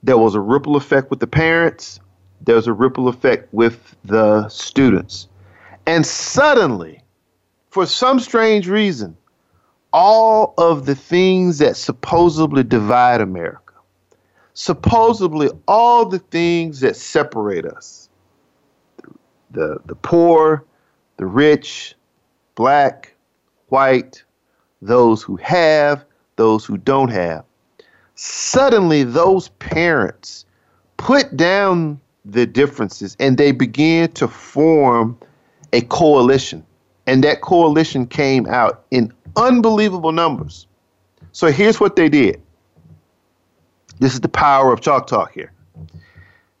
There 0.02 0.18
was 0.18 0.34
a 0.34 0.40
ripple 0.40 0.76
effect 0.76 1.10
with 1.10 1.20
the 1.20 1.26
parents, 1.26 2.00
there 2.40 2.54
was 2.54 2.66
a 2.66 2.72
ripple 2.72 3.08
effect 3.08 3.52
with 3.52 3.96
the 4.04 4.48
students. 4.48 5.28
And 5.86 6.06
suddenly, 6.06 7.02
for 7.70 7.86
some 7.86 8.18
strange 8.18 8.68
reason, 8.68 9.16
all 9.96 10.52
of 10.58 10.84
the 10.84 10.94
things 10.94 11.56
that 11.56 11.74
supposedly 11.74 12.62
divide 12.62 13.22
America, 13.22 13.72
supposedly 14.52 15.48
all 15.66 16.04
the 16.04 16.18
things 16.18 16.80
that 16.80 16.94
separate 16.94 17.64
us, 17.64 18.10
the, 19.52 19.78
the 19.86 19.94
poor, 19.94 20.62
the 21.16 21.24
rich, 21.24 21.94
black, 22.56 23.14
white, 23.70 24.22
those 24.82 25.22
who 25.22 25.36
have, 25.36 26.04
those 26.36 26.66
who 26.66 26.76
don't 26.76 27.10
have, 27.10 27.42
suddenly 28.16 29.02
those 29.02 29.48
parents 29.48 30.44
put 30.98 31.34
down 31.38 31.98
the 32.26 32.46
differences 32.46 33.16
and 33.18 33.38
they 33.38 33.50
began 33.50 34.12
to 34.12 34.28
form 34.28 35.18
a 35.72 35.80
coalition. 35.80 36.62
And 37.06 37.24
that 37.24 37.40
coalition 37.40 38.06
came 38.06 38.46
out 38.46 38.84
in 38.90 39.10
unbelievable 39.36 40.12
numbers. 40.12 40.66
So 41.32 41.50
here's 41.50 41.80
what 41.80 41.96
they 41.96 42.08
did. 42.08 42.40
This 43.98 44.14
is 44.14 44.20
the 44.20 44.28
power 44.28 44.72
of 44.72 44.80
Chalk 44.80 45.06
Talk 45.06 45.32
here. 45.32 45.52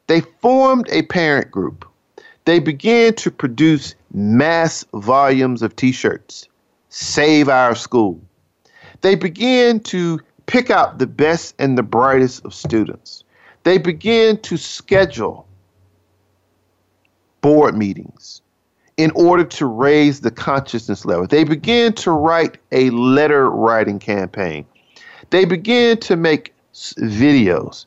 They 0.06 0.20
formed 0.20 0.86
a 0.90 1.02
parent 1.02 1.50
group. 1.50 1.84
They 2.44 2.60
began 2.60 3.14
to 3.14 3.30
produce 3.30 3.94
mass 4.12 4.84
volumes 4.94 5.62
of 5.62 5.74
t 5.76 5.92
shirts. 5.92 6.48
Save 6.88 7.48
our 7.48 7.74
school. 7.74 8.20
They 9.00 9.16
began 9.16 9.80
to 9.80 10.20
pick 10.46 10.70
out 10.70 10.98
the 10.98 11.06
best 11.06 11.54
and 11.58 11.76
the 11.76 11.82
brightest 11.82 12.44
of 12.44 12.54
students. 12.54 13.24
They 13.64 13.78
began 13.78 14.40
to 14.42 14.56
schedule 14.56 15.46
board 17.40 17.76
meetings 17.76 18.42
in 18.96 19.10
order 19.12 19.44
to 19.44 19.66
raise 19.66 20.20
the 20.20 20.30
consciousness 20.30 21.04
level. 21.04 21.26
They 21.26 21.44
began 21.44 21.92
to 21.94 22.10
write 22.10 22.58
a 22.72 22.90
letter 22.90 23.50
writing 23.50 23.98
campaign. 23.98 24.64
They 25.30 25.44
began 25.44 25.98
to 25.98 26.16
make 26.16 26.54
videos. 26.74 27.86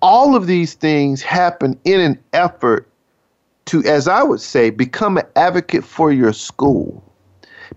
All 0.00 0.34
of 0.34 0.46
these 0.46 0.74
things 0.74 1.22
happen 1.22 1.78
in 1.84 2.00
an 2.00 2.18
effort 2.32 2.88
to, 3.66 3.84
as 3.84 4.08
I 4.08 4.22
would 4.22 4.40
say, 4.40 4.70
become 4.70 5.18
an 5.18 5.26
advocate 5.36 5.84
for 5.84 6.12
your 6.12 6.32
school. 6.32 7.02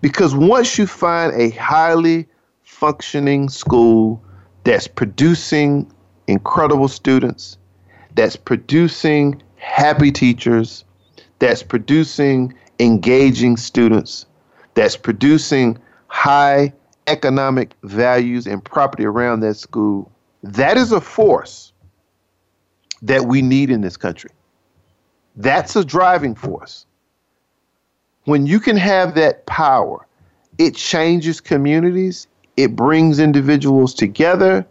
Because 0.01 0.35
once 0.35 0.77
you 0.77 0.87
find 0.87 1.33
a 1.33 1.51
highly 1.51 2.27
functioning 2.63 3.47
school 3.49 4.21
that's 4.63 4.87
producing 4.87 5.91
incredible 6.27 6.87
students, 6.87 7.57
that's 8.15 8.35
producing 8.35 9.41
happy 9.57 10.11
teachers, 10.11 10.84
that's 11.39 11.63
producing 11.63 12.53
engaging 12.79 13.57
students, 13.57 14.25
that's 14.73 14.97
producing 14.97 15.77
high 16.07 16.73
economic 17.07 17.73
values 17.83 18.47
and 18.47 18.63
property 18.63 19.05
around 19.05 19.41
that 19.41 19.55
school, 19.55 20.11
that 20.43 20.77
is 20.77 20.91
a 20.91 21.01
force 21.01 21.73
that 23.01 23.25
we 23.25 23.41
need 23.41 23.69
in 23.69 23.81
this 23.81 23.97
country. 23.97 24.31
That's 25.35 25.75
a 25.75 25.83
driving 25.83 26.35
force. 26.35 26.85
When 28.23 28.47
you 28.47 28.59
can 28.59 28.77
have 28.77 29.15
that 29.15 29.45
power, 29.45 30.07
it 30.57 30.75
changes 30.75 31.41
communities, 31.41 32.27
it 32.57 32.75
brings 32.75 33.19
individuals 33.19 33.93
together, 33.93 34.65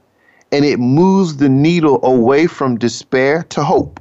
and 0.50 0.64
it 0.64 0.78
moves 0.78 1.36
the 1.36 1.48
needle 1.48 2.00
away 2.04 2.46
from 2.46 2.78
despair 2.78 3.42
to 3.50 3.62
hope. 3.62 4.00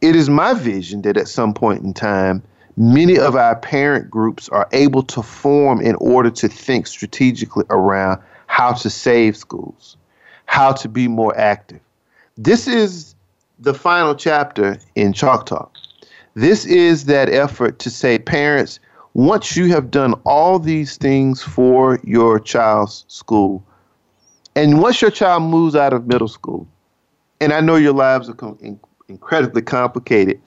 It 0.00 0.14
is 0.14 0.28
my 0.28 0.52
vision 0.54 1.02
that 1.02 1.16
at 1.16 1.28
some 1.28 1.54
point 1.54 1.82
in 1.82 1.94
time, 1.94 2.42
many 2.76 3.18
of 3.18 3.34
our 3.34 3.56
parent 3.56 4.10
groups 4.10 4.48
are 4.50 4.68
able 4.72 5.02
to 5.04 5.22
form 5.22 5.80
in 5.80 5.94
order 5.96 6.30
to 6.30 6.48
think 6.48 6.86
strategically 6.86 7.64
around 7.70 8.20
how 8.46 8.72
to 8.72 8.90
save 8.90 9.36
schools, 9.36 9.96
how 10.44 10.72
to 10.72 10.88
be 10.88 11.08
more 11.08 11.36
active. 11.38 11.80
This 12.36 12.68
is 12.68 13.14
the 13.58 13.72
final 13.72 14.14
chapter 14.14 14.78
in 14.94 15.12
Chalk 15.14 15.46
Talk. 15.46 15.74
This 16.34 16.66
is 16.66 17.06
that 17.06 17.30
effort 17.30 17.78
to 17.78 17.90
say, 17.90 18.18
parents, 18.18 18.78
once 19.14 19.56
you 19.56 19.68
have 19.68 19.90
done 19.90 20.12
all 20.24 20.58
these 20.58 20.98
things 20.98 21.42
for 21.42 21.98
your 22.04 22.38
child's 22.38 23.06
school, 23.08 23.64
and 24.54 24.82
once 24.82 25.00
your 25.00 25.10
child 25.10 25.42
moves 25.44 25.74
out 25.74 25.94
of 25.94 26.06
middle 26.06 26.28
school, 26.28 26.68
and 27.40 27.54
I 27.54 27.60
know 27.62 27.76
your 27.76 27.94
lives 27.94 28.28
are 28.28 28.34
incredibly 29.08 29.62
complicated. 29.62 30.40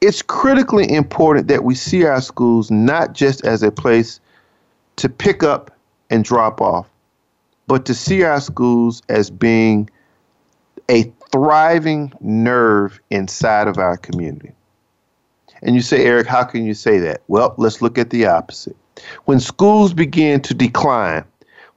It's 0.00 0.22
critically 0.22 0.92
important 0.92 1.48
that 1.48 1.64
we 1.64 1.74
see 1.74 2.04
our 2.04 2.20
schools 2.20 2.70
not 2.70 3.14
just 3.14 3.44
as 3.44 3.62
a 3.62 3.70
place 3.70 4.20
to 4.96 5.08
pick 5.08 5.42
up 5.42 5.76
and 6.10 6.24
drop 6.24 6.60
off, 6.60 6.88
but 7.66 7.84
to 7.86 7.94
see 7.94 8.22
our 8.22 8.40
schools 8.40 9.02
as 9.08 9.30
being 9.30 9.90
a 10.90 11.12
thriving 11.30 12.12
nerve 12.20 13.00
inside 13.10 13.68
of 13.68 13.78
our 13.78 13.96
community. 13.96 14.52
And 15.62 15.74
you 15.74 15.82
say, 15.82 16.04
Eric, 16.04 16.26
how 16.26 16.44
can 16.44 16.64
you 16.64 16.74
say 16.74 16.98
that? 17.00 17.22
Well, 17.28 17.54
let's 17.58 17.82
look 17.82 17.98
at 17.98 18.10
the 18.10 18.26
opposite. 18.26 18.76
When 19.24 19.40
schools 19.40 19.92
begin 19.92 20.40
to 20.42 20.54
decline, 20.54 21.24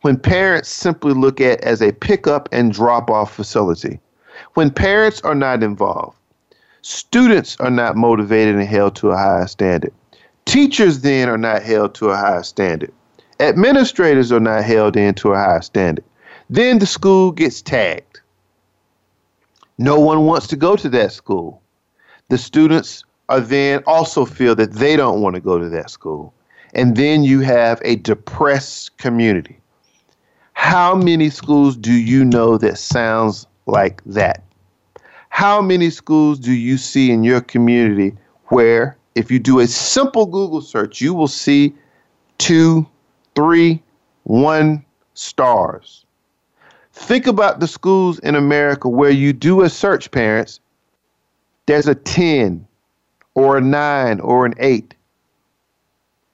when 0.02 0.18
parents 0.18 0.70
simply 0.70 1.14
look 1.14 1.42
at 1.42 1.62
as 1.62 1.82
a 1.82 1.92
pickup 1.92 2.48
and 2.52 2.72
drop 2.72 3.10
off 3.10 3.34
facility, 3.34 4.00
when 4.54 4.70
parents 4.72 5.22
are 5.22 5.36
not 5.36 5.64
involved, 5.64 6.18
students 6.82 7.58
are 7.60 7.70
not 7.70 7.96
motivated 7.96 8.56
and 8.56 8.68
held 8.68 8.96
to 8.98 9.12
a 9.12 9.18
higher 9.18 9.48
standard. 9.48 9.94
Teachers 10.46 11.02
then 11.02 11.30
are 11.30 11.38
not 11.38 11.64
held 11.64 11.96
to 11.96 12.10
a 12.10 12.18
higher 12.18 12.44
standard. 12.44 12.92
Administrators 13.40 14.32
are 14.32 14.40
not 14.40 14.64
held 14.64 14.96
into 14.96 15.32
a 15.32 15.38
higher 15.38 15.62
standard. 15.62 16.04
Then 16.50 16.80
the 16.80 16.86
school 16.86 17.32
gets 17.32 17.62
tagged. 17.62 18.20
No 19.78 20.00
one 20.00 20.26
wants 20.26 20.48
to 20.48 20.56
go 20.56 20.76
to 20.76 20.90
that 20.90 21.12
school. 21.12 21.62
The 22.30 22.38
students 22.38 23.04
are 23.30 23.40
then 23.40 23.82
also 23.88 24.26
feel 24.26 24.56
that 24.56 24.74
they 24.74 24.96
don't 24.96 25.22
want 25.22 25.36
to 25.36 25.42
go 25.42 25.58
to 25.58 25.70
that 25.70 25.90
school. 25.90 26.34
And 26.74 26.96
then 26.96 27.24
you 27.24 27.40
have 27.42 27.82
a 27.84 27.96
depressed 27.96 28.98
community. 28.98 29.60
How 30.54 30.96
many 30.96 31.30
schools 31.30 31.76
do 31.76 31.92
you 31.92 32.24
know 32.24 32.58
that 32.58 32.78
sounds 32.78 33.48
like 33.66 34.02
that. 34.06 34.44
How 35.30 35.62
many 35.62 35.90
schools 35.90 36.40
do 36.40 36.52
you 36.52 36.78
see 36.78 37.12
in 37.12 37.24
your 37.24 37.42
community 37.42 38.16
where, 38.46 38.98
if 39.16 39.32
you 39.32 39.40
do 39.40 39.60
a 39.60 39.68
simple 39.68 40.26
Google 40.26 40.62
search, 40.62 41.00
you 41.00 41.14
will 41.14 41.28
see 41.28 41.74
two, 42.38 42.86
three, 43.36 43.82
one 44.24 44.86
stars? 45.14 46.06
Think 46.94 47.28
about 47.28 47.60
the 47.60 47.68
schools 47.68 48.20
in 48.20 48.36
America 48.36 48.90
where 48.90 49.10
you 49.10 49.32
do 49.34 49.62
a 49.62 49.70
search, 49.70 50.12
parents. 50.12 50.60
There's 51.66 51.88
a 51.88 51.96
10 51.96 52.68
or 53.34 53.58
a 53.58 53.62
9 53.62 54.20
or 54.20 54.46
an 54.46 54.54
8. 54.60 54.94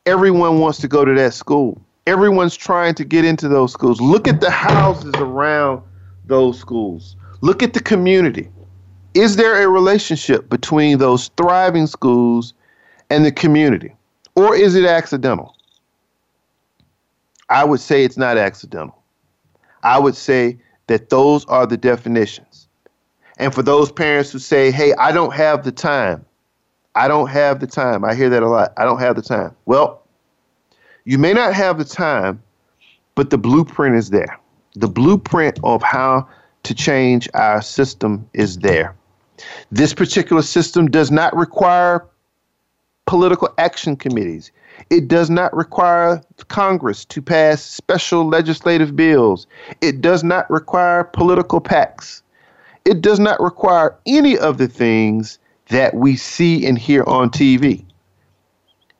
Everyone 0.07 0.59
wants 0.59 0.80
to 0.80 0.88
go 0.88 1.05
to 1.05 1.13
that 1.13 1.34
school. 1.34 1.80
Everyone's 2.07 2.55
trying 2.55 2.95
to 2.95 3.03
get 3.03 3.25
into 3.25 3.47
those 3.47 3.73
schools. 3.73 4.01
Look 4.01 4.28
at 4.28 4.41
the 4.41 4.49
houses 4.49 5.13
around 5.15 5.84
those 6.28 6.59
schools. 6.59 7.15
Look 7.41 7.63
at 7.63 7.73
the 7.73 7.80
community. 7.80 8.49
Is 9.13 9.36
there 9.36 9.63
a 9.63 9.67
relationship 9.67 10.49
between 10.49 10.99
those 10.99 11.30
thriving 11.38 11.88
schools 11.88 12.53
and 13.09 13.25
the 13.25 13.32
community? 13.32 13.95
Or 14.36 14.55
is 14.55 14.75
it 14.75 14.86
accidental? 14.86 15.55
I 17.49 17.63
would 17.63 17.80
say 17.80 18.03
it's 18.03 18.17
not 18.17 18.38
accidental. 18.38 19.01
I 19.84 19.97
would 19.97 20.15
say 20.15 20.57
that 20.88 21.09
those 21.09 21.45
are 21.45 21.65
the 21.65 21.78
definitions. 21.78 22.67
And 23.38 23.53
for 23.53 23.61
those 23.61 23.91
parents 23.91 24.32
who 24.32 24.39
say, 24.39 24.71
hey, 24.71 24.93
I 24.95 25.11
don't 25.11 25.34
have 25.34 25.63
the 25.63 25.71
time, 25.71 26.25
I 26.95 27.07
don't 27.07 27.30
have 27.30 27.59
the 27.59 27.67
time, 27.67 28.03
I 28.03 28.15
hear 28.15 28.30
that 28.30 28.43
a 28.43 28.49
lot. 28.49 28.73
I 28.78 28.84
don't 28.84 28.99
have 28.99 29.15
the 29.15 29.21
time. 29.21 29.55
Well, 29.65 30.03
you 31.05 31.17
may 31.17 31.34
not 31.34 31.53
have 31.53 31.78
the 31.78 31.86
time, 31.86 32.41
but 33.15 33.30
the 33.30 33.38
blueprint 33.38 33.95
is 33.95 34.09
there. 34.09 34.39
The 34.80 34.88
blueprint 34.88 35.59
of 35.63 35.82
how 35.82 36.28
to 36.61 36.75
change 36.75 37.28
our 37.34 37.63
system 37.63 38.30
is 38.34 38.59
there. 38.59 38.95
This 39.71 39.91
particular 39.91 40.43
system 40.43 40.86
does 40.86 41.09
not 41.09 41.36
require 41.36 42.05
political 43.07 43.49
action 43.57 43.95
committees. 43.95 44.51
It 44.91 45.07
does 45.07 45.32
not 45.32 45.51
require 45.55 46.21
Congress 46.49 47.05
to 47.05 47.23
pass 47.23 47.63
special 47.63 48.28
legislative 48.28 48.95
bills. 48.95 49.47
It 49.82 49.99
does 49.99 50.23
not 50.23 50.47
require 50.51 51.05
political 51.05 51.59
PACs. 51.59 52.21
It 52.86 53.01
does 53.01 53.19
not 53.19 53.39
require 53.39 53.97
any 54.05 54.38
of 54.38 54.59
the 54.59 54.67
things 54.67 55.39
that 55.69 55.95
we 55.95 56.15
see 56.15 56.67
and 56.67 56.78
hear 56.78 57.03
on 57.05 57.32
TV. 57.32 57.84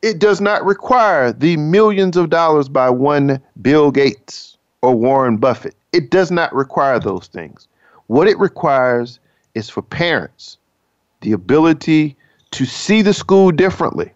It 0.02 0.18
does 0.18 0.40
not 0.40 0.64
require 0.64 1.32
the 1.32 1.56
millions 1.56 2.16
of 2.16 2.30
dollars 2.30 2.68
by 2.68 2.90
one 2.90 3.40
Bill 3.62 3.92
Gates 3.92 4.57
or 4.82 4.94
Warren 4.94 5.36
Buffett. 5.36 5.74
It 5.92 6.10
does 6.10 6.30
not 6.30 6.54
require 6.54 6.98
those 6.98 7.26
things. 7.26 7.68
What 8.06 8.28
it 8.28 8.38
requires 8.38 9.18
is 9.54 9.68
for 9.68 9.82
parents 9.82 10.58
the 11.20 11.32
ability 11.32 12.16
to 12.52 12.64
see 12.64 13.02
the 13.02 13.12
school 13.12 13.50
differently. 13.50 14.12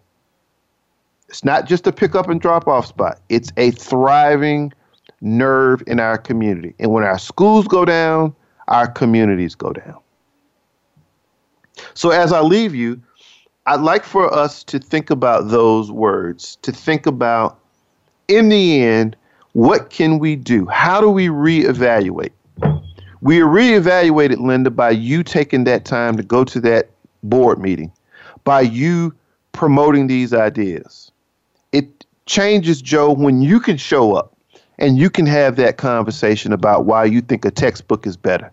It's 1.27 1.43
not 1.43 1.67
just 1.67 1.87
a 1.87 1.91
pick 1.91 2.15
up 2.15 2.29
and 2.29 2.39
drop 2.39 2.67
off 2.67 2.85
spot, 2.85 3.19
it's 3.29 3.51
a 3.57 3.71
thriving 3.71 4.71
nerve 5.21 5.83
in 5.87 5.99
our 5.99 6.17
community. 6.17 6.75
And 6.79 6.91
when 6.91 7.03
our 7.03 7.17
schools 7.17 7.67
go 7.67 7.85
down, 7.85 8.35
our 8.67 8.87
communities 8.87 9.55
go 9.55 9.71
down. 9.73 9.97
So 11.93 12.11
as 12.11 12.31
I 12.31 12.41
leave 12.41 12.75
you, 12.75 13.01
I'd 13.65 13.81
like 13.81 14.03
for 14.03 14.31
us 14.33 14.63
to 14.65 14.79
think 14.79 15.09
about 15.09 15.49
those 15.49 15.91
words, 15.91 16.57
to 16.61 16.71
think 16.71 17.05
about, 17.05 17.59
in 18.27 18.49
the 18.49 18.81
end, 18.81 19.15
what 19.53 19.89
can 19.89 20.19
we 20.19 20.35
do? 20.35 20.65
How 20.65 20.99
do 20.99 21.09
we 21.09 21.27
reevaluate? 21.27 22.31
We 23.21 23.39
reevaluated, 23.39 24.39
Linda, 24.39 24.69
by 24.69 24.89
you 24.89 25.23
taking 25.23 25.63
that 25.63 25.85
time 25.85 26.17
to 26.17 26.23
go 26.23 26.43
to 26.43 26.59
that 26.61 26.89
board 27.23 27.59
meeting, 27.59 27.91
by 28.43 28.61
you 28.61 29.13
promoting 29.53 30.07
these 30.07 30.33
ideas. 30.33 31.11
It 31.71 32.05
changes, 32.25 32.81
Joe, 32.81 33.13
when 33.13 33.41
you 33.41 33.59
can 33.59 33.77
show 33.77 34.13
up 34.13 34.35
and 34.79 34.97
you 34.97 35.09
can 35.09 35.25
have 35.25 35.55
that 35.55 35.77
conversation 35.77 36.51
about 36.51 36.85
why 36.85 37.05
you 37.05 37.21
think 37.21 37.45
a 37.45 37.51
textbook 37.51 38.05
is 38.05 38.17
better. 38.17 38.51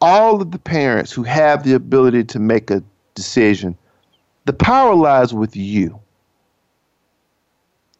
All 0.00 0.40
of 0.40 0.50
the 0.50 0.58
parents 0.58 1.12
who 1.12 1.22
have 1.22 1.62
the 1.62 1.74
ability 1.74 2.24
to 2.24 2.38
make 2.38 2.70
a 2.70 2.82
decision, 3.14 3.76
the 4.46 4.52
power 4.52 4.94
lies 4.94 5.32
with 5.32 5.54
you. 5.54 6.00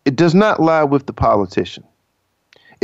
It 0.04 0.16
does 0.16 0.34
not 0.34 0.60
lie 0.60 0.84
with 0.84 1.06
the 1.06 1.12
politician. 1.12 1.84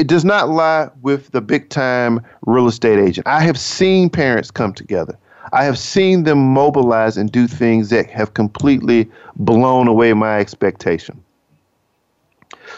It 0.00 0.06
does 0.06 0.24
not 0.24 0.48
lie 0.48 0.88
with 1.02 1.30
the 1.32 1.42
big 1.42 1.68
time 1.68 2.22
real 2.46 2.66
estate 2.66 2.98
agent. 2.98 3.26
I 3.26 3.42
have 3.42 3.58
seen 3.60 4.08
parents 4.08 4.50
come 4.50 4.72
together. 4.72 5.18
I 5.52 5.64
have 5.64 5.78
seen 5.78 6.22
them 6.22 6.38
mobilize 6.38 7.18
and 7.18 7.30
do 7.30 7.46
things 7.46 7.90
that 7.90 8.08
have 8.08 8.32
completely 8.32 9.10
blown 9.36 9.88
away 9.88 10.14
my 10.14 10.38
expectation. 10.38 11.22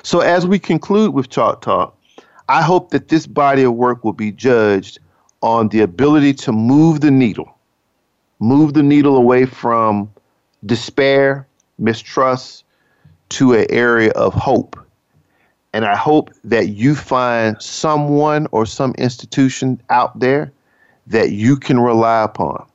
So, 0.03 0.19
as 0.19 0.49
we 0.49 0.59
conclude 0.59 1.15
with 1.15 1.29
Chalk 1.29 1.61
Talk, 1.61 1.97
I 2.49 2.61
hope 2.61 2.91
that 2.91 3.07
this 3.07 3.29
body 3.29 3.63
of 3.63 3.75
work 3.75 4.03
will 4.03 4.15
be 4.15 4.33
judged 4.33 4.99
on 5.43 5.69
the 5.69 5.83
ability 5.83 6.35
to 6.35 6.51
move 6.51 7.03
the 7.03 7.13
needle, 7.13 7.57
move 8.41 8.75
the 8.75 8.83
needle 8.83 9.17
away 9.17 9.47
from 9.47 10.13
despair, 10.67 11.47
mistrust, 11.79 12.65
to 13.29 13.53
an 13.53 13.67
area 13.71 14.11
of 14.11 14.35
hope 14.35 14.82
and 15.73 15.85
I 15.85 15.97
hope 15.97 16.31
that 16.45 16.69
you 16.69 16.95
find 16.95 17.61
someone 17.61 18.47
or 18.53 18.67
some 18.67 18.93
institution 18.99 19.81
out 19.91 20.19
there 20.19 20.53
that 21.07 21.33
you 21.33 21.57
can 21.57 21.81
rely 21.81 22.23
upon. 22.23 22.67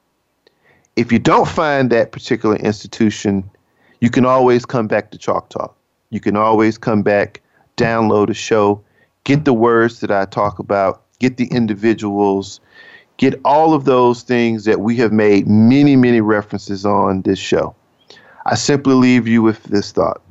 If 0.96 1.12
you 1.12 1.20
don't 1.20 1.48
find 1.48 1.92
that 1.92 2.12
particular 2.12 2.56
institution, 2.56 3.50
you 4.02 4.10
can 4.10 4.26
always 4.26 4.66
come 4.66 4.88
back 4.88 5.12
to 5.12 5.18
Chalk 5.18 5.50
Talk. 5.50 5.76
You 6.10 6.20
can 6.20 6.36
always 6.36 6.78
come 6.78 7.04
back, 7.04 7.42
download 7.78 8.30
a 8.30 8.34
show, 8.34 8.82
get 9.24 9.46
the 9.46 9.54
words 9.54 10.00
that 10.00 10.10
I 10.10 10.26
talk 10.26 10.58
about, 10.58 11.04
get 11.20 11.38
the 11.38 11.48
individuals, 11.48 12.60
get 13.18 13.40
all 13.46 13.74
of 13.74 13.86
those 13.86 14.24
things 14.24 14.66
that 14.66 14.80
we 14.80 14.96
have 14.98 15.12
made 15.12 15.48
many, 15.48 15.96
many 15.96 16.22
references 16.22 16.86
on 16.86 17.22
this 17.22 17.40
show. 17.40 17.76
I 18.48 18.56
simply 18.56 18.94
leave 18.94 19.28
you 19.28 19.44
with 19.44 19.62
this 19.64 19.92
thought 19.92 20.22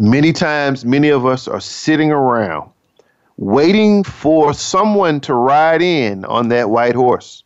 Many 0.00 0.32
times, 0.32 0.86
many 0.86 1.10
of 1.10 1.26
us 1.26 1.46
are 1.46 1.60
sitting 1.60 2.10
around 2.10 2.70
waiting 3.36 4.02
for 4.02 4.54
someone 4.54 5.20
to 5.20 5.34
ride 5.34 5.82
in 5.82 6.24
on 6.24 6.48
that 6.48 6.70
white 6.70 6.94
horse, 6.94 7.44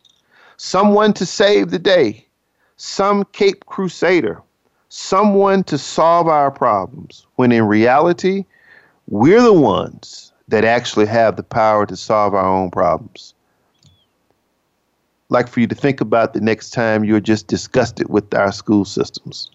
someone 0.55 1.11
to 1.11 1.25
save 1.25 1.69
the 1.69 1.79
day, 1.79 2.25
some 2.77 3.25
Cape 3.33 3.65
Crusader, 3.65 4.41
someone 4.87 5.65
to 5.65 5.77
solve 5.77 6.29
our 6.29 6.49
problems, 6.49 7.27
when 7.35 7.51
in 7.51 7.65
reality, 7.65 8.45
we're 9.09 9.41
the 9.41 9.51
ones 9.51 10.31
that 10.47 10.63
actually 10.63 11.07
have 11.07 11.35
the 11.35 11.43
power 11.43 11.85
to 11.85 11.97
solve 11.97 12.33
our 12.33 12.45
own 12.45 12.71
problems. 12.71 13.33
Like 15.27 15.49
for 15.49 15.59
you 15.59 15.67
to 15.67 15.75
think 15.75 15.99
about 15.99 16.33
the 16.33 16.39
next 16.39 16.69
time 16.69 17.03
you're 17.03 17.19
just 17.19 17.47
disgusted 17.47 18.07
with 18.07 18.33
our 18.33 18.53
school 18.53 18.85
systems. 18.85 19.51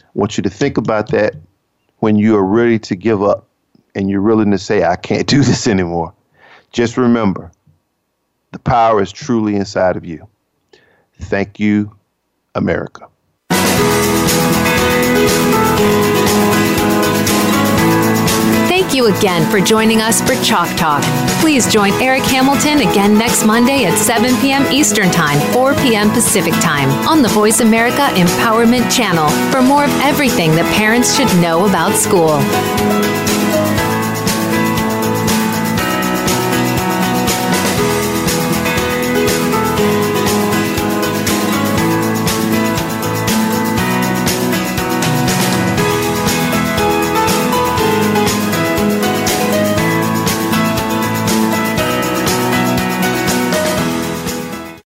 I 0.00 0.04
want 0.14 0.36
you 0.36 0.42
to 0.42 0.50
think 0.50 0.78
about 0.78 1.10
that 1.10 1.36
when 2.00 2.16
you 2.16 2.36
are 2.36 2.44
ready 2.44 2.78
to 2.78 2.96
give 2.96 3.22
up 3.22 3.46
and 3.94 4.10
you're 4.10 4.22
willing 4.22 4.50
to 4.50 4.58
say, 4.58 4.84
I 4.84 4.96
can't 4.96 5.26
do 5.26 5.42
this 5.42 5.66
anymore. 5.66 6.12
Just 6.72 6.96
remember, 6.96 7.50
the 8.52 8.58
power 8.58 9.00
is 9.00 9.12
truly 9.12 9.56
inside 9.56 9.96
of 9.96 10.04
you. 10.04 10.28
Thank 11.20 11.60
you, 11.60 11.96
America. 12.54 13.06
Thank 18.90 19.04
you 19.04 19.16
again 19.16 19.48
for 19.48 19.60
joining 19.60 20.00
us 20.00 20.20
for 20.20 20.34
Chalk 20.42 20.68
Talk. 20.76 21.04
Please 21.40 21.72
join 21.72 21.92
Eric 22.02 22.24
Hamilton 22.24 22.78
again 22.80 23.16
next 23.16 23.44
Monday 23.44 23.84
at 23.84 23.96
7 23.96 24.34
p.m. 24.40 24.66
Eastern 24.72 25.12
Time, 25.12 25.38
4 25.52 25.74
p.m. 25.74 26.10
Pacific 26.10 26.54
Time 26.54 26.90
on 27.06 27.22
the 27.22 27.28
Voice 27.28 27.60
America 27.60 28.08
Empowerment 28.14 28.90
Channel 28.90 29.28
for 29.52 29.62
more 29.62 29.84
of 29.84 29.90
everything 30.00 30.50
that 30.56 30.66
parents 30.74 31.14
should 31.16 31.28
know 31.40 31.68
about 31.68 31.94
school. 31.94 32.99